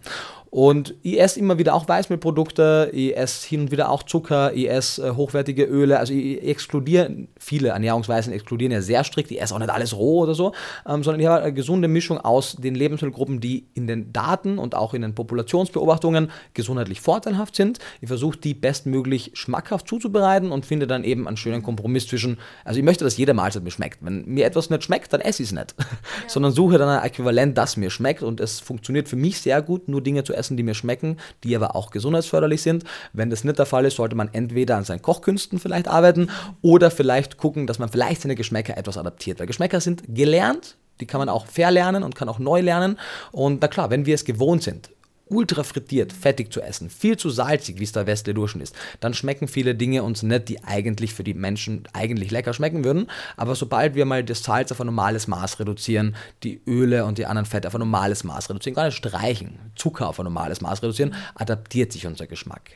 Und 0.54 0.94
ich 1.00 1.18
esse 1.18 1.40
immer 1.40 1.56
wieder 1.56 1.72
auch 1.72 1.88
Weißmehlprodukte, 1.88 2.90
ich 2.92 3.16
esse 3.16 3.48
hin 3.48 3.62
und 3.62 3.70
wieder 3.70 3.88
auch 3.88 4.02
Zucker, 4.02 4.52
ich 4.52 4.68
esse 4.68 5.08
äh, 5.08 5.10
hochwertige 5.12 5.64
Öle, 5.64 5.98
also 5.98 6.12
ich 6.12 6.46
exkludiere, 6.46 7.26
viele 7.38 7.68
Ernährungsweisen 7.68 8.34
exkludieren 8.34 8.70
ja 8.70 8.82
sehr 8.82 9.02
strikt, 9.02 9.30
ich 9.30 9.40
esse 9.40 9.54
auch 9.54 9.60
nicht 9.60 9.70
alles 9.70 9.96
roh 9.96 10.20
oder 10.20 10.34
so, 10.34 10.52
ähm, 10.86 11.02
sondern 11.02 11.20
ich 11.20 11.26
habe 11.26 11.42
eine 11.42 11.54
gesunde 11.54 11.88
Mischung 11.88 12.18
aus 12.18 12.56
den 12.56 12.74
Lebensmittelgruppen, 12.74 13.40
die 13.40 13.64
in 13.72 13.86
den 13.86 14.12
Daten 14.12 14.58
und 14.58 14.74
auch 14.74 14.92
in 14.92 15.00
den 15.00 15.14
Populationsbeobachtungen 15.14 16.30
gesundheitlich 16.52 17.00
vorteilhaft 17.00 17.56
sind. 17.56 17.78
Ich 18.02 18.08
versuche 18.08 18.36
die 18.36 18.52
bestmöglich 18.52 19.30
schmackhaft 19.32 19.88
zuzubereiten 19.88 20.52
und 20.52 20.66
finde 20.66 20.86
dann 20.86 21.02
eben 21.02 21.28
einen 21.28 21.38
schönen 21.38 21.62
Kompromiss 21.62 22.08
zwischen, 22.08 22.36
also 22.66 22.78
ich 22.78 22.84
möchte, 22.84 23.04
dass 23.04 23.16
jede 23.16 23.32
Mahlzeit 23.32 23.64
mir 23.64 23.70
schmeckt. 23.70 24.00
Wenn 24.02 24.26
mir 24.26 24.44
etwas 24.44 24.68
nicht 24.68 24.84
schmeckt, 24.84 25.14
dann 25.14 25.22
esse 25.22 25.42
ich 25.42 25.48
es 25.48 25.54
nicht, 25.54 25.74
ja. 25.78 25.86
sondern 26.26 26.52
suche 26.52 26.76
dann 26.76 26.90
ein 26.90 27.02
Äquivalent, 27.02 27.56
das 27.56 27.78
mir 27.78 27.88
schmeckt 27.88 28.22
und 28.22 28.38
es 28.38 28.60
funktioniert 28.60 29.08
für 29.08 29.16
mich 29.16 29.40
sehr 29.40 29.62
gut, 29.62 29.88
nur 29.88 30.02
Dinge 30.02 30.24
zu 30.24 30.34
essen, 30.34 30.41
essen, 30.42 30.56
die 30.56 30.64
mir 30.64 30.74
schmecken, 30.74 31.16
die 31.44 31.54
aber 31.54 31.76
auch 31.76 31.90
gesundheitsförderlich 31.90 32.62
sind. 32.62 32.84
Wenn 33.12 33.30
das 33.30 33.44
nicht 33.44 33.58
der 33.58 33.66
Fall 33.66 33.84
ist, 33.84 33.96
sollte 33.96 34.16
man 34.16 34.28
entweder 34.32 34.76
an 34.76 34.84
seinen 34.84 35.02
Kochkünsten 35.02 35.60
vielleicht 35.60 35.86
arbeiten 35.86 36.30
oder 36.60 36.90
vielleicht 36.90 37.36
gucken, 37.36 37.66
dass 37.68 37.78
man 37.78 37.88
vielleicht 37.88 38.22
seine 38.22 38.34
Geschmäcker 38.34 38.76
etwas 38.76 38.98
adaptiert. 38.98 39.38
Weil 39.38 39.46
Geschmäcker 39.46 39.80
sind 39.80 40.02
gelernt, 40.08 40.76
die 41.00 41.06
kann 41.06 41.20
man 41.20 41.28
auch 41.28 41.46
verlernen 41.46 42.02
und 42.02 42.16
kann 42.16 42.28
auch 42.28 42.38
neu 42.38 42.60
lernen. 42.60 42.98
Und 43.30 43.60
na 43.62 43.68
klar, 43.68 43.90
wenn 43.90 44.04
wir 44.04 44.16
es 44.16 44.24
gewohnt 44.24 44.62
sind, 44.64 44.90
ultra 45.32 45.64
frittiert, 45.64 46.12
fettig 46.12 46.52
zu 46.52 46.60
essen, 46.60 46.90
viel 46.90 47.16
zu 47.16 47.30
salzig, 47.30 47.78
wie 47.80 47.84
es 47.84 47.92
der 47.92 48.06
westliche 48.06 48.34
Durchschnitt 48.34 48.64
ist, 48.64 48.76
dann 49.00 49.14
schmecken 49.14 49.48
viele 49.48 49.74
Dinge 49.74 50.02
uns 50.02 50.22
nicht, 50.22 50.48
die 50.48 50.62
eigentlich 50.62 51.14
für 51.14 51.24
die 51.24 51.34
Menschen 51.34 51.84
eigentlich 51.92 52.30
lecker 52.30 52.52
schmecken 52.52 52.84
würden. 52.84 53.08
Aber 53.36 53.54
sobald 53.54 53.94
wir 53.94 54.04
mal 54.04 54.22
das 54.22 54.42
Salz 54.42 54.70
auf 54.70 54.80
ein 54.80 54.86
normales 54.86 55.26
Maß 55.26 55.58
reduzieren, 55.60 56.14
die 56.42 56.60
Öle 56.66 57.04
und 57.04 57.18
die 57.18 57.26
anderen 57.26 57.46
Fette 57.46 57.68
auf 57.68 57.74
ein 57.74 57.80
normales 57.80 58.24
Maß 58.24 58.50
reduzieren, 58.50 58.74
gar 58.74 58.86
nicht 58.86 58.96
streichen, 58.96 59.58
Zucker 59.74 60.08
auf 60.08 60.20
ein 60.20 60.24
normales 60.24 60.60
Maß 60.60 60.82
reduzieren, 60.82 61.14
adaptiert 61.34 61.92
sich 61.92 62.06
unser 62.06 62.26
Geschmack. 62.26 62.70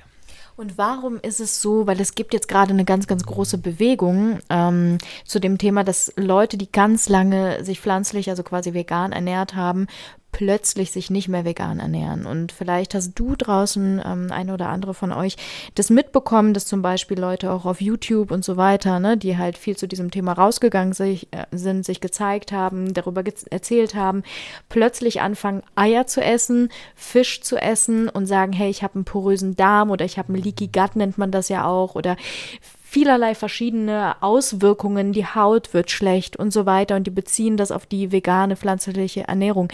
Und 0.57 0.79
warum 0.79 1.19
ist 1.21 1.41
es 1.41 1.61
so, 1.61 1.87
weil 1.87 2.01
es 2.01 2.15
gibt 2.15 2.33
jetzt 2.33 2.49
gerade 2.49 2.73
eine 2.73 2.87
ganz, 2.87 3.07
ganz 3.07 3.25
große 3.25 3.59
Bewegung 3.59 4.39
ähm, 4.49 4.97
zu 5.27 5.39
dem 5.39 5.59
Thema, 5.59 5.85
dass 5.85 6.13
Leute, 6.17 6.57
die 6.57 6.73
ganz 6.73 7.11
lange 7.11 7.63
sich 7.63 7.79
pflanzlich, 7.79 8.31
also 8.31 8.43
quasi 8.43 8.73
vegan 8.73 9.13
ernährt 9.13 9.55
haben, 9.55 9.87
plötzlich 10.37 10.91
sich 10.91 11.09
nicht 11.09 11.29
mehr 11.29 11.47
vegan 11.47 11.81
ernähren. 11.81 12.27
Und 12.27 12.53
vielleicht 12.53 12.95
hast 12.95 13.15
du 13.15 13.37
draußen, 13.37 14.03
ähm, 14.05 14.31
eine 14.31 14.53
oder 14.53 14.69
andere 14.69 14.93
von 14.93 15.11
euch, 15.11 15.37
das 15.77 15.89
mitbekommen, 15.89 16.53
dass 16.53 16.67
zum 16.67 16.83
Beispiel 16.83 17.19
Leute 17.19 17.51
auch 17.51 17.65
auf 17.65 17.81
YouTube 17.81 18.31
und 18.31 18.45
so 18.45 18.59
weiter, 18.59 19.01
ne, 19.01 19.17
die 19.17 19.39
halt 19.39 19.57
viel 19.57 19.79
zu 19.79 19.89
diesem 19.89 20.11
Thema 20.11 20.35
rausgegangen 20.35 20.93
sich, 20.93 21.29
äh, 21.31 21.47
sind, 21.53 21.87
sich 21.87 22.03
gezeigt 22.03 22.53
haben, 22.53 22.93
darüber 22.93 23.23
ge 23.23 23.33
erzählt 23.49 23.95
haben, 23.95 24.25
plötzlich 24.69 25.23
anfangen, 25.23 25.63
Eier 25.75 26.07
zu 26.07 26.21
essen, 26.21 26.69
Fisch 26.95 27.41
zu 27.41 27.57
essen 27.57 28.11
und 28.11 28.27
sagen, 28.27 28.53
hey, 28.53 28.69
ich 28.69 28.83
habe 28.83 28.97
einen 28.97 29.07
porösen 29.07 29.57
Darm 29.57 29.91
oder 29.91 30.05
ich 30.05 30.19
habe 30.19 30.35
einen 30.35 30.43
Leaky 30.43 30.67
Gut, 30.67 30.97
nennt 30.97 31.17
man 31.17 31.31
das 31.31 31.49
ja 31.49 31.67
auch, 31.67 31.95
oder 31.95 32.15
vielerlei 32.97 33.35
verschiedene 33.35 34.23
Auswirkungen, 34.23 35.13
die 35.13 35.27
Haut 35.27 35.75
wird 35.75 35.91
schlecht 35.91 36.37
und 36.37 36.53
so 36.53 36.67
weiter 36.67 36.97
und 36.97 37.07
die 37.07 37.11
beziehen 37.11 37.57
das 37.57 37.71
auf 37.71 37.85
die 37.85 38.13
vegane 38.13 38.57
pflanzliche 38.57 39.29
Ernährung. 39.29 39.69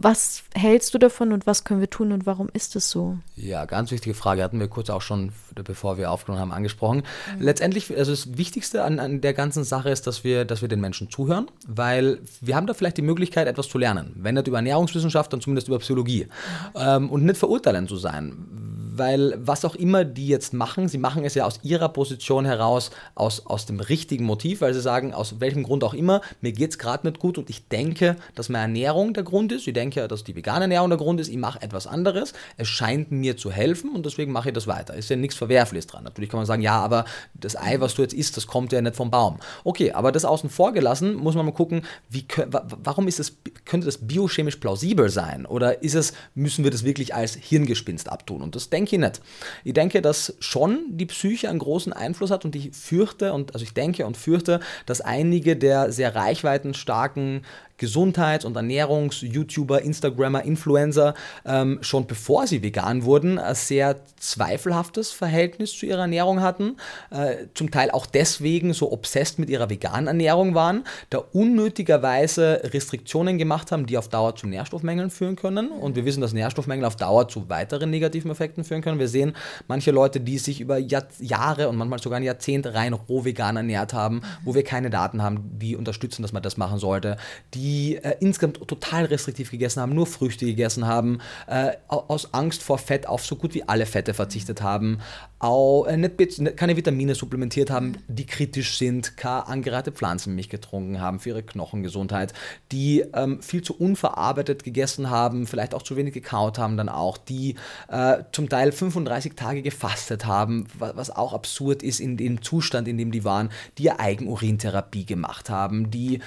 Was 0.00 0.42
hältst 0.54 0.94
du 0.94 0.98
davon 0.98 1.32
und 1.32 1.46
was 1.46 1.64
können 1.64 1.80
wir 1.80 1.90
tun 1.90 2.12
und 2.12 2.26
warum 2.26 2.48
ist 2.52 2.76
es 2.76 2.90
so? 2.90 3.18
Ja, 3.36 3.64
ganz 3.64 3.90
wichtige 3.90 4.14
Frage. 4.14 4.42
Hatten 4.42 4.60
wir 4.60 4.68
kurz 4.68 4.90
auch 4.90 5.02
schon, 5.02 5.32
bevor 5.54 5.98
wir 5.98 6.10
aufgenommen 6.10 6.40
haben, 6.40 6.52
angesprochen. 6.52 7.02
Mhm. 7.36 7.42
Letztendlich, 7.42 7.96
also 7.96 8.10
das 8.12 8.36
Wichtigste 8.36 8.84
an, 8.84 8.98
an, 8.98 9.20
der 9.20 9.34
ganzen 9.34 9.64
Sache 9.64 9.90
ist, 9.90 10.06
dass 10.06 10.24
wir, 10.24 10.44
dass 10.44 10.62
wir 10.62 10.68
den 10.68 10.80
Menschen 10.80 11.10
zuhören, 11.10 11.50
weil 11.66 12.18
wir 12.40 12.56
haben 12.56 12.66
da 12.66 12.74
vielleicht 12.74 12.96
die 12.96 13.02
Möglichkeit, 13.02 13.46
etwas 13.46 13.68
zu 13.68 13.78
lernen. 13.78 14.14
Wenn 14.16 14.34
nicht 14.34 14.46
über 14.46 14.58
Ernährungswissenschaft, 14.58 15.32
dann 15.32 15.40
zumindest 15.40 15.68
über 15.68 15.78
Psychologie. 15.78 16.26
Mhm. 16.74 16.80
Ähm, 16.80 17.10
und 17.10 17.24
nicht 17.24 17.36
verurteilend 17.36 17.88
zu 17.88 17.96
sein 17.96 18.69
weil 18.96 19.34
was 19.38 19.64
auch 19.64 19.74
immer 19.74 20.04
die 20.04 20.28
jetzt 20.28 20.52
machen, 20.52 20.88
sie 20.88 20.98
machen 20.98 21.24
es 21.24 21.34
ja 21.34 21.44
aus 21.44 21.60
ihrer 21.62 21.88
Position 21.88 22.44
heraus, 22.44 22.90
aus, 23.14 23.46
aus 23.46 23.66
dem 23.66 23.80
richtigen 23.80 24.24
Motiv, 24.24 24.60
weil 24.60 24.74
sie 24.74 24.80
sagen, 24.80 25.14
aus 25.14 25.40
welchem 25.40 25.62
Grund 25.62 25.84
auch 25.84 25.94
immer, 25.94 26.20
mir 26.40 26.52
geht 26.52 26.70
es 26.70 26.78
gerade 26.78 27.06
nicht 27.06 27.20
gut 27.20 27.38
und 27.38 27.50
ich 27.50 27.68
denke, 27.68 28.16
dass 28.34 28.48
meine 28.48 28.64
Ernährung 28.64 29.14
der 29.14 29.22
Grund 29.22 29.52
ist. 29.52 29.66
Ich 29.66 29.74
denke, 29.74 30.06
dass 30.08 30.24
die 30.24 30.34
vegane 30.34 30.62
Ernährung 30.62 30.90
der 30.90 30.98
Grund 30.98 31.20
ist. 31.20 31.28
Ich 31.28 31.36
mache 31.36 31.62
etwas 31.62 31.86
anderes. 31.86 32.32
Es 32.56 32.68
scheint 32.68 33.10
mir 33.10 33.36
zu 33.36 33.50
helfen 33.50 33.94
und 33.94 34.06
deswegen 34.06 34.32
mache 34.32 34.48
ich 34.48 34.54
das 34.54 34.66
weiter. 34.66 34.94
Ist 34.94 35.10
ja 35.10 35.16
nichts 35.16 35.36
Verwerfliches 35.36 35.86
dran. 35.86 36.04
Natürlich 36.04 36.30
kann 36.30 36.38
man 36.38 36.46
sagen, 36.46 36.62
ja, 36.62 36.78
aber 36.80 37.04
das 37.34 37.56
Ei, 37.56 37.80
was 37.80 37.94
du 37.94 38.02
jetzt 38.02 38.14
isst, 38.14 38.36
das 38.36 38.46
kommt 38.46 38.72
ja 38.72 38.80
nicht 38.80 38.96
vom 38.96 39.10
Baum. 39.10 39.38
Okay, 39.64 39.92
aber 39.92 40.12
das 40.12 40.24
außen 40.24 40.50
vor 40.50 40.72
gelassen, 40.72 41.14
muss 41.14 41.34
man 41.34 41.46
mal 41.46 41.52
gucken, 41.52 41.82
wie, 42.08 42.26
warum 42.48 43.08
ist 43.08 43.20
es, 43.20 43.36
könnte 43.64 43.86
das 43.86 43.98
biochemisch 43.98 44.56
plausibel 44.56 45.10
sein? 45.10 45.46
Oder 45.46 45.82
ist 45.82 45.94
es, 45.94 46.12
müssen 46.34 46.64
wir 46.64 46.70
das 46.70 46.84
wirklich 46.84 47.14
als 47.14 47.34
Hirngespinst 47.34 48.10
abtun? 48.10 48.42
Und 48.42 48.56
das 48.56 48.70
denke 48.70 48.79
denke 48.80 48.96
ich 48.96 49.00
nicht. 49.00 49.20
Ich 49.64 49.74
denke, 49.74 50.00
dass 50.00 50.34
schon 50.40 50.84
die 50.88 51.06
Psyche 51.06 51.50
einen 51.50 51.58
großen 51.58 51.92
Einfluss 51.92 52.30
hat 52.30 52.44
und 52.44 52.56
ich 52.56 52.74
fürchte, 52.74 53.32
und 53.32 53.52
also 53.52 53.62
ich 53.62 53.74
denke 53.74 54.06
und 54.06 54.16
fürchte, 54.16 54.60
dass 54.86 55.00
einige 55.00 55.56
der 55.56 55.92
sehr 55.92 56.14
reichweitenstarken 56.14 57.42
Gesundheits- 57.80 58.44
und 58.44 58.54
Ernährungs-YouTuber, 58.56 59.80
Instagrammer, 59.80 60.44
Influencer 60.44 61.14
ähm, 61.46 61.78
schon 61.80 62.06
bevor 62.06 62.46
sie 62.46 62.62
vegan 62.62 63.04
wurden, 63.04 63.38
ein 63.38 63.54
sehr 63.54 63.96
zweifelhaftes 64.18 65.12
Verhältnis 65.12 65.72
zu 65.72 65.86
ihrer 65.86 66.02
Ernährung 66.02 66.42
hatten. 66.42 66.76
Äh, 67.10 67.46
zum 67.54 67.70
Teil 67.70 67.90
auch 67.90 68.04
deswegen 68.04 68.74
so 68.74 68.92
obsessed 68.92 69.38
mit 69.38 69.48
ihrer 69.48 69.70
veganen 69.70 70.08
Ernährung 70.08 70.54
waren, 70.54 70.84
da 71.08 71.18
unnötigerweise 71.32 72.60
Restriktionen 72.64 73.38
gemacht 73.38 73.72
haben, 73.72 73.86
die 73.86 73.96
auf 73.96 74.08
Dauer 74.08 74.36
zu 74.36 74.46
Nährstoffmängeln 74.46 75.08
führen 75.08 75.36
können. 75.36 75.70
Und 75.70 75.96
wir 75.96 76.04
wissen, 76.04 76.20
dass 76.20 76.34
Nährstoffmängel 76.34 76.84
auf 76.84 76.96
Dauer 76.96 77.28
zu 77.28 77.48
weiteren 77.48 77.88
negativen 77.88 78.30
Effekten 78.30 78.62
führen 78.70 78.82
können. 78.82 79.00
Wir 79.00 79.08
sehen 79.08 79.34
manche 79.66 79.90
Leute, 79.90 80.20
die 80.20 80.38
sich 80.38 80.60
über 80.60 80.78
Jahr 80.78 81.04
Jahre 81.18 81.68
und 81.68 81.76
manchmal 81.76 82.00
sogar 82.00 82.18
ein 82.18 82.22
Jahrzehnt 82.22 82.66
rein 82.66 82.92
roh 82.92 83.24
vegan 83.24 83.56
ernährt 83.56 83.92
haben, 83.92 84.22
wo 84.44 84.54
wir 84.54 84.62
keine 84.62 84.90
Daten 84.90 85.22
haben, 85.22 85.58
die 85.58 85.76
unterstützen, 85.76 86.22
dass 86.22 86.32
man 86.32 86.42
das 86.42 86.56
machen 86.56 86.78
sollte, 86.78 87.16
die 87.54 87.96
äh, 87.96 88.16
insgesamt 88.20 88.66
total 88.68 89.06
restriktiv 89.06 89.50
gegessen 89.50 89.80
haben, 89.80 89.94
nur 89.94 90.06
Früchte 90.06 90.46
gegessen 90.46 90.86
haben, 90.86 91.18
äh, 91.46 91.72
aus 91.88 92.32
Angst 92.32 92.62
vor 92.62 92.78
Fett 92.78 93.08
auf 93.08 93.26
so 93.26 93.36
gut 93.36 93.54
wie 93.54 93.64
alle 93.64 93.86
Fette 93.86 94.14
verzichtet 94.14 94.62
haben, 94.62 94.98
auch, 95.40 95.86
äh, 95.86 95.96
nicht, 95.96 96.56
keine 96.56 96.76
Vitamine 96.76 97.14
supplementiert 97.14 97.70
haben, 97.70 97.96
die 98.08 98.26
kritisch 98.26 98.76
sind, 98.76 99.16
keine 99.16 99.48
angereihte 99.48 99.90
Pflanzenmilch 99.90 100.50
getrunken 100.50 101.00
haben 101.00 101.18
für 101.18 101.30
ihre 101.30 101.42
Knochengesundheit, 101.42 102.34
die 102.72 103.04
ähm, 103.14 103.42
viel 103.42 103.62
zu 103.62 103.74
unverarbeitet 103.74 104.64
gegessen 104.64 105.08
haben, 105.08 105.46
vielleicht 105.46 105.74
auch 105.74 105.82
zu 105.82 105.96
wenig 105.96 106.12
gekaut 106.12 106.58
haben, 106.58 106.76
dann 106.76 106.90
auch, 106.90 107.16
die 107.16 107.56
äh, 107.88 108.18
zum 108.32 108.50
Teil 108.50 108.59
35 108.68 109.34
Tage 109.34 109.62
gefastet 109.62 110.26
haben, 110.26 110.66
was, 110.78 111.10
auch 111.10 111.32
absurd 111.32 111.82
ist 111.82 112.00
in 112.00 112.16
dem 112.16 112.42
Zustand, 112.42 112.86
in 112.86 112.98
dem 112.98 113.10
die 113.10 113.24
waren, 113.24 113.50
die 113.78 113.84
ja 113.84 113.98
Eigenurintherapie 113.98 115.04
gemacht 115.04 115.50
haben, 115.50 115.90
die 115.90 116.16
äh, 116.16 116.18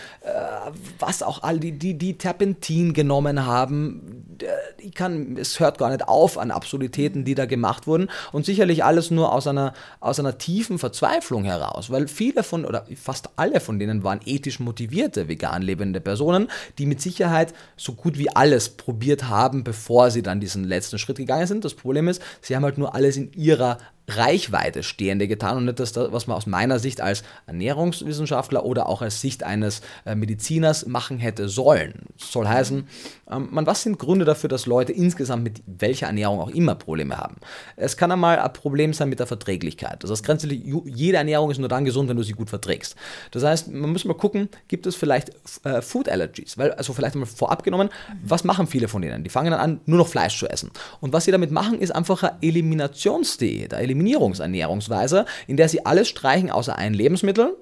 was 0.99 1.23
auch 1.23 1.43
all 1.43 1.59
die, 1.59 1.71
die, 1.71 1.97
die 1.97 2.17
Terpentin 2.17 2.93
genommen 2.93 3.45
haben. 3.45 4.35
Ich 4.77 4.93
kann, 4.93 5.37
es 5.37 5.59
hört 5.59 5.77
gar 5.77 5.89
nicht 5.89 6.07
auf 6.07 6.37
an 6.37 6.51
Absurditäten, 6.51 7.23
die 7.23 7.35
da 7.35 7.45
gemacht 7.45 7.87
wurden. 7.87 8.09
Und 8.31 8.45
sicherlich 8.45 8.83
alles 8.83 9.11
nur 9.11 9.31
aus 9.31 9.47
einer, 9.47 9.73
aus 9.99 10.19
einer 10.19 10.37
tiefen 10.37 10.79
Verzweiflung 10.79 11.43
heraus, 11.43 11.89
weil 11.89 12.07
viele 12.07 12.43
von, 12.43 12.65
oder 12.65 12.85
fast 12.95 13.29
alle 13.35 13.59
von 13.59 13.79
denen 13.79 14.03
waren 14.03 14.19
ethisch 14.25 14.59
motivierte 14.59 15.27
vegan 15.27 15.61
lebende 15.61 16.01
Personen, 16.01 16.49
die 16.77 16.85
mit 16.85 17.01
Sicherheit 17.01 17.53
so 17.77 17.93
gut 17.93 18.17
wie 18.17 18.35
alles 18.35 18.69
probiert 18.69 19.29
haben, 19.29 19.63
bevor 19.63 20.11
sie 20.11 20.23
dann 20.23 20.39
diesen 20.39 20.63
letzten 20.63 20.97
Schritt 20.97 21.17
gegangen 21.17 21.47
sind. 21.47 21.65
Das 21.65 21.73
Problem 21.73 22.07
ist, 22.07 22.21
sie 22.41 22.55
haben 22.55 22.63
halt 22.63 22.77
nur 22.77 22.95
alles 22.95 23.17
in 23.17 23.31
ihrer 23.33 23.77
Reichweite 24.07 24.83
stehende 24.83 25.27
getan 25.27 25.57
und 25.57 25.65
nicht 25.65 25.79
das, 25.79 25.95
was 25.95 26.27
man 26.27 26.35
aus 26.35 26.45
meiner 26.45 26.79
Sicht 26.79 26.99
als 26.99 27.23
Ernährungswissenschaftler 27.47 28.65
oder 28.65 28.89
auch 28.89 29.01
als 29.01 29.21
Sicht 29.21 29.43
eines 29.43 29.81
äh, 30.05 30.15
Mediziners 30.15 30.85
machen 30.85 31.19
hätte 31.19 31.47
sollen. 31.47 31.93
Das 32.19 32.31
soll 32.31 32.47
heißen, 32.47 32.87
ähm, 33.31 33.47
man, 33.51 33.65
was 33.65 33.83
sind 33.83 33.99
Gründe 33.99 34.25
dafür, 34.25 34.49
dass 34.49 34.65
Leute 34.65 34.91
insgesamt 34.91 35.43
mit 35.43 35.63
welcher 35.65 36.07
Ernährung 36.07 36.41
auch 36.41 36.49
immer 36.49 36.75
Probleme 36.75 37.17
haben? 37.17 37.37
Es 37.77 37.95
kann 37.95 38.11
einmal 38.11 38.39
ein 38.39 38.53
Problem 38.53 38.93
sein 38.93 39.07
mit 39.07 39.19
der 39.19 39.27
Verträglichkeit. 39.27 40.03
Das 40.03 40.11
heißt, 40.11 40.25
grenzlich, 40.25 40.61
jede 40.85 41.17
Ernährung 41.17 41.49
ist 41.49 41.59
nur 41.59 41.69
dann 41.69 41.85
gesund, 41.85 42.09
wenn 42.09 42.17
du 42.17 42.23
sie 42.23 42.33
gut 42.33 42.49
verträgst. 42.49 42.95
Das 43.31 43.43
heißt, 43.43 43.71
man 43.71 43.91
muss 43.91 44.03
mal 44.03 44.15
gucken, 44.15 44.49
gibt 44.67 44.85
es 44.85 44.95
vielleicht 44.95 45.31
äh, 45.63 45.81
Food 45.81 46.09
Allergies? 46.09 46.57
Weil, 46.57 46.73
also 46.73 46.91
vielleicht 46.91 47.15
einmal 47.15 47.27
vorab 47.27 47.63
genommen, 47.63 47.89
was 48.21 48.43
machen 48.43 48.67
viele 48.67 48.89
von 48.89 49.01
denen? 49.01 49.23
Die 49.23 49.29
fangen 49.29 49.51
dann 49.51 49.59
an, 49.61 49.81
nur 49.85 49.97
noch 49.97 50.07
Fleisch 50.09 50.37
zu 50.37 50.47
essen. 50.47 50.71
Und 50.99 51.13
was 51.13 51.23
sie 51.23 51.31
damit 51.31 51.51
machen, 51.51 51.79
ist 51.79 51.91
einfach 51.91 52.21
eine 52.23 52.37
Eliminationsdiät, 52.41 53.73
eine 53.73 53.92
Eliminierungsernährungsweise, 53.93 55.25
in 55.47 55.57
der 55.57 55.69
sie 55.69 55.85
alles 55.85 56.09
streichen 56.09 56.49
außer 56.49 56.75
ein 56.75 56.93
Lebensmittel. 56.93 57.55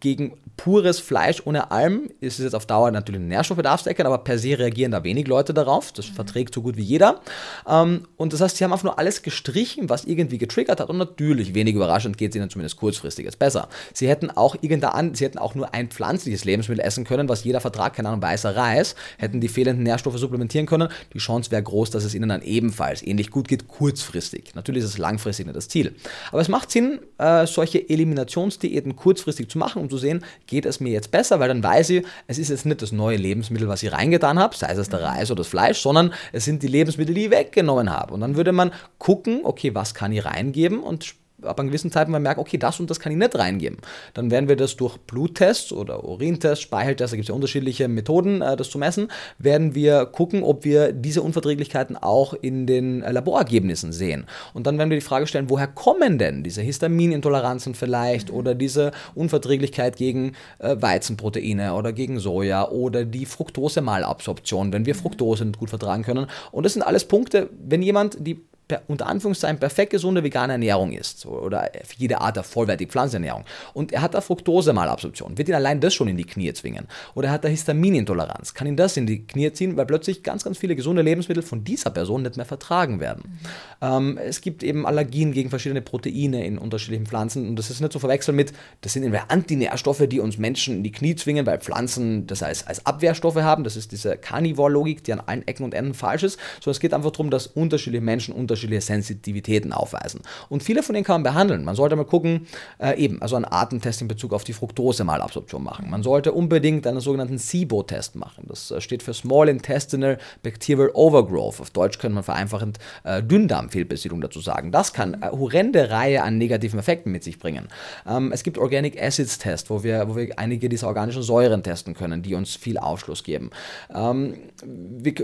Gegen 0.00 0.38
pures 0.56 0.98
Fleisch 0.98 1.42
ohne 1.44 1.70
Alm 1.70 2.08
ist 2.20 2.38
es 2.38 2.44
jetzt 2.44 2.54
auf 2.54 2.64
Dauer 2.64 2.90
natürlich 2.90 3.20
eine 3.20 3.28
Nährstoffbedarfsdecke, 3.28 4.04
aber 4.04 4.18
per 4.18 4.38
se 4.38 4.58
reagieren 4.58 4.92
da 4.92 5.04
wenig 5.04 5.26
Leute 5.26 5.52
darauf. 5.52 5.92
Das 5.92 6.08
mhm. 6.08 6.14
verträgt 6.14 6.54
so 6.54 6.62
gut 6.62 6.76
wie 6.76 6.82
jeder. 6.82 7.20
Ähm, 7.68 8.06
und 8.16 8.32
das 8.32 8.40
heißt, 8.40 8.56
sie 8.56 8.64
haben 8.64 8.72
einfach 8.72 8.84
nur 8.84 8.98
alles 8.98 9.22
gestrichen, 9.22 9.90
was 9.90 10.04
irgendwie 10.04 10.38
getriggert 10.38 10.80
hat. 10.80 10.88
Und 10.88 10.96
natürlich, 10.96 11.54
wenig 11.54 11.74
überraschend, 11.74 12.16
geht 12.16 12.30
es 12.30 12.36
ihnen 12.36 12.48
zumindest 12.48 12.76
kurzfristig 12.76 13.26
jetzt 13.26 13.38
besser. 13.38 13.68
Sie 13.92 14.08
hätten 14.08 14.30
auch 14.30 14.56
irgendein, 14.62 15.14
sie 15.14 15.26
hätten 15.26 15.38
auch 15.38 15.54
nur 15.54 15.74
ein 15.74 15.88
pflanzliches 15.88 16.44
Lebensmittel 16.44 16.82
essen 16.84 17.04
können, 17.04 17.28
was 17.28 17.44
jeder 17.44 17.60
Vertrag, 17.60 17.94
keine 17.94 18.08
Ahnung, 18.08 18.22
weißer 18.22 18.56
Reis, 18.56 18.94
hätten 19.18 19.40
die 19.40 19.48
fehlenden 19.48 19.82
Nährstoffe 19.84 20.18
supplementieren 20.18 20.66
können. 20.66 20.88
Die 21.12 21.18
Chance 21.18 21.50
wäre 21.50 21.62
groß, 21.62 21.90
dass 21.90 22.04
es 22.04 22.14
ihnen 22.14 22.30
dann 22.30 22.42
ebenfalls 22.42 23.02
ähnlich 23.02 23.30
gut 23.30 23.48
geht, 23.48 23.68
kurzfristig. 23.68 24.54
Natürlich 24.54 24.82
ist 24.82 24.90
es 24.90 24.98
langfristig 24.98 25.44
nicht 25.46 25.56
das 25.56 25.66
das 25.66 25.68
Ziel. 25.68 25.94
Aber 26.30 26.40
es 26.40 26.48
macht 26.48 26.70
Sinn, 26.70 27.00
äh, 27.18 27.46
solche 27.46 27.88
Eliminationsdiäten 27.88 28.96
kurzfristig 28.96 29.48
zu 29.48 29.58
machen, 29.58 29.82
um 29.82 29.90
zu 29.90 29.98
sehen, 29.98 30.24
geht 30.46 30.66
es 30.66 30.80
mir 30.80 30.90
jetzt 30.90 31.10
besser, 31.10 31.40
weil 31.40 31.48
dann 31.48 31.62
weiß 31.62 31.90
ich, 31.90 32.06
es 32.26 32.38
ist 32.38 32.50
jetzt 32.50 32.66
nicht 32.66 32.82
das 32.82 32.92
neue 32.92 33.16
Lebensmittel, 33.16 33.68
was 33.68 33.82
ich 33.82 33.92
reingetan 33.92 34.38
habe, 34.38 34.56
sei 34.56 34.72
es 34.72 34.88
der 34.88 35.02
Reis 35.02 35.30
oder 35.30 35.38
das 35.38 35.48
Fleisch, 35.48 35.80
sondern 35.80 36.12
es 36.32 36.44
sind 36.44 36.62
die 36.62 36.68
Lebensmittel, 36.68 37.14
die 37.14 37.26
ich 37.26 37.30
weggenommen 37.30 37.90
habe. 37.90 38.14
Und 38.14 38.20
dann 38.20 38.36
würde 38.36 38.52
man 38.52 38.72
gucken, 38.98 39.40
okay, 39.44 39.74
was 39.74 39.94
kann 39.94 40.12
ich 40.12 40.24
reingeben 40.24 40.80
und 40.80 41.14
ab 41.42 41.60
einem 41.60 41.68
gewissen 41.68 41.92
Zeitpunkt 41.92 42.20
merken, 42.22 42.40
okay, 42.40 42.56
das 42.56 42.80
und 42.80 42.90
das 42.90 43.00
kann 43.00 43.12
ich 43.12 43.18
nicht 43.18 43.36
reingeben. 43.36 43.78
Dann 44.14 44.30
werden 44.30 44.48
wir 44.48 44.56
das 44.56 44.76
durch 44.76 44.96
Bluttests 44.98 45.72
oder 45.72 46.04
Urintests, 46.04 46.62
Speicheltests, 46.62 47.10
da 47.10 47.16
gibt 47.16 47.24
es 47.24 47.28
ja 47.28 47.34
unterschiedliche 47.34 47.88
Methoden, 47.88 48.42
äh, 48.42 48.56
das 48.56 48.70
zu 48.70 48.78
messen, 48.78 49.08
werden 49.38 49.74
wir 49.74 50.06
gucken, 50.06 50.42
ob 50.42 50.64
wir 50.64 50.92
diese 50.92 51.22
Unverträglichkeiten 51.22 51.96
auch 51.96 52.32
in 52.34 52.66
den 52.66 53.02
äh, 53.02 53.12
Laborergebnissen 53.12 53.92
sehen. 53.92 54.26
Und 54.54 54.66
dann 54.66 54.78
werden 54.78 54.90
wir 54.90 54.96
die 54.96 55.04
Frage 55.04 55.26
stellen, 55.26 55.50
woher 55.50 55.66
kommen 55.66 56.18
denn 56.18 56.42
diese 56.42 56.62
Histaminintoleranzen 56.62 57.74
vielleicht 57.74 58.30
oder 58.30 58.54
diese 58.54 58.92
Unverträglichkeit 59.14 59.96
gegen 59.96 60.32
äh, 60.58 60.76
Weizenproteine 60.80 61.74
oder 61.74 61.92
gegen 61.92 62.18
Soja 62.18 62.68
oder 62.68 63.04
die 63.04 63.26
Fructose-Malabsorption, 63.26 64.72
wenn 64.72 64.86
wir 64.86 64.94
Fructose 64.94 65.44
nicht 65.44 65.58
gut 65.58 65.70
vertragen 65.70 66.02
können. 66.02 66.26
Und 66.52 66.64
das 66.64 66.72
sind 66.72 66.82
alles 66.82 67.04
Punkte, 67.04 67.50
wenn 67.66 67.82
jemand 67.82 68.26
die 68.26 68.40
unter 68.88 69.06
Anführungszeichen 69.06 69.58
perfekt 69.58 69.90
gesunde 69.92 70.24
vegane 70.24 70.54
Ernährung 70.54 70.92
ist 70.92 71.24
oder 71.24 71.70
jede 71.96 72.20
Art 72.20 72.36
der 72.36 72.42
vollwertigen 72.42 72.90
Pflanzenernährung 72.90 73.44
und 73.74 73.92
er 73.92 74.02
hat 74.02 74.14
da 74.14 74.20
Fructose-Malabsorption, 74.20 75.38
wird 75.38 75.48
ihn 75.48 75.54
allein 75.54 75.80
das 75.80 75.94
schon 75.94 76.08
in 76.08 76.16
die 76.16 76.24
Knie 76.24 76.52
zwingen. 76.52 76.86
Oder 77.14 77.28
er 77.28 77.32
hat 77.34 77.44
da 77.44 77.48
Histaminintoleranz, 77.48 78.54
kann 78.54 78.66
ihn 78.66 78.76
das 78.76 78.96
in 78.96 79.06
die 79.06 79.24
Knie 79.24 79.52
ziehen, 79.52 79.76
weil 79.76 79.86
plötzlich 79.86 80.22
ganz, 80.22 80.42
ganz 80.42 80.58
viele 80.58 80.74
gesunde 80.74 81.02
Lebensmittel 81.02 81.42
von 81.42 81.62
dieser 81.62 81.90
Person 81.90 82.22
nicht 82.22 82.36
mehr 82.36 82.46
vertragen 82.46 82.98
werden. 82.98 83.22
Mhm. 83.24 83.38
Ähm, 83.82 84.18
es 84.18 84.40
gibt 84.40 84.64
eben 84.64 84.84
Allergien 84.84 85.32
gegen 85.32 85.50
verschiedene 85.50 85.82
Proteine 85.82 86.44
in 86.44 86.58
unterschiedlichen 86.58 87.06
Pflanzen 87.06 87.48
und 87.48 87.56
das 87.56 87.70
ist 87.70 87.80
nicht 87.80 87.92
zu 87.92 88.00
verwechseln 88.00 88.34
mit, 88.34 88.52
das 88.80 88.94
sind 88.94 89.04
entweder 89.04 89.30
Antinährstoffe, 89.30 90.06
die 90.08 90.18
uns 90.18 90.38
Menschen 90.38 90.78
in 90.78 90.82
die 90.82 90.92
Knie 90.92 91.14
zwingen, 91.14 91.46
weil 91.46 91.58
Pflanzen 91.60 92.26
das 92.26 92.42
als, 92.42 92.66
als 92.66 92.84
Abwehrstoffe 92.84 93.36
haben, 93.36 93.62
das 93.62 93.76
ist 93.76 93.92
diese 93.92 94.16
Carnivore-Logik, 94.16 95.04
die 95.04 95.12
an 95.12 95.20
allen 95.20 95.46
Ecken 95.46 95.64
und 95.64 95.72
Enden 95.72 95.94
falsch 95.94 96.24
ist, 96.24 96.40
sondern 96.60 96.72
es 96.72 96.80
geht 96.80 96.92
einfach 96.92 97.12
darum, 97.12 97.30
dass 97.30 97.46
unterschiedliche 97.46 98.02
Menschen 98.02 98.34
unterschiedliche 98.34 98.55
unterschiedliche 98.56 98.80
Sensitivitäten 98.80 99.72
aufweisen. 99.72 100.22
Und 100.48 100.62
viele 100.62 100.82
von 100.82 100.94
denen 100.94 101.04
kann 101.04 101.22
man 101.22 101.34
behandeln. 101.34 101.64
Man 101.64 101.76
sollte 101.76 101.96
mal 101.96 102.04
gucken, 102.04 102.46
äh, 102.78 102.98
eben, 102.98 103.20
also 103.22 103.36
einen 103.36 103.44
Artentest 103.44 104.00
in 104.00 104.08
Bezug 104.08 104.32
auf 104.32 104.44
die 104.44 104.52
Fructose-Malabsorption 104.52 105.62
machen. 105.62 105.90
Man 105.90 106.02
sollte 106.02 106.32
unbedingt 106.32 106.86
einen 106.86 107.00
sogenannten 107.00 107.38
SIBO-Test 107.38 108.16
machen. 108.16 108.44
Das 108.48 108.70
äh, 108.70 108.80
steht 108.80 109.02
für 109.02 109.14
Small 109.14 109.48
Intestinal 109.48 110.18
Bacterial 110.42 110.90
Overgrowth. 110.94 111.60
Auf 111.60 111.70
Deutsch 111.70 111.98
könnte 111.98 112.14
man 112.14 112.24
vereinfachend 112.24 112.78
äh, 113.04 113.22
Dünndarmfehlbesiedlung 113.22 114.20
dazu 114.20 114.40
sagen. 114.40 114.72
Das 114.72 114.92
kann 114.92 115.22
eine 115.22 115.32
horrende 115.32 115.90
Reihe 115.90 116.22
an 116.22 116.38
negativen 116.38 116.78
Effekten 116.78 117.12
mit 117.12 117.24
sich 117.24 117.38
bringen. 117.38 117.68
Ähm, 118.06 118.32
es 118.32 118.42
gibt 118.42 118.58
Organic 118.58 119.00
Acids 119.00 119.38
Test, 119.38 119.70
wo 119.70 119.82
wir, 119.82 120.08
wo 120.08 120.16
wir 120.16 120.38
einige 120.38 120.68
dieser 120.68 120.88
organischen 120.88 121.22
Säuren 121.22 121.62
testen 121.62 121.94
können, 121.94 122.22
die 122.22 122.34
uns 122.34 122.56
viel 122.56 122.78
Aufschluss 122.78 123.22
geben. 123.22 123.50
Ähm, 123.94 124.34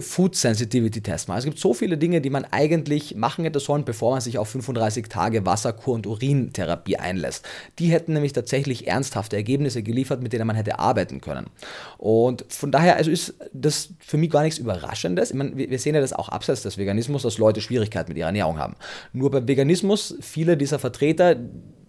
Food 0.01 0.37
Sensitivity 0.37 1.01
Test 1.01 1.29
machen. 1.29 1.39
Es 1.39 1.45
gibt 1.45 1.59
so 1.59 1.75
viele 1.75 1.97
Dinge, 1.97 2.21
die 2.21 2.31
man 2.31 2.45
eigentlich 2.51 3.15
machen 3.23 3.45
hätte 3.45 3.61
sollen, 3.61 3.85
bevor 3.85 4.11
man 4.11 4.21
sich 4.21 4.37
auf 4.37 4.49
35 4.49 5.09
Tage 5.09 5.47
Wasserkur- 5.47 5.95
und 5.95 6.07
Urintherapie 6.09 6.97
einlässt. 6.97 7.47
Die 7.79 7.87
hätten 7.87 8.15
nämlich 8.15 8.33
tatsächlich 8.33 8.89
ernsthafte 8.89 9.37
Ergebnisse 9.37 9.85
geliefert, 9.85 10.21
mit 10.23 10.33
denen 10.33 10.47
man 10.47 10.57
hätte 10.57 10.81
arbeiten 10.81 11.21
können. 11.21 11.47
Und 11.99 12.45
von 12.49 12.73
daher 12.73 12.97
also 12.97 13.11
ist 13.11 13.35
das 13.53 13.91
für 14.01 14.17
mich 14.17 14.31
gar 14.31 14.43
nichts 14.43 14.59
Überraschendes. 14.59 15.33
Meine, 15.33 15.57
wir 15.57 15.79
sehen 15.79 15.95
ja 15.95 16.01
das 16.01 16.13
auch 16.13 16.29
abseits 16.29 16.63
des 16.63 16.79
Veganismus, 16.79 17.23
dass 17.23 17.39
Leute 17.39 17.61
Schwierigkeiten 17.61 18.11
mit 18.11 18.19
ihrer 18.19 18.27
Ernährung 18.27 18.59
haben. 18.59 18.75
Nur 19.13 19.31
beim 19.31 19.47
Veganismus, 19.47 20.17
viele 20.21 20.57
dieser 20.57 20.81
Vertreter, 20.81 21.37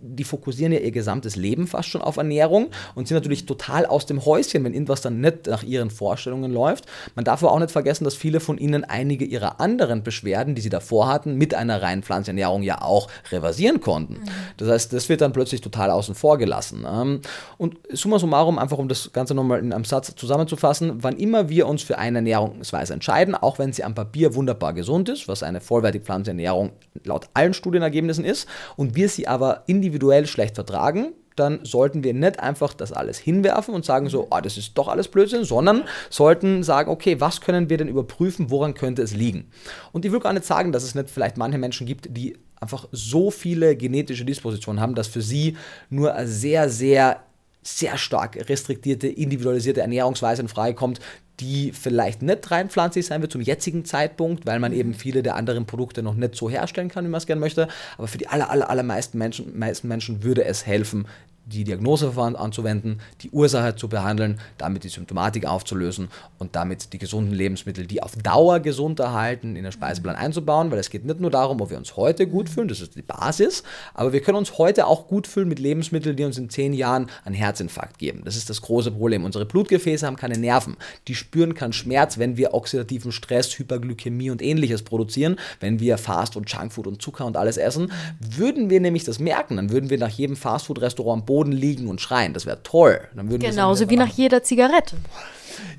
die 0.03 0.23
fokussieren 0.23 0.73
ja 0.73 0.79
ihr 0.79 0.91
gesamtes 0.91 1.35
Leben 1.35 1.65
fast 1.65 1.89
schon 1.89 2.01
auf 2.01 2.17
Ernährung 2.17 2.67
und 2.93 3.07
sind 3.07 3.15
natürlich 3.15 3.45
total 3.45 3.85
aus 3.85 4.05
dem 4.05 4.25
Häuschen, 4.25 4.63
wenn 4.63 4.73
irgendwas 4.73 5.01
dann 5.01 5.21
nicht 5.21 5.47
nach 5.47 5.63
ihren 5.63 5.89
Vorstellungen 5.89 6.51
läuft. 6.51 6.85
Man 7.15 7.23
darf 7.25 7.41
aber 7.41 7.53
auch 7.53 7.59
nicht 7.59 7.71
vergessen, 7.71 8.03
dass 8.03 8.15
viele 8.15 8.39
von 8.39 8.57
ihnen 8.57 8.83
einige 8.83 9.25
ihrer 9.25 9.59
anderen 9.61 10.03
Beschwerden, 10.03 10.55
die 10.55 10.61
sie 10.61 10.69
davor 10.69 11.07
hatten, 11.07 11.35
mit 11.35 11.55
einer 11.55 11.81
reinen 11.81 12.03
Pflanzenernährung 12.03 12.63
ja 12.63 12.81
auch 12.81 13.07
reversieren 13.31 13.79
konnten. 13.79 14.15
Mhm. 14.15 14.29
Das 14.57 14.69
heißt, 14.69 14.93
das 14.93 15.07
wird 15.09 15.21
dann 15.21 15.33
plötzlich 15.33 15.61
total 15.61 15.89
außen 15.89 16.15
vor 16.15 16.37
gelassen. 16.37 16.85
Ähm, 16.87 17.21
und 17.57 17.77
summa 17.91 18.19
summarum, 18.19 18.59
einfach 18.59 18.77
um 18.77 18.89
das 18.89 19.11
Ganze 19.13 19.33
nochmal 19.33 19.59
in 19.59 19.71
einem 19.71 19.85
Satz 19.85 20.13
zusammenzufassen, 20.15 21.01
wann 21.01 21.15
immer 21.15 21.49
wir 21.49 21.67
uns 21.67 21.81
für 21.81 21.97
eine 21.97 22.17
Ernährungsweise 22.19 22.93
entscheiden, 22.93 23.35
auch 23.35 23.57
wenn 23.57 23.71
sie 23.71 23.83
am 23.83 23.95
Papier 23.95 24.35
wunderbar 24.35 24.73
gesund 24.73 25.07
ist, 25.09 25.27
was 25.27 25.43
eine 25.43 25.61
vollwertige 25.61 26.03
Pflanzenernährung 26.03 26.71
laut 27.03 27.29
allen 27.33 27.53
Studienergebnissen 27.53 28.25
ist, 28.25 28.47
und 28.75 28.95
wir 28.95 29.09
sie 29.09 29.27
aber 29.27 29.63
individuell 29.67 29.92
individuell 29.93 30.25
schlecht 30.25 30.55
vertragen, 30.55 31.13
dann 31.35 31.59
sollten 31.63 32.03
wir 32.03 32.13
nicht 32.13 32.39
einfach 32.39 32.73
das 32.73 32.91
alles 32.91 33.17
hinwerfen 33.17 33.73
und 33.73 33.85
sagen 33.85 34.09
so, 34.09 34.27
oh, 34.29 34.39
das 34.41 34.57
ist 34.57 34.77
doch 34.77 34.87
alles 34.87 35.07
Blödsinn, 35.07 35.45
sondern 35.45 35.83
sollten 36.09 36.63
sagen, 36.63 36.91
okay, 36.91 37.19
was 37.19 37.41
können 37.41 37.69
wir 37.69 37.77
denn 37.77 37.87
überprüfen, 37.87 38.49
woran 38.49 38.73
könnte 38.73 39.01
es 39.01 39.15
liegen? 39.15 39.49
Und 39.91 40.05
ich 40.05 40.11
will 40.11 40.19
gar 40.19 40.33
nicht 40.33 40.45
sagen, 40.45 40.71
dass 40.71 40.83
es 40.83 40.95
nicht 40.95 41.09
vielleicht 41.09 41.37
manche 41.37 41.57
Menschen 41.57 41.87
gibt, 41.87 42.15
die 42.15 42.37
einfach 42.59 42.87
so 42.91 43.31
viele 43.31 43.75
genetische 43.75 44.25
Dispositionen 44.25 44.81
haben, 44.81 44.95
dass 44.95 45.07
für 45.07 45.21
sie 45.21 45.57
nur 45.89 46.15
sehr, 46.25 46.69
sehr 46.69 47.21
sehr 47.65 47.97
stark 47.97 48.37
restriktierte, 48.49 49.07
individualisierte 49.07 49.79
Ernährungsweise 49.79 50.41
in 50.41 50.49
Frage 50.49 50.75
kommt, 50.75 50.99
die 51.39 51.71
vielleicht 51.71 52.21
nicht 52.21 52.51
rein 52.51 52.69
pflanzlich 52.69 53.05
sein 53.05 53.21
wird 53.21 53.31
zum 53.31 53.41
jetzigen 53.41 53.85
Zeitpunkt, 53.85 54.45
weil 54.45 54.59
man 54.59 54.71
eben 54.71 54.89
mhm. 54.89 54.93
viele 54.95 55.23
der 55.23 55.35
anderen 55.35 55.65
Produkte 55.65 56.03
noch 56.03 56.15
nicht 56.15 56.35
so 56.35 56.49
herstellen 56.49 56.89
kann, 56.89 57.05
wie 57.05 57.09
man 57.09 57.17
es 57.17 57.25
gerne 57.25 57.39
möchte. 57.39 57.67
Aber 57.97 58.07
für 58.07 58.17
die 58.17 58.27
aller, 58.27 58.49
aller, 58.49 58.69
allermeisten 58.69 59.17
Menschen, 59.17 59.57
meisten 59.57 59.87
Menschen 59.87 60.23
würde 60.23 60.45
es 60.45 60.65
helfen, 60.65 61.07
die 61.45 61.63
Diagnoseverfahren 61.63 62.35
anzuwenden, 62.35 62.99
die 63.21 63.29
Ursache 63.31 63.75
zu 63.75 63.89
behandeln, 63.89 64.39
damit 64.57 64.83
die 64.83 64.89
Symptomatik 64.89 65.45
aufzulösen 65.45 66.07
und 66.39 66.55
damit 66.55 66.93
die 66.93 66.97
gesunden 66.97 67.33
Lebensmittel, 67.33 67.85
die 67.85 68.01
auf 68.01 68.15
Dauer 68.15 68.59
gesund 68.59 68.99
erhalten, 68.99 69.55
in 69.55 69.63
den 69.63 69.71
Speiseplan 69.71 70.15
einzubauen, 70.15 70.71
weil 70.71 70.79
es 70.79 70.89
geht 70.89 71.05
nicht 71.05 71.19
nur 71.19 71.31
darum, 71.31 71.59
ob 71.61 71.69
wir 71.69 71.77
uns 71.77 71.97
heute 71.97 72.27
gut 72.27 72.49
fühlen, 72.49 72.67
das 72.67 72.81
ist 72.81 72.95
die 72.95 73.01
Basis, 73.01 73.63
aber 73.93 74.13
wir 74.13 74.21
können 74.21 74.37
uns 74.37 74.57
heute 74.57 74.87
auch 74.87 75.07
gut 75.07 75.27
fühlen 75.27 75.49
mit 75.49 75.59
Lebensmitteln, 75.59 76.15
die 76.15 76.23
uns 76.23 76.37
in 76.37 76.49
zehn 76.49 76.73
Jahren 76.73 77.07
einen 77.25 77.35
Herzinfarkt 77.35 77.99
geben. 77.99 78.21
Das 78.23 78.35
ist 78.35 78.49
das 78.49 78.61
große 78.61 78.91
Problem. 78.91 79.25
Unsere 79.25 79.45
Blutgefäße 79.45 80.05
haben 80.05 80.15
keine 80.15 80.37
Nerven. 80.37 80.77
Die 81.07 81.15
spüren 81.15 81.53
keinen 81.53 81.73
Schmerz, 81.73 82.17
wenn 82.17 82.37
wir 82.37 82.53
oxidativen 82.53 83.11
Stress, 83.11 83.57
Hyperglykämie 83.57 84.29
und 84.29 84.41
ähnliches 84.41 84.83
produzieren, 84.83 85.37
wenn 85.59 85.79
wir 85.79 85.97
Fast- 85.97 86.37
und 86.37 86.49
Junkfood 86.49 86.87
und 86.87 87.01
Zucker 87.01 87.25
und 87.25 87.37
alles 87.37 87.57
essen. 87.57 87.91
Würden 88.19 88.69
wir 88.69 88.79
nämlich 88.79 89.03
das 89.03 89.19
merken, 89.19 89.57
dann 89.57 89.69
würden 89.69 89.89
wir 89.89 89.97
nach 89.97 90.09
jedem 90.09 90.35
Fastfood-Restaurant 90.35 91.25
Boden 91.33 91.51
liegen 91.51 91.87
und 91.87 91.99
schreien. 91.99 92.33
Das 92.33 92.45
wäre 92.45 92.61
toll. 92.61 92.99
Genauso 93.39 93.89
wie 93.89 93.97
nach 93.97 94.09
jeder 94.09 94.43
Zigarette. 94.43 94.97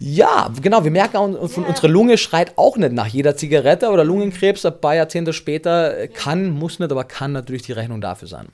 Ja, 0.00 0.50
genau. 0.61 0.82
Wir 0.82 0.90
merken 0.90 1.16
auch, 1.16 1.28
yeah. 1.28 1.68
unsere 1.68 1.86
Lunge 1.86 2.18
schreit 2.18 2.59
auch 2.59 2.76
nicht 2.76 2.92
nach 2.92 3.07
jeder 3.07 3.36
Zigarette 3.36 3.90
oder 3.90 4.02
Lungenkrebs 4.02 4.66
ein 4.66 4.80
paar 4.80 4.96
Jahrzehnte 4.96 5.32
später. 5.32 6.09
Kann, 6.09 6.50
muss 6.50 6.80
nicht, 6.80 6.90
aber 6.90 7.05
kann 7.05 7.30
natürlich 7.30 7.62
die 7.62 7.72
Rechnung 7.72 8.00
dafür 8.00 8.26
sein. 8.26 8.48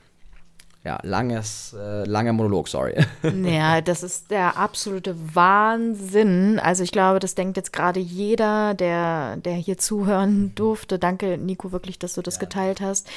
Ja, 0.83 0.99
langes, 1.03 1.77
äh, 1.79 2.05
langer 2.05 2.33
Monolog, 2.33 2.67
sorry. 2.67 2.95
Ja, 3.45 3.83
das 3.83 4.03
ist 4.03 4.31
der 4.31 4.57
absolute 4.57 5.15
Wahnsinn. 5.35 6.59
Also 6.59 6.83
ich 6.83 6.91
glaube, 6.91 7.19
das 7.19 7.35
denkt 7.35 7.59
jetzt 7.59 7.73
gerade 7.73 8.01
jeder, 8.01 8.73
der, 8.73 9.37
der 9.37 9.55
hier 9.55 9.77
zuhören 9.77 10.55
durfte. 10.55 10.99
Danke, 10.99 11.37
Nico, 11.37 11.71
wirklich, 11.71 11.99
dass 11.99 12.15
du 12.15 12.23
das 12.23 12.37
ja. 12.37 12.41
geteilt 12.41 12.81
hast. 12.81 13.09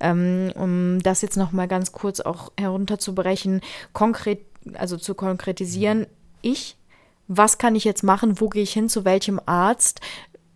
Ähm, 0.00 0.50
um 0.54 1.02
das 1.02 1.20
jetzt 1.20 1.36
noch 1.36 1.52
mal 1.52 1.68
ganz 1.68 1.92
kurz 1.92 2.20
auch 2.20 2.52
herunterzubrechen, 2.58 3.60
konkret, 3.92 4.40
also 4.74 4.96
zu 4.96 5.14
konkretisieren. 5.14 6.06
Ich 6.40 6.76
was 7.32 7.58
kann 7.58 7.76
ich 7.76 7.84
jetzt 7.84 8.02
machen, 8.02 8.40
wo 8.40 8.48
gehe 8.48 8.64
ich 8.64 8.72
hin, 8.72 8.88
zu 8.88 9.04
welchem 9.04 9.40
Arzt, 9.46 10.00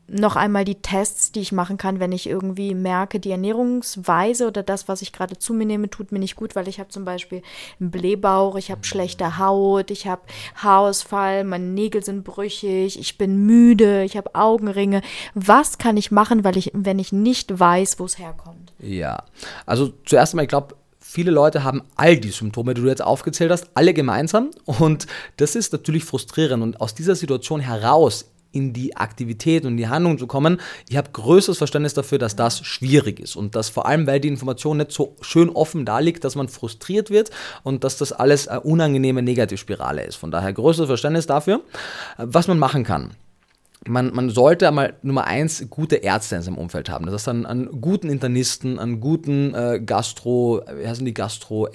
noch 0.06 0.36
einmal 0.36 0.64
die 0.64 0.76
Tests, 0.76 1.32
die 1.32 1.40
ich 1.40 1.52
machen 1.52 1.78
kann, 1.78 1.98
wenn 1.98 2.12
ich 2.12 2.28
irgendwie 2.28 2.74
merke, 2.74 3.20
die 3.20 3.30
Ernährungsweise 3.30 4.46
oder 4.46 4.62
das, 4.62 4.86
was 4.86 5.02
ich 5.02 5.12
gerade 5.12 5.38
zu 5.38 5.54
mir 5.54 5.64
nehme, 5.64 5.88
tut 5.88 6.12
mir 6.12 6.18
nicht 6.18 6.36
gut, 6.36 6.54
weil 6.54 6.68
ich 6.68 6.78
habe 6.78 6.90
zum 6.90 7.04
Beispiel 7.04 7.42
einen 7.80 7.90
Blähbauch, 7.90 8.56
ich 8.56 8.70
habe 8.70 8.84
schlechte 8.84 9.38
Haut, 9.38 9.90
ich 9.90 10.06
habe 10.06 10.22
Haarausfall, 10.56 11.44
meine 11.44 11.64
Nägel 11.64 12.04
sind 12.04 12.24
brüchig, 12.24 12.98
ich 12.98 13.16
bin 13.16 13.46
müde, 13.46 14.04
ich 14.04 14.16
habe 14.16 14.34
Augenringe. 14.34 15.00
Was 15.34 15.78
kann 15.78 15.96
ich 15.96 16.10
machen, 16.10 16.44
weil 16.44 16.56
ich, 16.56 16.70
wenn 16.74 16.98
ich 16.98 17.12
nicht 17.12 17.58
weiß, 17.58 17.98
wo 17.98 18.04
es 18.04 18.18
herkommt? 18.18 18.72
Ja, 18.78 19.24
also 19.64 19.92
zuerst 20.04 20.34
einmal, 20.34 20.44
ich 20.44 20.50
glaube, 20.50 20.76
viele 21.00 21.30
Leute 21.30 21.64
haben 21.64 21.82
all 21.96 22.16
die 22.16 22.30
Symptome, 22.30 22.74
die 22.74 22.82
du 22.82 22.88
jetzt 22.88 23.02
aufgezählt 23.02 23.52
hast, 23.52 23.70
alle 23.74 23.94
gemeinsam. 23.94 24.50
Und 24.64 25.06
das 25.36 25.54
ist 25.54 25.72
natürlich 25.72 26.04
frustrierend. 26.04 26.62
Und 26.62 26.80
aus 26.80 26.94
dieser 26.94 27.14
Situation 27.14 27.60
heraus 27.60 28.33
in 28.54 28.72
die 28.72 28.96
Aktivität 28.96 29.64
und 29.64 29.72
in 29.72 29.76
die 29.76 29.88
Handlung 29.88 30.18
zu 30.18 30.26
kommen. 30.26 30.60
Ich 30.88 30.96
habe 30.96 31.10
größeres 31.12 31.58
Verständnis 31.58 31.94
dafür, 31.94 32.18
dass 32.18 32.36
das 32.36 32.64
schwierig 32.64 33.20
ist 33.20 33.36
und 33.36 33.54
dass 33.54 33.68
vor 33.68 33.86
allem, 33.86 34.06
weil 34.06 34.20
die 34.20 34.28
Information 34.28 34.78
nicht 34.78 34.92
so 34.92 35.16
schön 35.20 35.50
offen 35.50 35.84
da 35.84 35.98
liegt, 35.98 36.24
dass 36.24 36.36
man 36.36 36.48
frustriert 36.48 37.10
wird 37.10 37.30
und 37.62 37.84
dass 37.84 37.98
das 37.98 38.12
alles 38.12 38.48
eine 38.48 38.60
unangenehme 38.60 39.22
Negativspirale 39.22 40.04
ist. 40.04 40.16
Von 40.16 40.30
daher 40.30 40.52
größeres 40.52 40.88
Verständnis 40.88 41.26
dafür, 41.26 41.60
was 42.16 42.48
man 42.48 42.58
machen 42.58 42.84
kann. 42.84 43.10
Man, 43.86 44.14
man, 44.14 44.30
sollte 44.30 44.66
einmal 44.66 44.94
Nummer 45.02 45.24
eins 45.24 45.66
gute 45.68 45.96
Ärzte 45.96 46.36
in 46.36 46.42
seinem 46.42 46.56
Umfeld 46.56 46.88
haben. 46.88 47.04
Das 47.04 47.14
heißt, 47.14 47.28
einen, 47.28 47.44
einen 47.44 47.82
guten 47.82 48.08
Internisten, 48.08 48.78
einen 48.78 48.98
guten 48.98 49.54
äh, 49.54 49.78
Gastro, 49.84 50.62
wie 50.78 50.88
heißen 50.88 51.04
die 51.04 51.12
Gastro, 51.12 51.68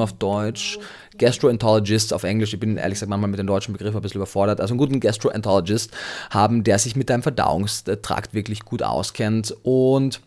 auf 0.00 0.12
Deutsch, 0.14 0.78
Gastroenterologist 1.18 2.12
auf 2.12 2.24
Englisch, 2.24 2.52
ich 2.54 2.60
bin 2.60 2.76
ehrlich 2.76 2.94
gesagt 2.94 3.10
manchmal 3.10 3.30
mit 3.30 3.38
den 3.38 3.46
deutschen 3.46 3.72
Begriffen 3.72 3.96
ein 3.96 4.02
bisschen 4.02 4.18
überfordert, 4.18 4.60
also 4.60 4.72
einen 4.72 4.78
guten 4.78 5.00
Gastroenterologist 5.00 5.90
haben, 6.30 6.64
der 6.64 6.78
sich 6.78 6.96
mit 6.96 7.10
deinem 7.10 7.22
Verdauungstrakt 7.22 8.34
wirklich 8.34 8.60
gut 8.64 8.82
auskennt 8.82 9.54
und 9.62 10.20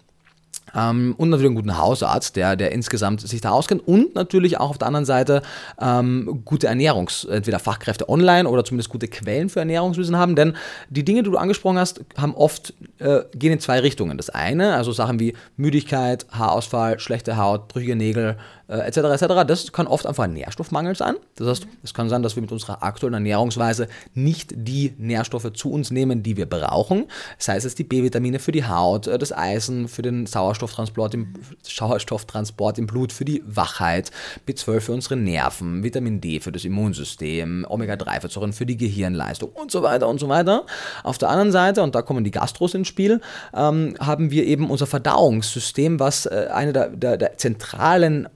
Ähm, 0.76 1.16
und 1.18 1.32
natürlich 1.32 1.50
einen 1.50 1.56
guten 1.56 1.78
Hausarzt, 1.80 2.36
der, 2.36 2.56
der 2.56 2.72
insgesamt 2.72 3.22
sich 3.22 3.42
da 3.42 3.50
auskennt. 3.50 3.88
Und 3.88 4.14
natürlich 4.14 4.60
auch 4.60 4.70
auf 4.70 4.78
der 4.78 4.86
anderen 4.86 5.06
Seite 5.06 5.42
ähm, 5.82 6.44
gute 6.46 6.68
Ernährungs-, 6.68 7.28
entweder 7.28 7.58
Fachkräfte 7.58 8.08
online 8.08 8.48
oder 8.48 8.64
zumindest 8.64 8.92
gute 8.92 9.08
Quellen 9.08 9.50
für 9.50 9.60
Ernährungswissen 9.60 10.16
haben. 10.16 10.36
Denn 10.36 10.56
die 10.92 11.04
Dinge, 11.04 11.24
die 11.24 11.32
du 11.32 11.38
angesprochen 11.38 11.80
hast, 11.80 12.02
haben 12.18 12.36
oft, 12.36 12.76
äh, 13.00 13.22
gehen 13.34 13.54
in 13.54 13.60
zwei 13.60 13.80
Richtungen. 13.80 14.18
Das 14.18 14.30
eine, 14.30 14.76
also 14.76 14.92
Sachen 14.92 15.20
wie 15.20 15.34
Müdigkeit, 15.58 16.28
Haarausfall, 16.32 17.00
schlechte 17.00 17.38
Haut, 17.38 17.68
brüchige 17.68 17.96
Nägel, 17.96 18.38
äh, 18.70 18.78
etc. 18.78 18.98
etc. 18.98 19.46
Das 19.48 19.72
kann 19.72 19.88
oft 19.88 20.06
einfach 20.06 20.26
ein 20.26 20.34
Nährstoffmangel 20.34 20.96
sein. 20.96 21.16
Das 21.36 21.48
heißt, 21.48 21.68
es 21.84 21.94
kann 21.94 22.08
sein, 22.10 22.22
dass 22.22 22.36
wir 22.36 22.42
mit 22.42 22.52
unserer 22.52 22.84
aktuellen 22.84 23.16
Ernährungsweise 23.16 23.88
nicht 24.14 24.54
die 24.56 24.94
Nährstoffe 24.98 25.52
zu 25.54 25.72
uns 25.72 25.92
nehmen, 25.92 26.24
die 26.24 26.38
wir 26.38 26.46
brauchen. 26.46 27.06
Sei 27.38 27.58
es 27.58 27.76
die 27.76 27.84
B-Vitamine 27.84 28.40
für 28.40 28.52
die 28.52 28.66
Haut, 28.66 29.08
äh, 29.08 29.18
das 29.18 29.36
Eisen 29.36 29.88
für 29.88 30.02
den 30.02 30.26
Sauerstofftransport 30.26 31.14
im, 31.16 31.34
Sauerstofftransport 31.64 32.78
im 32.78 32.88
Blut, 32.88 33.12
für 33.12 33.26
die 33.26 33.44
Wachheit, 33.46 34.12
B12 34.48 34.80
für 34.80 34.92
unsere 34.92 35.16
Nerven, 35.16 35.84
Vitamin 35.84 36.22
D 36.22 36.40
für 36.40 36.52
das 36.52 36.64
Immunsystem, 36.64 37.66
Omega-3-Fettsäuren 37.68 38.54
für 38.54 38.66
die 38.66 38.78
Gehirnleistung 38.78 39.50
und 39.50 39.72
so 39.72 39.82
weiter 39.82 40.08
und 40.08 40.20
so 40.20 40.30
weiter. 40.30 40.66
Auf 41.04 41.18
der 41.18 41.30
anderen 41.30 41.52
Seite, 41.52 41.82
und 41.82 41.96
da 41.96 42.02
kommen 42.02 42.24
die 42.24 42.32
Gastros 42.32 42.74
ins 42.74 42.88
Spiel, 42.88 43.22
ähm, 43.54 43.96
haben 44.00 44.32
wir 44.32 44.46
eben 44.46 44.70
unser 44.70 44.86
Verdauungssystem, 44.86 46.00
was 46.00 46.26
äh, 46.26 46.48
eine 46.54 46.74
der, 46.74 46.90
der, 46.90 47.18
der 47.18 47.38
zentralen 47.38 48.28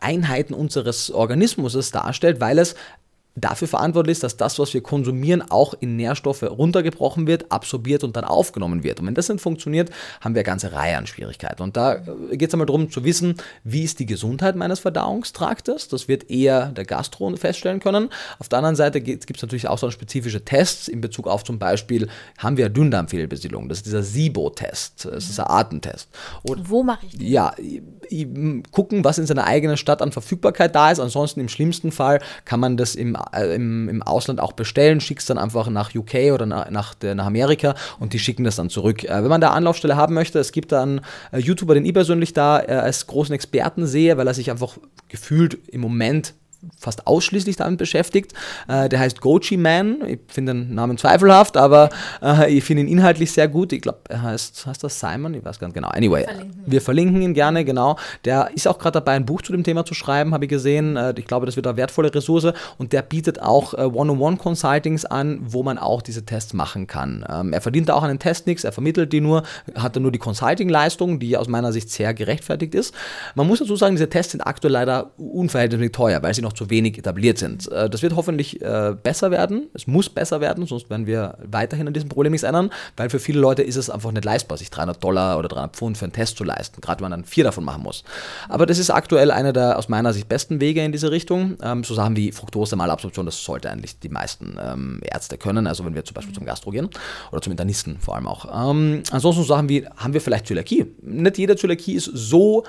Einheiten 0.00 0.54
unseres 0.54 1.10
Organismus 1.10 1.74
darstellt, 1.90 2.40
weil 2.40 2.58
es 2.58 2.74
dafür 3.36 3.68
verantwortlich 3.68 4.12
ist, 4.12 4.22
dass 4.22 4.36
das, 4.36 4.58
was 4.58 4.72
wir 4.72 4.82
konsumieren, 4.82 5.42
auch 5.50 5.74
in 5.78 5.96
Nährstoffe 5.96 6.42
runtergebrochen 6.42 7.26
wird, 7.26 7.52
absorbiert 7.52 8.02
und 8.02 8.16
dann 8.16 8.24
aufgenommen 8.24 8.82
wird. 8.82 9.00
Und 9.00 9.06
wenn 9.06 9.14
das 9.14 9.28
nicht 9.28 9.42
funktioniert, 9.42 9.90
haben 10.20 10.34
wir 10.34 10.40
eine 10.40 10.46
ganze 10.46 10.72
Reihe 10.72 10.96
an 10.96 11.06
Schwierigkeiten. 11.06 11.62
Und 11.62 11.76
da 11.76 11.96
äh, 11.96 12.36
geht 12.36 12.48
es 12.48 12.54
einmal 12.54 12.66
darum 12.66 12.90
zu 12.90 13.04
wissen, 13.04 13.36
wie 13.62 13.84
ist 13.84 13.98
die 13.98 14.06
Gesundheit 14.06 14.56
meines 14.56 14.80
Verdauungstraktes. 14.80 15.88
Das 15.88 16.08
wird 16.08 16.30
eher 16.30 16.66
der 16.68 16.86
Gastro 16.86 17.34
feststellen 17.36 17.80
können. 17.80 18.08
Auf 18.38 18.48
der 18.48 18.58
anderen 18.58 18.76
Seite 18.76 19.00
gibt 19.00 19.36
es 19.36 19.42
natürlich 19.42 19.68
auch 19.68 19.78
so 19.78 19.90
spezifische 19.90 20.44
Tests 20.44 20.88
in 20.88 21.00
Bezug 21.00 21.26
auf 21.26 21.44
zum 21.44 21.58
Beispiel, 21.58 22.08
haben 22.38 22.56
wir 22.56 22.68
Dünndarmfehlbesiedlung. 22.70 23.68
Das 23.68 23.78
ist 23.78 23.86
dieser 23.86 24.02
SIBO-Test. 24.02 25.04
Das 25.04 25.28
ist 25.28 25.38
ein 25.38 25.46
Artentest. 25.46 26.08
Und 26.42 26.70
Wo 26.70 26.82
mache 26.82 27.06
ich 27.06 27.12
das? 27.12 27.22
Ja, 27.22 27.54
gucken, 28.70 29.04
was 29.04 29.18
in 29.18 29.26
seiner 29.26 29.44
eigenen 29.44 29.76
Stadt 29.76 30.00
an 30.00 30.12
Verfügbarkeit 30.12 30.74
da 30.74 30.90
ist. 30.90 31.00
Ansonsten 31.00 31.40
im 31.40 31.48
schlimmsten 31.48 31.92
Fall 31.92 32.20
kann 32.44 32.60
man 32.60 32.76
das 32.76 32.94
im 32.94 33.16
im, 33.32 33.88
im 33.88 34.02
Ausland 34.02 34.40
auch 34.40 34.52
bestellen, 34.52 35.00
schickst 35.00 35.28
dann 35.30 35.38
einfach 35.38 35.68
nach 35.68 35.94
UK 35.94 36.32
oder 36.32 36.46
nach, 36.46 36.70
nach, 36.70 36.94
nach 37.02 37.26
Amerika 37.26 37.74
und 37.98 38.12
die 38.12 38.18
schicken 38.18 38.44
das 38.44 38.56
dann 38.56 38.70
zurück. 38.70 39.04
Äh, 39.04 39.22
wenn 39.22 39.28
man 39.28 39.40
da 39.40 39.50
Anlaufstelle 39.50 39.96
haben 39.96 40.14
möchte, 40.14 40.38
es 40.38 40.52
gibt 40.52 40.72
da 40.72 40.82
einen 40.82 41.00
äh, 41.32 41.38
YouTuber, 41.38 41.74
den 41.74 41.84
ich 41.84 41.94
persönlich 41.94 42.32
da 42.32 42.60
äh, 42.60 42.72
als 42.72 43.06
großen 43.06 43.34
Experten 43.34 43.86
sehe, 43.86 44.16
weil 44.16 44.26
er 44.26 44.34
sich 44.34 44.50
einfach 44.50 44.76
gefühlt 45.08 45.58
im 45.68 45.80
Moment 45.80 46.34
fast 46.78 47.06
ausschließlich 47.06 47.56
damit 47.56 47.78
beschäftigt. 47.78 48.32
Äh, 48.68 48.88
der 48.88 49.00
heißt 49.00 49.20
Gochi 49.20 49.56
Man. 49.56 49.98
Ich 50.06 50.20
finde 50.28 50.54
den 50.54 50.74
Namen 50.74 50.98
zweifelhaft, 50.98 51.56
aber 51.56 51.90
äh, 52.22 52.52
ich 52.52 52.64
finde 52.64 52.82
ihn 52.82 52.88
inhaltlich 52.88 53.32
sehr 53.32 53.48
gut. 53.48 53.72
Ich 53.72 53.82
glaube, 53.82 54.00
er 54.08 54.22
heißt, 54.22 54.66
heißt 54.66 54.82
das 54.82 54.98
Simon? 54.98 55.34
Ich 55.34 55.44
weiß 55.44 55.58
gar 55.58 55.68
nicht 55.68 55.74
genau. 55.74 55.88
Anyway, 55.88 56.24
verlinken. 56.24 56.62
wir 56.66 56.80
verlinken 56.80 57.22
ihn 57.22 57.34
gerne, 57.34 57.64
genau. 57.64 57.96
Der 58.24 58.50
ist 58.54 58.66
auch 58.68 58.78
gerade 58.78 58.94
dabei, 58.94 59.12
ein 59.12 59.26
Buch 59.26 59.42
zu 59.42 59.52
dem 59.52 59.64
Thema 59.64 59.84
zu 59.84 59.94
schreiben, 59.94 60.34
habe 60.34 60.44
ich 60.44 60.48
gesehen. 60.48 60.96
Äh, 60.96 61.14
ich 61.16 61.26
glaube, 61.26 61.46
das 61.46 61.56
wird 61.56 61.66
eine 61.66 61.76
wertvolle 61.76 62.14
Ressource 62.14 62.52
und 62.78 62.92
der 62.92 63.02
bietet 63.02 63.40
auch 63.40 63.74
äh, 63.74 63.82
One-on-One-Consultings 63.82 65.04
an, 65.04 65.40
wo 65.42 65.62
man 65.62 65.78
auch 65.78 66.02
diese 66.02 66.24
Tests 66.24 66.52
machen 66.52 66.86
kann. 66.86 67.24
Ähm, 67.28 67.52
er 67.52 67.60
verdient 67.60 67.88
da 67.88 67.94
auch 67.94 68.02
einen 68.02 68.18
Test 68.18 68.46
nichts, 68.46 68.64
er 68.64 68.72
vermittelt 68.72 69.12
die 69.12 69.20
nur, 69.20 69.42
hat 69.74 69.96
dann 69.96 70.02
nur 70.02 70.12
die 70.12 70.18
Consulting-Leistung, 70.18 71.18
die 71.18 71.36
aus 71.36 71.48
meiner 71.48 71.72
Sicht 71.72 71.90
sehr 71.90 72.14
gerechtfertigt 72.14 72.74
ist. 72.74 72.94
Man 73.34 73.46
muss 73.46 73.58
dazu 73.58 73.76
sagen, 73.76 73.94
diese 73.94 74.08
Tests 74.08 74.32
sind 74.32 74.40
aktuell 74.40 74.72
leider 74.72 75.10
unverhältnismäßig 75.16 75.92
teuer, 75.92 76.22
weil 76.22 76.34
sie 76.34 76.42
noch 76.46 76.54
zu 76.54 76.70
wenig 76.70 76.96
etabliert 76.96 77.38
sind. 77.38 77.70
Äh, 77.70 77.90
das 77.90 78.02
wird 78.02 78.16
hoffentlich 78.16 78.62
äh, 78.62 78.94
besser 79.02 79.30
werden. 79.30 79.68
Es 79.74 79.86
muss 79.86 80.08
besser 80.08 80.40
werden, 80.40 80.66
sonst 80.66 80.88
werden 80.88 81.06
wir 81.06 81.36
weiterhin 81.44 81.86
an 81.86 81.92
diesem 81.92 82.08
Problem 82.08 82.32
nichts 82.32 82.44
ändern, 82.44 82.70
weil 82.96 83.10
für 83.10 83.18
viele 83.18 83.40
Leute 83.40 83.62
ist 83.62 83.76
es 83.76 83.90
einfach 83.90 84.12
nicht 84.12 84.24
leistbar, 84.24 84.56
sich 84.56 84.70
300 84.70 85.02
Dollar 85.02 85.38
oder 85.38 85.48
300 85.48 85.76
Pfund 85.76 85.98
für 85.98 86.04
einen 86.06 86.12
Test 86.12 86.36
zu 86.38 86.44
leisten, 86.44 86.80
gerade 86.80 87.00
wenn 87.00 87.10
man 87.10 87.20
dann 87.20 87.24
vier 87.26 87.44
davon 87.44 87.64
machen 87.64 87.82
muss. 87.82 88.04
Aber 88.48 88.64
das 88.64 88.78
ist 88.78 88.90
aktuell 88.90 89.30
einer 89.30 89.52
der 89.52 89.78
aus 89.78 89.88
meiner 89.88 90.12
Sicht 90.12 90.28
besten 90.28 90.60
Wege 90.60 90.82
in 90.84 90.92
diese 90.92 91.10
Richtung. 91.10 91.58
Ähm, 91.62 91.84
so 91.84 91.94
Sachen 91.94 92.16
wie 92.16 92.32
Fructose-Malabsorption, 92.32 93.26
das 93.26 93.42
sollte 93.42 93.70
eigentlich 93.70 93.98
die 93.98 94.08
meisten 94.08 94.56
ähm, 94.60 95.00
Ärzte 95.02 95.36
können. 95.36 95.66
Also 95.66 95.84
wenn 95.84 95.94
wir 95.94 96.04
zum 96.04 96.14
Beispiel 96.14 96.34
zum 96.34 96.46
Gastro 96.46 96.70
gehen 96.70 96.88
oder 97.32 97.42
zum 97.42 97.50
Internisten 97.50 97.98
vor 97.98 98.14
allem 98.14 98.28
auch. 98.28 98.70
Ähm, 98.70 99.02
ansonsten 99.10 99.42
so 99.42 99.48
Sachen 99.48 99.68
wie, 99.68 99.86
haben 99.96 100.14
wir 100.14 100.20
vielleicht 100.20 100.46
Zöliakie? 100.46 100.86
Nicht 101.02 101.38
jede 101.38 101.56
Zöliakie 101.56 101.94
ist 101.94 102.10
so 102.12 102.64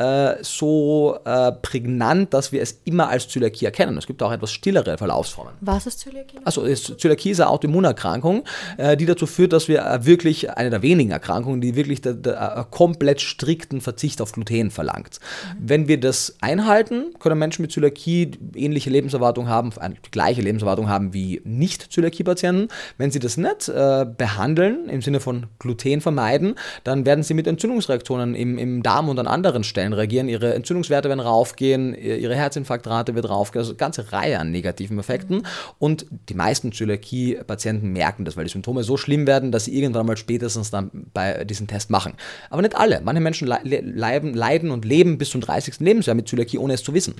äh, 0.00 0.42
so 0.42 1.18
äh, 1.26 1.52
prägnant, 1.52 2.32
dass 2.32 2.52
wir 2.52 2.62
es 2.62 2.80
immer 2.84 3.08
als 3.10 3.28
Zöliakie 3.28 3.66
erkennen. 3.66 3.98
Es 3.98 4.06
gibt 4.06 4.22
auch 4.22 4.32
etwas 4.32 4.50
stillere 4.50 4.96
Verlaufsformen. 4.96 5.52
Was 5.60 5.86
ist 5.86 6.00
Zöliakie? 6.00 6.38
Also 6.44 6.66
Zöliakie 6.74 7.30
ist 7.30 7.40
eine 7.40 7.50
Autoimmunerkrankung, 7.50 8.44
äh, 8.78 8.96
die 8.96 9.04
dazu 9.04 9.26
führt, 9.26 9.52
dass 9.52 9.68
wir 9.68 9.84
äh, 9.84 10.06
wirklich 10.06 10.56
eine 10.56 10.70
der 10.70 10.80
wenigen 10.80 11.10
Erkrankungen, 11.10 11.60
die 11.60 11.76
wirklich 11.76 12.00
der, 12.00 12.14
der, 12.14 12.56
äh, 12.56 12.64
komplett 12.70 13.20
strikten 13.20 13.82
Verzicht 13.82 14.22
auf 14.22 14.32
Gluten 14.32 14.70
verlangt. 14.70 15.18
Mhm. 15.20 15.68
Wenn 15.68 15.88
wir 15.88 16.00
das 16.00 16.36
einhalten, 16.40 17.12
können 17.18 17.38
Menschen 17.38 17.60
mit 17.60 17.72
Zöliakie 17.72 18.30
ähnliche 18.54 18.88
Lebenserwartung 18.88 19.48
haben, 19.48 19.70
eine 19.78 19.96
gleiche 20.10 20.40
Lebenserwartung 20.40 20.88
haben 20.88 21.12
wie 21.12 21.42
Nicht-Zöliakie-Patienten. 21.44 22.68
Wenn 22.96 23.10
sie 23.10 23.18
das 23.18 23.36
nicht 23.36 23.66
behandeln, 23.66 24.88
im 24.88 25.02
Sinne 25.02 25.20
von 25.20 25.46
Gluten 25.58 26.00
vermeiden, 26.00 26.54
dann 26.84 27.04
werden 27.04 27.22
sie 27.22 27.34
mit 27.34 27.46
Entzündungsreaktionen 27.46 28.34
im, 28.34 28.58
im 28.58 28.82
Darm 28.82 29.08
und 29.08 29.18
an 29.18 29.26
anderen 29.26 29.64
Stellen 29.64 29.89
Zellen 29.90 29.92
reagieren, 29.92 30.28
ihre 30.28 30.54
Entzündungswerte 30.54 31.08
werden 31.08 31.20
raufgehen, 31.20 31.94
ihre 31.94 32.34
Herzinfarktrate 32.34 33.14
wird 33.14 33.28
raufgehen, 33.28 33.60
also 33.60 33.72
eine 33.72 33.78
ganze 33.78 34.12
Reihe 34.12 34.38
an 34.38 34.50
negativen 34.50 34.98
Effekten. 34.98 35.46
Und 35.78 36.06
die 36.28 36.34
meisten 36.34 36.72
Zöliakie-Patienten 36.72 37.92
merken 37.92 38.24
das, 38.24 38.36
weil 38.36 38.44
die 38.44 38.50
Symptome 38.50 38.82
so 38.82 38.96
schlimm 38.96 39.26
werden, 39.26 39.52
dass 39.52 39.64
sie 39.64 39.76
irgendwann 39.76 40.06
mal 40.06 40.16
spätestens 40.16 40.70
dann 40.70 40.90
bei 41.12 41.44
diesem 41.44 41.66
Test 41.66 41.90
machen. 41.90 42.14
Aber 42.48 42.62
nicht 42.62 42.76
alle. 42.76 43.00
Manche 43.02 43.20
Menschen 43.20 43.48
leiden, 43.48 44.34
leiden 44.34 44.70
und 44.70 44.84
leben 44.84 45.18
bis 45.18 45.30
zum 45.30 45.40
30. 45.40 45.80
Lebensjahr 45.80 46.14
mit 46.14 46.28
Zöliakie, 46.28 46.58
ohne 46.58 46.74
es 46.74 46.82
zu 46.82 46.94
wissen. 46.94 47.14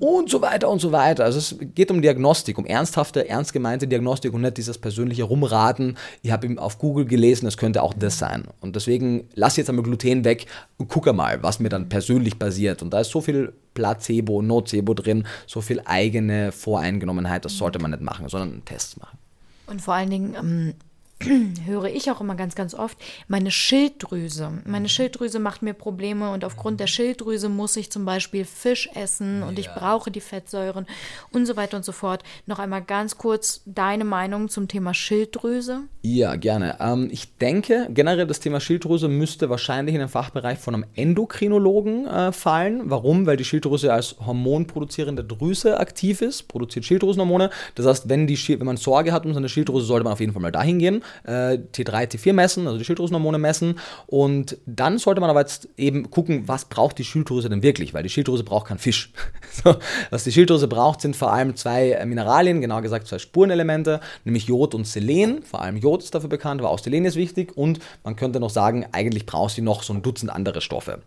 Und 0.00 0.30
so 0.30 0.40
weiter 0.40 0.70
und 0.70 0.80
so 0.80 0.92
weiter. 0.92 1.24
Also 1.24 1.38
es 1.38 1.56
geht 1.74 1.90
um 1.90 2.00
Diagnostik, 2.00 2.56
um 2.56 2.64
ernsthafte, 2.64 3.28
ernst 3.28 3.52
gemeinte 3.52 3.86
Diagnostik 3.86 4.32
und 4.32 4.40
nicht 4.40 4.56
dieses 4.56 4.78
persönliche 4.78 5.24
Rumraten. 5.24 5.98
Ich 6.22 6.30
habe 6.32 6.48
auf 6.56 6.78
Google 6.78 7.04
gelesen, 7.04 7.46
es 7.46 7.58
könnte 7.58 7.82
auch 7.82 7.92
das 7.92 8.18
sein. 8.18 8.44
Und 8.60 8.76
deswegen 8.76 9.28
lass 9.34 9.58
jetzt 9.58 9.68
einmal 9.68 9.84
Gluten 9.84 10.24
weg 10.24 10.46
und 10.78 10.88
gucke 10.88 11.12
mal, 11.12 11.42
was 11.42 11.60
mir 11.60 11.68
dann 11.68 11.90
persönlich 11.90 12.38
basiert. 12.38 12.80
Und 12.80 12.94
da 12.94 13.00
ist 13.00 13.10
so 13.10 13.20
viel 13.20 13.52
Placebo, 13.74 14.40
Nocebo 14.40 14.94
drin, 14.94 15.26
so 15.46 15.60
viel 15.60 15.82
eigene 15.84 16.50
Voreingenommenheit, 16.50 17.44
das 17.44 17.58
sollte 17.58 17.78
man 17.78 17.90
nicht 17.90 18.02
machen, 18.02 18.26
sondern 18.28 18.64
Tests 18.64 18.96
machen. 18.96 19.18
Und 19.66 19.82
vor 19.82 19.94
allen 19.94 20.10
Dingen, 20.10 20.34
ähm, 20.34 20.74
höre 21.66 21.86
ich 21.86 22.10
auch 22.10 22.20
immer 22.20 22.34
ganz, 22.34 22.54
ganz 22.54 22.74
oft, 22.74 22.96
meine 23.28 23.50
Schilddrüse. 23.50 24.62
Meine 24.64 24.88
Schilddrüse 24.88 25.38
macht 25.38 25.60
mir 25.60 25.74
Probleme 25.74 26.30
und 26.30 26.44
aufgrund 26.44 26.80
der 26.80 26.86
Schilddrüse 26.86 27.48
muss 27.48 27.76
ich 27.76 27.90
zum 27.90 28.04
Beispiel 28.04 28.44
Fisch 28.44 28.88
essen 28.94 29.42
und 29.42 29.58
ja. 29.58 29.60
ich 29.60 29.70
brauche 29.70 30.10
die 30.10 30.20
Fettsäuren 30.20 30.86
und 31.30 31.46
so 31.46 31.56
weiter 31.56 31.76
und 31.76 31.84
so 31.84 31.92
fort. 31.92 32.22
Noch 32.46 32.58
einmal 32.58 32.82
ganz 32.82 33.18
kurz 33.18 33.60
deine 33.66 34.04
Meinung 34.04 34.48
zum 34.48 34.66
Thema 34.66 34.94
Schilddrüse? 34.94 35.82
Ja, 36.02 36.36
gerne. 36.36 36.76
Ähm, 36.80 37.08
ich 37.12 37.36
denke, 37.36 37.88
generell 37.90 38.26
das 38.26 38.40
Thema 38.40 38.58
Schilddrüse 38.58 39.08
müsste 39.08 39.50
wahrscheinlich 39.50 39.94
in 39.94 40.00
den 40.00 40.08
Fachbereich 40.08 40.58
von 40.58 40.74
einem 40.74 40.86
Endokrinologen 40.94 42.06
äh, 42.06 42.32
fallen. 42.32 42.82
Warum? 42.84 43.26
Weil 43.26 43.36
die 43.36 43.44
Schilddrüse 43.44 43.92
als 43.92 44.16
hormonproduzierende 44.24 45.22
Drüse 45.22 45.78
aktiv 45.78 46.22
ist, 46.22 46.48
produziert 46.48 46.86
Schilddrüsenhormone. 46.86 47.50
Das 47.74 47.84
heißt, 47.84 48.08
wenn, 48.08 48.26
die, 48.26 48.38
wenn 48.58 48.66
man 48.66 48.78
Sorge 48.78 49.12
hat 49.12 49.26
um 49.26 49.34
seine 49.34 49.50
Schilddrüse, 49.50 49.84
sollte 49.84 50.04
man 50.04 50.14
auf 50.14 50.20
jeden 50.20 50.32
Fall 50.32 50.40
mal 50.40 50.50
dahin 50.50 50.78
gehen 50.78 51.02
äh, 51.24 51.58
T3, 51.72 52.12
T4 52.12 52.32
messen, 52.32 52.66
also 52.66 52.78
die 52.78 52.84
Schilddrüsenhormone 52.84 53.38
messen. 53.38 53.78
Und 54.06 54.58
dann 54.66 54.98
sollte 54.98 55.20
man 55.20 55.30
aber 55.30 55.40
jetzt 55.40 55.68
eben 55.76 56.10
gucken, 56.10 56.46
was 56.46 56.66
braucht 56.66 56.98
die 56.98 57.04
Schilddrüse 57.04 57.48
denn 57.48 57.62
wirklich, 57.62 57.94
weil 57.94 58.02
die 58.02 58.08
Schilddrüse 58.08 58.44
braucht 58.44 58.68
keinen 58.68 58.78
Fisch. 58.78 59.12
so, 59.64 59.76
was 60.10 60.24
die 60.24 60.32
Schilddrüse 60.32 60.68
braucht, 60.68 61.00
sind 61.00 61.16
vor 61.16 61.32
allem 61.32 61.56
zwei 61.56 61.92
äh, 61.92 62.06
Mineralien, 62.06 62.60
genauer 62.60 62.82
gesagt 62.82 63.06
zwei 63.06 63.18
Spurenelemente, 63.18 64.00
nämlich 64.24 64.46
Jod 64.46 64.74
und 64.74 64.86
Selen. 64.86 65.42
Vor 65.42 65.62
allem 65.62 65.76
Jod 65.76 66.02
ist 66.02 66.14
dafür 66.14 66.28
bekannt, 66.28 66.60
aber 66.60 66.70
auch 66.70 66.78
Selen 66.78 67.04
ist 67.04 67.16
wichtig. 67.16 67.56
Und 67.56 67.80
man 68.04 68.16
könnte 68.16 68.40
noch 68.40 68.50
sagen, 68.50 68.86
eigentlich 68.92 69.26
braucht 69.26 69.54
sie 69.54 69.62
noch 69.62 69.82
so 69.82 69.92
ein 69.92 70.02
Dutzend 70.02 70.30
andere 70.30 70.60
Stoffe. 70.60 71.02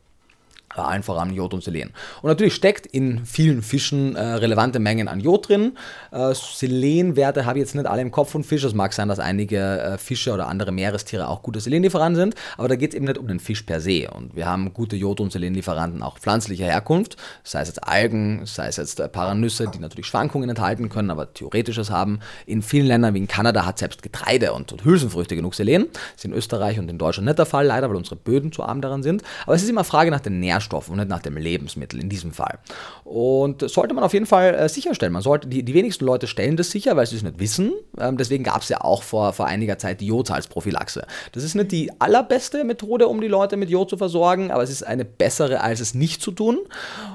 Allen 0.82 1.04
voran 1.04 1.34
Jod 1.34 1.54
und 1.54 1.64
Selen. 1.64 1.92
Und 2.22 2.30
natürlich 2.30 2.56
steckt 2.56 2.86
in 2.86 3.26
vielen 3.26 3.62
Fischen 3.62 4.16
äh, 4.16 4.22
relevante 4.22 4.80
Mengen 4.80 5.08
an 5.08 5.20
Jod 5.20 5.50
drin. 5.50 5.78
Äh, 6.12 6.34
Selenwerte 6.34 7.46
habe 7.46 7.60
ich 7.60 7.64
jetzt 7.64 7.76
nicht 7.76 7.86
alle 7.86 8.02
im 8.02 8.12
Kopf 8.12 8.32
von 8.32 8.44
Fisch. 8.44 8.64
Es 8.64 8.74
mag 8.74 8.94
sein, 8.94 9.08
dass 9.08 9.20
einige 9.20 9.58
äh, 9.58 9.98
Fische 9.98 10.34
oder 10.34 10.48
andere 10.48 10.72
Meerestiere 10.72 11.28
auch 11.28 11.42
gute 11.42 11.60
Selenlieferanten 11.60 12.16
sind, 12.16 12.36
aber 12.58 12.68
da 12.68 12.76
geht 12.76 12.92
es 12.92 12.96
eben 12.96 13.06
nicht 13.06 13.18
um 13.18 13.28
den 13.28 13.40
Fisch 13.40 13.64
per 13.64 13.80
se. 13.80 14.10
Und 14.12 14.36
wir 14.36 14.46
haben 14.46 14.74
gute 14.74 14.96
Jod- 14.96 15.20
und 15.20 15.32
Selenlieferanten 15.32 16.02
auch 16.02 16.18
pflanzlicher 16.18 16.66
Herkunft, 16.66 17.18
sei 17.44 17.62
es 17.62 17.68
jetzt 17.68 17.84
Algen, 17.84 18.42
sei 18.46 18.68
es 18.68 18.78
jetzt 18.78 19.00
äh, 19.00 19.08
Paranüsse, 19.08 19.68
die 19.68 19.80
natürlich 19.80 20.08
Schwankungen 20.08 20.50
enthalten 20.50 20.90
können, 20.90 21.10
aber 21.10 21.34
theoretisches 21.34 21.90
haben. 21.90 22.20
In 22.46 22.62
vielen 22.62 22.88
Ländern 22.88 23.14
wie 23.14 23.20
in 23.20 23.28
Kanada 23.28 23.66
hat 23.66 23.80
selbst 23.80 24.02
Getreide 24.02 24.54
und, 24.54 24.72
und 24.72 24.84
Hülsenfrüchte 24.84 25.36
genug 25.36 25.56
Selen. 25.56 25.88
Das 25.92 26.18
ist 26.18 26.26
in 26.26 26.34
Österreich 26.34 26.80
und 26.80 26.90
in 26.90 26.98
Deutschland 26.98 27.26
nicht 27.26 27.40
der 27.40 27.46
Fall, 27.46 27.66
leider, 27.66 27.90
weil 27.90 27.96
unsere 27.96 28.16
Böden 28.16 28.52
zu 28.52 28.64
arm 28.64 28.82
daran 28.82 29.04
sind. 29.04 29.24
Aber 29.46 29.56
es 29.56 29.64
ist 29.64 29.70
immer 29.70 29.84
Frage 29.84 30.12
nach 30.12 30.20
den 30.20 30.40
Nährstoffen. 30.40 30.63
Nährstoff 30.64 30.90
und 30.90 30.98
nicht 30.98 31.10
nach 31.10 31.22
dem 31.22 31.38
Lebensmittel 31.38 32.00
in 32.00 32.10
diesem 32.10 32.32
Fall. 32.32 32.60
Und 33.04 33.70
sollte 33.70 33.94
man 33.94 34.04
auf 34.04 34.14
jeden 34.14 34.26
Fall 34.26 34.56
äh, 34.56 34.70
sicherstellen. 34.70 35.14
Man 35.14 35.22
sollte, 35.22 35.48
die, 35.48 35.64
die 35.64 35.74
wenigsten 35.74 36.06
Leute 36.06 36.28
stellen 36.28 36.58
das 36.58 36.72
sicher, 36.72 36.96
weil 36.96 37.06
sie 37.06 37.18
es 37.18 37.24
nicht 37.24 37.40
wissen. 37.40 37.74
Ähm, 38.00 38.18
deswegen 38.18 38.44
gab 38.44 38.62
es 38.62 38.70
ja 38.70 38.82
auch 38.82 39.04
vor, 39.04 39.34
vor 39.34 39.48
einiger 39.48 39.78
Zeit 39.78 40.02
die 40.02 40.08
Jodsalzprophylaxe. 40.08 41.06
Das 41.32 41.44
ist 41.44 41.56
nicht 41.56 41.72
die 41.72 41.92
allerbeste 42.00 42.64
Methode, 42.64 43.08
um 43.08 43.22
die 43.22 43.28
Leute 43.28 43.58
mit 43.58 43.70
Jod 43.70 43.90
zu 43.90 43.98
versorgen, 43.98 44.52
aber 44.52 44.64
es 44.64 44.70
ist 44.70 44.84
eine 44.84 45.06
bessere, 45.06 45.62
als 45.62 45.80
es 45.80 45.94
nicht 45.94 46.22
zu 46.22 46.32
tun. 46.32 46.60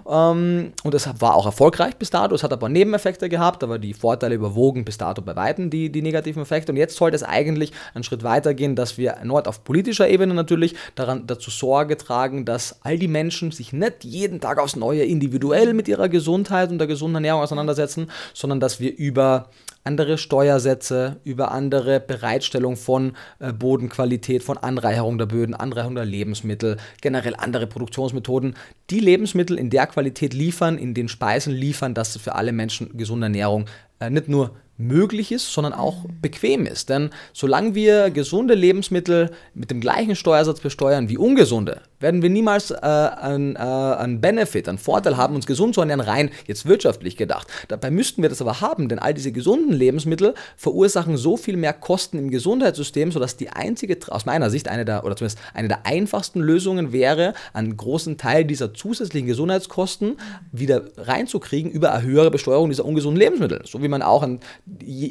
Ähm, 0.09 0.73
und 0.85 0.95
das 0.95 1.09
war 1.21 1.35
auch 1.35 1.47
erfolgreich 1.47 1.97
bis 1.97 2.11
dato. 2.11 2.35
Es 2.35 2.43
hat 2.43 2.53
aber 2.53 2.69
Nebeneffekte 2.69 3.29
gehabt, 3.29 3.63
aber 3.65 3.79
die 3.79 3.95
Vorteile 3.95 4.35
überwogen 4.35 4.85
bis 4.85 4.99
dato 4.99 5.23
bei 5.23 5.37
Weitem 5.37 5.71
die, 5.71 5.91
die 5.91 6.03
negativen 6.03 6.43
Effekte. 6.43 6.73
Und 6.73 6.79
jetzt 6.79 6.97
sollte 6.97 7.17
es 7.17 7.23
eigentlich 7.23 7.73
einen 7.95 8.05
Schritt 8.05 8.23
weiter 8.23 8.55
gehen, 8.55 8.77
dass 8.77 8.99
wir 8.99 9.11
erneut 9.13 9.49
auf 9.49 9.65
politischer 9.65 10.09
Ebene 10.09 10.35
natürlich 10.35 10.75
daran, 10.95 11.27
dazu 11.27 11.51
Sorge 11.51 11.97
tragen, 11.97 12.45
dass 12.45 12.79
all 12.83 12.99
die 12.99 13.09
Menschen, 13.09 13.38
Menschen 13.43 13.57
sich 13.57 13.73
nicht 13.73 14.05
jeden 14.05 14.41
Tag 14.41 14.59
aufs 14.59 14.75
Neue 14.75 15.05
individuell 15.05 15.73
mit 15.73 15.87
ihrer 15.87 16.09
Gesundheit 16.09 16.71
und 16.71 16.79
der 16.79 16.87
gesunden 16.89 17.17
Ernährung 17.17 17.43
auseinandersetzen, 17.43 18.11
sondern 18.35 18.59
dass 18.59 18.81
wir 18.81 18.97
über 18.97 19.51
andere 19.85 20.19
Steuersätze, 20.19 21.21
über 21.25 21.53
andere 21.53 22.01
Bereitstellung 22.01 22.77
von 22.77 23.13
äh, 23.39 23.53
Bodenqualität, 23.53 24.43
von 24.43 24.59
Anreicherung 24.59 25.19
der 25.19 25.27
Böden, 25.27 25.55
Anreicherung 25.55 25.95
der 25.95 26.05
Lebensmittel, 26.05 26.79
generell 27.01 27.35
andere 27.37 27.67
Produktionsmethoden, 27.67 28.57
die 28.91 29.01
Lebensmittel 29.01 29.57
in 29.57 29.71
der 29.71 29.87
Qualität 29.87 30.35
liefern, 30.35 30.79
in 30.79 30.95
den 30.95 31.09
Speisen 31.09 31.55
liefern, 31.55 31.95
dass 31.95 32.17
für 32.17 32.35
alle 32.35 32.53
Menschen 32.53 32.97
gesunde 32.97 33.27
Ernährung 33.27 33.67
äh, 34.01 34.11
nicht 34.11 34.29
nur 34.29 34.51
möglich 34.79 35.33
ist, 35.33 35.53
sondern 35.53 35.75
auch 35.75 36.07
bequem 36.23 36.67
ist. 36.67 36.89
Denn 36.89 37.11
solange 37.33 37.75
wir 37.75 38.11
gesunde 38.11 38.55
Lebensmittel 38.55 39.31
mit 39.55 39.71
dem 39.71 39.81
gleichen 39.81 40.17
Steuersatz 40.17 40.61
besteuern 40.61 41.09
wie 41.09 41.19
ungesunde, 41.19 41.83
werden 42.01 42.23
wir 42.23 42.31
niemals 42.31 42.71
äh, 42.71 42.77
einen, 42.77 43.57
äh, 43.57 43.59
einen 43.59 44.21
Benefit, 44.21 44.69
einen 44.69 44.79
Vorteil 44.79 45.17
haben, 45.17 45.35
uns 45.35 45.47
gesund 45.47 45.75
zu 45.75 45.81
ernähren, 45.81 46.01
rein 46.01 46.31
jetzt 46.47 46.67
wirtschaftlich 46.67 47.17
gedacht. 47.17 47.49
Dabei 47.69 47.91
müssten 47.91 48.23
wir 48.23 48.29
das 48.29 48.41
aber 48.41 48.61
haben, 48.61 48.89
denn 48.89 48.99
all 48.99 49.15
diese 49.15 49.33
gesunden 49.33 49.73
Lebensmittel 49.73 50.35
verursachen 50.57 51.17
so 51.17 51.37
viel 51.37 51.57
mehr 51.57 51.73
Kosten 51.73 52.19
im 52.19 52.31
Gesundheitssystem, 52.31 53.13
sodass 53.13 53.37
die 53.37 53.51
einzige, 53.51 53.99
aus 54.09 54.27
meiner 54.27 54.51
Sicht, 54.51 54.69
eine 54.69 54.85
der, 54.85 55.05
oder 55.05 55.17
zumindest 55.17 55.41
eine 55.55 55.69
der 55.69 55.87
einfachsten 55.87 56.41
Lösungen 56.41 56.93
wäre, 56.93 57.35
einen 57.53 57.77
großen 57.77 58.17
Teil 58.17 58.45
dieser 58.45 58.75
zusätzlichen 58.75 59.27
Gesundheitskosten 59.27 60.17
wieder 60.53 60.85
reinzukriegen 60.97 61.71
über 61.71 61.93
eine 61.93 62.03
höhere 62.03 62.31
Besteuerung 62.31 62.69
dieser 62.69 62.85
ungesunden 62.85 63.19
Lebensmittel. 63.19 63.63
So 63.65 63.83
wie 63.83 63.89
man 63.89 64.03
auch 64.03 64.23
an 64.23 64.41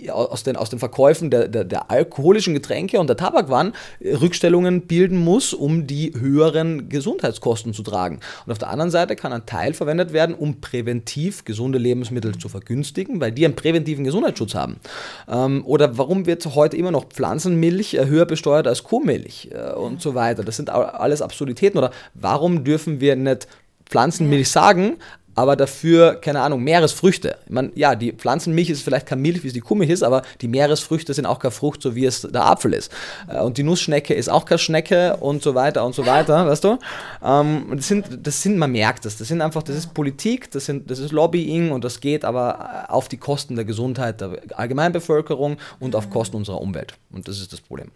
aus 0.10 0.44
den, 0.44 0.56
aus 0.56 0.70
den 0.70 0.80
Verkäufen 0.80 1.30
der, 1.30 1.48
der, 1.48 1.64
der 1.64 1.92
alkoholischen 1.92 2.54
Getränke 2.54 3.00
und 3.00 3.08
der 3.08 3.18
Tabakwaren 3.18 3.74
äh, 4.00 4.16
Rückstellungen 4.16 4.88
bilden 4.88 5.18
muss, 5.18 5.54
um 5.54 5.88
die 5.88 6.14
höheren 6.18 6.77
Gesundheitskosten 6.90 7.74
zu 7.74 7.84
tragen. 7.84 8.20
Und 8.46 8.52
auf 8.52 8.58
der 8.58 8.70
anderen 8.70 8.92
Seite 8.92 9.16
kann 9.16 9.34
ein 9.34 9.46
Teil 9.46 9.74
verwendet 9.74 10.14
werden, 10.14 10.36
um 10.36 10.62
präventiv 10.62 11.46
gesunde 11.46 11.78
Lebensmittel 11.78 12.38
zu 12.38 12.50
vergünstigen, 12.50 13.20
weil 13.20 13.32
die 13.32 13.46
einen 13.46 13.56
präventiven 13.56 14.04
Gesundheitsschutz 14.04 14.56
haben. 14.56 14.78
Ähm, 15.28 15.64
oder 15.66 15.98
warum 15.98 16.26
wird 16.26 16.46
heute 16.56 16.78
immer 16.78 16.92
noch 16.92 17.06
Pflanzenmilch 17.06 17.96
äh, 17.96 18.06
höher 18.06 18.26
besteuert 18.26 18.68
als 18.68 18.84
Kuhmilch 18.84 19.50
äh, 19.52 19.74
und 19.74 20.02
so 20.02 20.16
weiter. 20.16 20.44
Das 20.44 20.58
sind 20.58 20.70
alles 20.70 21.22
Absurditäten. 21.22 21.78
Oder 21.78 21.92
warum 22.14 22.64
dürfen 22.64 23.02
wir 23.02 23.16
nicht 23.16 23.48
Pflanzenmilch 23.86 24.50
sagen, 24.50 24.98
aber 25.38 25.56
dafür, 25.56 26.16
keine 26.16 26.42
Ahnung, 26.42 26.64
Meeresfrüchte. 26.64 27.38
Meine, 27.48 27.72
ja, 27.76 27.94
die 27.94 28.12
Pflanzenmilch 28.12 28.72
ist 28.72 28.82
vielleicht 28.82 29.06
keine 29.06 29.22
Milch, 29.22 29.44
wie 29.44 29.48
es 29.48 29.54
die 29.54 29.60
Kuhmilch 29.60 29.92
ist, 29.92 30.02
aber 30.02 30.24
die 30.42 30.48
Meeresfrüchte 30.48 31.14
sind 31.14 31.28
auch 31.28 31.38
keine 31.38 31.52
Frucht, 31.52 31.84
so 31.84 31.94
wie 31.94 32.06
es 32.06 32.22
der 32.22 32.44
Apfel 32.44 32.74
ist. 32.74 32.92
Äh, 33.28 33.42
und 33.42 33.60
die 33.60 33.64
Nussschnecke 33.64 34.16
ist 34.16 34.30
auch 34.30 34.46
keine 34.46 34.58
Schnecke 34.58 35.16
und 35.18 35.44
so 35.44 35.54
weiter 35.54 35.86
und 35.86 35.94
so 35.94 36.08
weiter, 36.08 36.48
weißt 36.48 36.64
du? 36.64 36.80
Ähm, 37.24 37.68
das 37.76 37.88
sind, 37.88 38.06
das 38.24 38.42
sind, 38.42 38.58
man 38.58 38.72
merkt 38.72 39.06
das, 39.06 39.18
das 39.18 39.28
sind 39.28 39.42
einfach, 39.42 39.62
das 39.62 39.76
ist 39.76 39.94
Politik, 39.94 40.50
das, 40.50 40.66
sind, 40.66 40.90
das 40.90 40.98
ist 40.98 41.12
Lobbying 41.12 41.70
und 41.70 41.84
das 41.84 42.02
geht 42.02 42.26
aber 42.26 42.86
auf 42.90 43.08
die 43.08 43.18
Kosten 43.18 43.56
der 43.56 43.66
Gesundheit 43.66 44.22
der 44.22 44.40
Allgemeinbevölkerung 44.56 45.58
und 45.80 45.96
auf 45.96 46.10
Kosten 46.10 46.38
unserer 46.38 46.62
Umwelt. 46.62 46.96
Und 47.12 47.28
das 47.28 47.40
ist 47.40 47.54
das 47.54 47.62
Problem. 47.62 47.92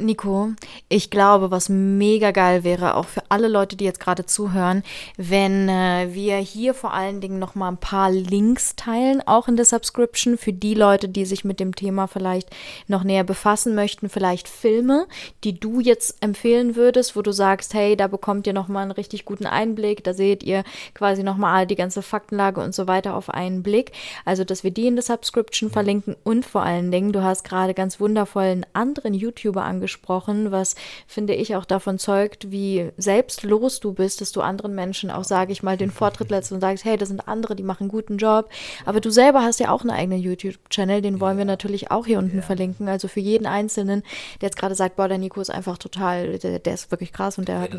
Nico, 0.00 0.50
ich 0.88 1.10
glaube, 1.10 1.50
was 1.50 1.68
mega 1.68 2.30
geil 2.30 2.64
wäre, 2.64 2.94
auch 2.94 3.06
für 3.06 3.22
alle 3.28 3.48
Leute, 3.48 3.76
die 3.76 3.84
jetzt 3.84 4.00
gerade 4.00 4.26
zuhören, 4.26 4.82
wenn 5.16 5.68
äh, 5.68 6.08
wir 6.12 6.36
hier 6.36 6.74
vor 6.74 6.92
allen 6.92 7.20
Dingen 7.20 7.38
noch 7.38 7.54
mal 7.54 7.68
ein 7.68 7.76
paar 7.76 8.10
Links 8.10 8.76
teilen, 8.76 9.20
auch 9.26 9.48
in 9.48 9.56
der 9.56 9.64
Subscription, 9.64 10.38
für 10.38 10.52
die 10.52 10.74
Leute, 10.74 11.08
die 11.08 11.24
sich 11.24 11.44
mit 11.44 11.60
dem 11.60 11.74
Thema 11.74 12.06
vielleicht 12.06 12.50
noch 12.86 13.04
näher 13.04 13.24
befassen 13.24 13.74
möchten, 13.74 14.08
vielleicht 14.08 14.48
Filme, 14.48 15.06
die 15.44 15.58
du 15.58 15.80
jetzt 15.80 16.22
empfehlen 16.22 16.76
würdest, 16.76 17.16
wo 17.16 17.22
du 17.22 17.32
sagst, 17.32 17.74
hey, 17.74 17.96
da 17.96 18.06
bekommt 18.06 18.46
ihr 18.46 18.52
noch 18.52 18.68
mal 18.68 18.82
einen 18.82 18.92
richtig 18.92 19.24
guten 19.24 19.46
Einblick, 19.46 20.04
da 20.04 20.14
seht 20.14 20.42
ihr 20.42 20.64
quasi 20.94 21.22
noch 21.22 21.36
mal 21.36 21.66
die 21.66 21.76
ganze 21.76 22.02
Faktenlage 22.02 22.60
und 22.60 22.74
so 22.74 22.86
weiter 22.86 23.14
auf 23.14 23.30
einen 23.30 23.62
Blick. 23.62 23.92
Also, 24.24 24.44
dass 24.44 24.64
wir 24.64 24.70
die 24.70 24.86
in 24.86 24.96
der 24.96 25.04
Subscription 25.04 25.70
verlinken 25.70 26.16
und 26.24 26.46
vor 26.46 26.62
allen 26.62 26.90
Dingen, 26.90 27.12
du 27.12 27.22
hast 27.22 27.44
gerade 27.44 27.74
ganz 27.74 28.00
wundervollen 28.00 28.66
anderen 28.72 29.14
YouTuber 29.14 29.64
angesprochen, 29.64 29.87
gesprochen, 29.88 30.52
was 30.52 30.74
finde 31.06 31.34
ich 31.34 31.56
auch 31.56 31.64
davon 31.64 31.98
zeugt, 31.98 32.50
wie 32.50 32.90
selbstlos 32.98 33.80
du 33.80 33.94
bist, 33.94 34.20
dass 34.20 34.32
du 34.32 34.42
anderen 34.42 34.74
Menschen 34.74 35.10
auch, 35.10 35.24
sage 35.24 35.50
ich 35.50 35.62
mal, 35.62 35.78
den 35.78 35.90
Vortritt 35.90 36.30
lässt 36.30 36.52
und 36.52 36.60
sagst, 36.60 36.84
hey, 36.84 36.98
das 36.98 37.08
sind 37.08 37.26
andere, 37.26 37.56
die 37.56 37.62
machen 37.62 37.84
einen 37.84 37.90
guten 37.90 38.18
Job. 38.18 38.50
Aber 38.84 39.00
du 39.00 39.08
selber 39.08 39.40
hast 39.42 39.60
ja 39.60 39.70
auch 39.70 39.80
einen 39.80 39.90
eigenen 39.90 40.20
YouTube-Channel, 40.20 41.00
den 41.00 41.20
wollen 41.20 41.38
wir 41.38 41.46
natürlich 41.46 41.90
auch 41.90 42.04
hier 42.04 42.18
unten 42.18 42.36
ja. 42.36 42.42
verlinken. 42.42 42.86
Also 42.86 43.08
für 43.08 43.20
jeden 43.20 43.46
Einzelnen, 43.46 44.02
der 44.42 44.48
jetzt 44.48 44.58
gerade 44.58 44.74
sagt, 44.74 44.96
boah, 44.96 45.08
der 45.08 45.16
Nico 45.16 45.40
ist 45.40 45.50
einfach 45.50 45.78
total, 45.78 46.38
der, 46.38 46.58
der 46.58 46.74
ist 46.74 46.90
wirklich 46.90 47.14
krass 47.14 47.38
und 47.38 47.48
der 47.48 47.60
hat, 47.60 47.70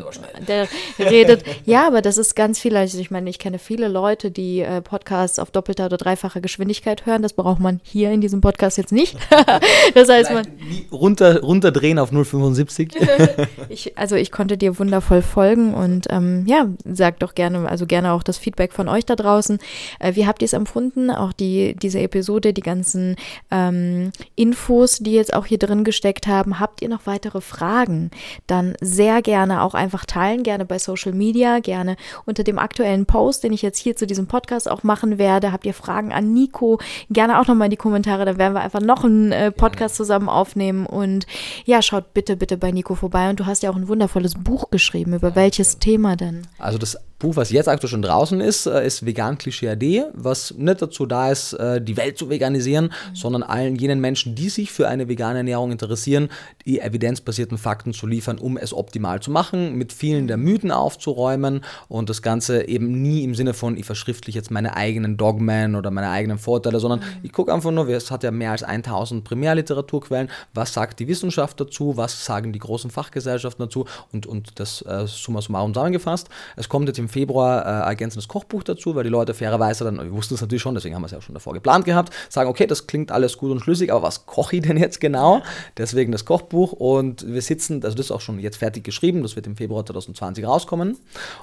der 0.48 0.66
redet. 0.98 1.44
ja, 1.64 1.86
aber 1.86 2.02
das 2.02 2.18
ist 2.18 2.34
ganz 2.34 2.58
viel. 2.58 2.76
Also 2.76 2.98
ich 2.98 3.12
meine, 3.12 3.30
ich 3.30 3.38
kenne 3.38 3.60
viele 3.60 3.86
Leute, 3.86 4.32
die 4.32 4.60
äh, 4.62 4.80
Podcasts 4.80 5.38
auf 5.38 5.52
doppelter 5.52 5.86
oder 5.86 5.96
dreifacher 5.96 6.40
Geschwindigkeit 6.40 7.06
hören. 7.06 7.22
Das 7.22 7.34
braucht 7.34 7.60
man 7.60 7.78
hier 7.84 8.10
in 8.10 8.20
diesem 8.20 8.40
Podcast 8.40 8.78
jetzt 8.78 8.90
nicht. 8.90 9.16
das 9.94 10.08
heißt, 10.08 10.32
man 10.32 10.46
runter, 10.90 11.40
runterdrehen 11.42 11.99
auf 12.02 12.12
0,75. 12.12 13.46
ich, 13.68 13.96
also 13.98 14.16
ich 14.16 14.30
konnte 14.30 14.56
dir 14.56 14.78
wundervoll 14.78 15.22
folgen 15.22 15.74
und 15.74 16.06
ähm, 16.10 16.44
ja, 16.46 16.66
sag 16.84 17.18
doch 17.20 17.34
gerne, 17.34 17.68
also 17.68 17.86
gerne 17.86 18.12
auch 18.12 18.22
das 18.22 18.38
Feedback 18.38 18.72
von 18.72 18.88
euch 18.88 19.04
da 19.04 19.16
draußen. 19.16 19.58
Äh, 19.98 20.14
wie 20.14 20.26
habt 20.26 20.42
ihr 20.42 20.46
es 20.46 20.52
empfunden? 20.52 21.10
Auch 21.10 21.32
die, 21.32 21.76
diese 21.80 22.00
Episode, 22.00 22.52
die 22.52 22.62
ganzen 22.62 23.16
ähm, 23.50 24.12
Infos, 24.36 24.98
die 24.98 25.12
jetzt 25.12 25.34
auch 25.34 25.46
hier 25.46 25.58
drin 25.58 25.84
gesteckt 25.84 26.26
haben. 26.26 26.60
Habt 26.60 26.82
ihr 26.82 26.88
noch 26.88 27.06
weitere 27.06 27.40
Fragen? 27.40 28.10
Dann 28.46 28.74
sehr 28.80 29.22
gerne 29.22 29.62
auch 29.62 29.74
einfach 29.74 30.04
teilen, 30.04 30.42
gerne 30.42 30.64
bei 30.64 30.78
Social 30.78 31.12
Media, 31.12 31.60
gerne 31.60 31.96
unter 32.26 32.44
dem 32.44 32.58
aktuellen 32.58 33.06
Post, 33.06 33.44
den 33.44 33.52
ich 33.52 33.62
jetzt 33.62 33.78
hier 33.78 33.96
zu 33.96 34.06
diesem 34.06 34.26
Podcast 34.26 34.70
auch 34.70 34.82
machen 34.82 35.18
werde. 35.18 35.52
Habt 35.52 35.66
ihr 35.66 35.74
Fragen 35.74 36.12
an 36.12 36.32
Nico? 36.32 36.78
Gerne 37.10 37.40
auch 37.40 37.46
nochmal 37.46 37.66
in 37.66 37.72
die 37.72 37.76
Kommentare, 37.76 38.24
dann 38.24 38.38
werden 38.38 38.54
wir 38.54 38.60
einfach 38.60 38.80
noch 38.80 39.04
einen 39.04 39.32
äh, 39.32 39.50
Podcast 39.50 39.96
zusammen 39.96 40.28
aufnehmen 40.28 40.86
und 40.86 41.26
ja, 41.64 41.82
schaut 41.90 42.14
bitte, 42.14 42.36
bitte 42.36 42.56
bei 42.56 42.70
Nico 42.70 42.94
vorbei. 42.94 43.30
Und 43.30 43.40
du 43.40 43.46
hast 43.46 43.62
ja 43.62 43.70
auch 43.70 43.76
ein 43.76 43.88
wundervolles 43.88 44.34
Buch 44.34 44.70
geschrieben. 44.70 45.14
Über 45.14 45.34
welches 45.34 45.78
Thema 45.78 46.16
denn? 46.16 46.46
Also 46.58 46.78
das 46.78 46.96
Buch, 47.20 47.36
was 47.36 47.50
jetzt 47.50 47.68
aktuell 47.68 47.90
schon 47.90 48.02
draußen 48.02 48.40
ist, 48.40 48.66
äh, 48.66 48.84
ist 48.84 49.06
Vegan 49.06 49.38
Klischee 49.38 49.68
AD, 49.68 50.06
was 50.14 50.54
nicht 50.56 50.82
dazu 50.82 51.06
da 51.06 51.30
ist, 51.30 51.52
äh, 51.52 51.80
die 51.80 51.96
Welt 51.96 52.18
zu 52.18 52.30
veganisieren, 52.30 52.86
mhm. 52.86 53.14
sondern 53.14 53.42
allen 53.42 53.76
jenen 53.76 54.00
Menschen, 54.00 54.34
die 54.34 54.48
sich 54.48 54.72
für 54.72 54.88
eine 54.88 55.06
vegane 55.08 55.38
Ernährung 55.38 55.70
interessieren, 55.70 56.30
die 56.66 56.80
evidenzbasierten 56.80 57.58
Fakten 57.58 57.92
zu 57.92 58.06
liefern, 58.06 58.38
um 58.38 58.56
es 58.56 58.72
optimal 58.72 59.20
zu 59.20 59.30
machen, 59.30 59.76
mit 59.76 59.92
vielen 59.92 60.26
der 60.26 60.38
Mythen 60.38 60.72
aufzuräumen 60.72 61.60
und 61.88 62.08
das 62.08 62.22
Ganze 62.22 62.66
eben 62.66 63.02
nie 63.02 63.22
im 63.22 63.34
Sinne 63.34 63.52
von, 63.52 63.76
ich 63.76 63.84
verschriftliche 63.84 64.38
jetzt 64.38 64.50
meine 64.50 64.74
eigenen 64.76 65.18
Dogmen 65.18 65.74
oder 65.74 65.90
meine 65.90 66.08
eigenen 66.08 66.38
Vorteile, 66.38 66.80
sondern 66.80 67.00
mhm. 67.00 67.04
ich 67.22 67.32
gucke 67.32 67.52
einfach 67.52 67.70
nur, 67.70 67.86
es 67.90 68.10
hat 68.10 68.24
ja 68.24 68.30
mehr 68.30 68.52
als 68.52 68.62
1000 68.62 69.24
Primärliteraturquellen, 69.24 70.30
was 70.54 70.72
sagt 70.72 70.98
die 71.00 71.06
Wissenschaft 71.06 71.60
dazu, 71.60 71.98
was 71.98 72.24
sagen 72.24 72.54
die 72.54 72.58
großen 72.58 72.90
Fachgesellschaften 72.90 73.66
dazu 73.66 73.84
und, 74.10 74.26
und 74.26 74.58
das 74.58 74.80
äh, 74.82 75.06
summa 75.06 75.42
summarum 75.42 75.74
zusammengefasst. 75.74 76.28
Es 76.56 76.68
kommt 76.68 76.88
jetzt 76.88 76.98
im 76.98 77.09
Februar 77.10 77.64
äh, 77.64 77.88
ergänzendes 77.88 78.28
Kochbuch 78.28 78.62
dazu, 78.62 78.94
weil 78.94 79.04
die 79.04 79.10
Leute 79.10 79.34
fairerweise 79.34 79.84
dann, 79.84 79.98
wir 79.98 80.12
wussten 80.12 80.34
es 80.34 80.40
natürlich 80.40 80.62
schon, 80.62 80.74
deswegen 80.74 80.94
haben 80.94 81.02
wir 81.02 81.06
es 81.06 81.12
ja 81.12 81.18
auch 81.18 81.22
schon 81.22 81.34
davor 81.34 81.52
geplant 81.52 81.84
gehabt, 81.84 82.14
sagen, 82.28 82.48
okay, 82.48 82.66
das 82.66 82.86
klingt 82.86 83.12
alles 83.12 83.36
gut 83.36 83.50
und 83.50 83.60
schlüssig, 83.60 83.92
aber 83.92 84.02
was 84.02 84.26
koche 84.26 84.56
ich 84.56 84.62
denn 84.62 84.76
jetzt 84.76 85.00
genau? 85.00 85.42
Deswegen 85.76 86.12
das 86.12 86.24
Kochbuch 86.24 86.72
und 86.72 87.26
wir 87.26 87.42
sitzen, 87.42 87.84
also 87.84 87.96
das 87.96 88.06
ist 88.06 88.12
auch 88.12 88.20
schon 88.20 88.38
jetzt 88.38 88.56
fertig 88.56 88.84
geschrieben, 88.84 89.22
das 89.22 89.36
wird 89.36 89.46
im 89.46 89.56
Februar 89.56 89.84
2020 89.84 90.46
rauskommen 90.46 90.98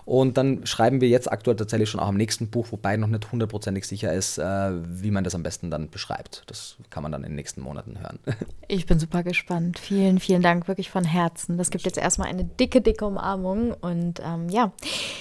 und 0.06 0.38
dann 0.38 0.66
schreiben 0.66 1.02
wir 1.02 1.10
jetzt 1.10 1.32
aktuell 1.32 1.56
tatsächlich 1.56 1.90
schon 1.90 2.00
auch 2.00 2.08
am 2.08 2.18
nächsten 2.18 2.50
Buch, 2.50 2.68
wobei 2.72 2.98
noch 2.98 3.08
nicht 3.08 3.32
hundertprozentig 3.32 3.86
sicher 3.88 4.14
ist, 4.14 4.38
äh, 4.38 4.72
wie 4.86 5.12
man 5.12 5.24
das 5.24 5.36
am 5.36 5.44
besten 5.44 5.70
dann 5.70 5.90
beschreibt. 5.90 6.44
Das 6.48 6.78
kann 6.90 7.04
man 7.04 7.12
dann 7.12 7.24
in 7.24 7.32
den 7.32 7.36
nächsten 7.36 7.62
Monaten 7.62 8.00
hören. 8.00 8.20
Ich 8.70 8.86
bin 8.86 9.00
super 9.00 9.24
gespannt. 9.24 9.80
Vielen, 9.80 10.20
vielen 10.20 10.42
Dank 10.42 10.68
wirklich 10.68 10.90
von 10.90 11.06
Herzen. 11.06 11.58
Das 11.58 11.70
gibt 11.70 11.86
jetzt 11.86 11.98
erstmal 11.98 12.28
eine 12.28 12.44
dicke, 12.44 12.82
dicke 12.82 13.06
Umarmung 13.06 13.74
und 13.74 14.20
ähm, 14.20 14.50
ja, 14.50 14.74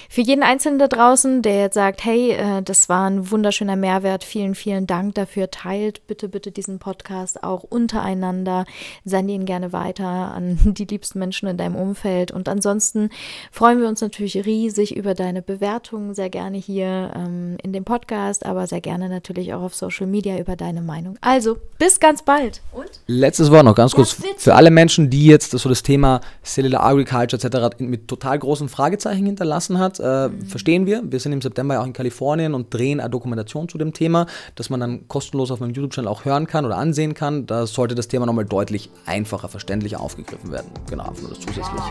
für 0.09 0.19
jeden 0.19 0.36
Einzelnen 0.43 0.79
da 0.79 0.87
draußen, 0.87 1.41
der 1.41 1.61
jetzt 1.61 1.73
sagt, 1.75 2.03
hey, 2.03 2.31
äh, 2.31 2.61
das 2.61 2.89
war 2.89 3.09
ein 3.09 3.31
wunderschöner 3.31 3.75
Mehrwert, 3.75 4.23
vielen, 4.23 4.55
vielen 4.55 4.87
Dank 4.87 5.15
dafür. 5.15 5.51
Teilt 5.51 6.05
bitte, 6.07 6.29
bitte 6.29 6.51
diesen 6.51 6.79
Podcast 6.79 7.43
auch 7.43 7.63
untereinander. 7.63 8.65
Send 9.05 9.29
ihn 9.29 9.45
gerne 9.45 9.73
weiter 9.73 10.05
an 10.05 10.59
die 10.77 10.85
liebsten 10.85 11.19
Menschen 11.19 11.47
in 11.47 11.57
deinem 11.57 11.75
Umfeld. 11.75 12.31
Und 12.31 12.49
ansonsten 12.49 13.09
freuen 13.51 13.79
wir 13.79 13.87
uns 13.87 14.01
natürlich 14.01 14.45
riesig 14.45 14.95
über 14.95 15.13
deine 15.13 15.41
Bewertungen, 15.41 16.13
sehr 16.13 16.29
gerne 16.29 16.57
hier 16.57 17.11
ähm, 17.15 17.57
in 17.63 17.73
dem 17.73 17.83
Podcast, 17.83 18.45
aber 18.45 18.67
sehr 18.67 18.81
gerne 18.81 19.09
natürlich 19.09 19.53
auch 19.53 19.61
auf 19.61 19.75
Social 19.75 20.07
Media 20.07 20.37
über 20.37 20.55
deine 20.55 20.81
Meinung. 20.81 21.17
Also, 21.21 21.57
bis 21.77 21.99
ganz 21.99 22.23
bald. 22.23 22.61
Und? 22.71 22.89
Letztes 23.07 23.51
Wort 23.51 23.65
noch 23.65 23.75
ganz 23.75 23.93
kurz. 23.93 24.17
Für 24.37 24.55
alle 24.55 24.71
Menschen, 24.71 25.09
die 25.09 25.25
jetzt 25.25 25.51
so 25.51 25.69
das 25.69 25.83
Thema 25.83 26.21
Cellular 26.43 26.83
Agriculture 26.83 27.41
etc. 27.41 27.79
mit 27.79 28.07
total 28.07 28.39
großen 28.39 28.69
Fragezeichen 28.69 29.25
hinterlassen 29.25 29.79
hat, 29.79 29.99
äh, 29.99 30.26
verstehen 30.47 30.85
wir. 30.85 31.01
Wir 31.03 31.19
sind 31.19 31.33
im 31.33 31.41
September 31.41 31.75
ja 31.75 31.81
auch 31.81 31.85
in 31.85 31.93
Kalifornien 31.93 32.53
und 32.53 32.73
drehen 32.73 32.99
eine 32.99 33.09
Dokumentation 33.09 33.69
zu 33.69 33.77
dem 33.77 33.93
Thema, 33.93 34.25
dass 34.55 34.69
man 34.69 34.79
dann 34.79 35.07
kostenlos 35.07 35.51
auf 35.51 35.59
meinem 35.59 35.73
YouTube-Channel 35.73 36.09
auch 36.09 36.25
hören 36.25 36.47
kann 36.47 36.65
oder 36.65 36.77
ansehen 36.77 37.13
kann. 37.13 37.45
Da 37.45 37.65
sollte 37.67 37.95
das 37.95 38.07
Thema 38.07 38.25
nochmal 38.25 38.45
deutlich 38.45 38.89
einfacher, 39.05 39.49
verständlicher 39.49 39.99
aufgegriffen 39.99 40.51
werden. 40.51 40.67
Genau, 40.89 41.05
einfach 41.05 41.21
nur 41.21 41.31
das 41.31 41.39
zusätzlich. 41.39 41.81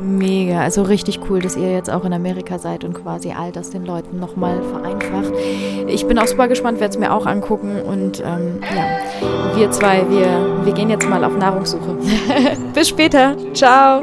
Mega, 0.00 0.60
also 0.60 0.82
richtig 0.82 1.20
cool, 1.28 1.40
dass 1.40 1.56
ihr 1.56 1.72
jetzt 1.72 1.90
auch 1.90 2.04
in 2.06 2.12
Amerika 2.14 2.58
seid 2.58 2.84
und 2.84 2.94
quasi 2.94 3.32
all 3.32 3.52
das 3.52 3.70
den 3.70 3.84
Leuten 3.84 4.18
nochmal 4.18 4.62
vereinfacht. 4.62 5.32
Ich 5.88 6.06
bin 6.06 6.18
auch 6.18 6.26
super 6.26 6.48
gespannt, 6.48 6.80
werde 6.80 6.94
es 6.94 6.98
mir 6.98 7.12
auch 7.12 7.26
angucken 7.26 7.82
und 7.82 8.20
ähm, 8.20 8.60
ja, 8.74 9.56
wir 9.56 9.70
zwei, 9.70 10.08
wir, 10.08 10.64
wir 10.64 10.72
gehen 10.72 10.88
jetzt 10.88 11.06
mal 11.06 11.22
auf 11.22 11.36
Nahrungssuche. 11.36 11.98
Bis 12.74 12.88
später, 12.88 13.36
ciao. 13.52 14.00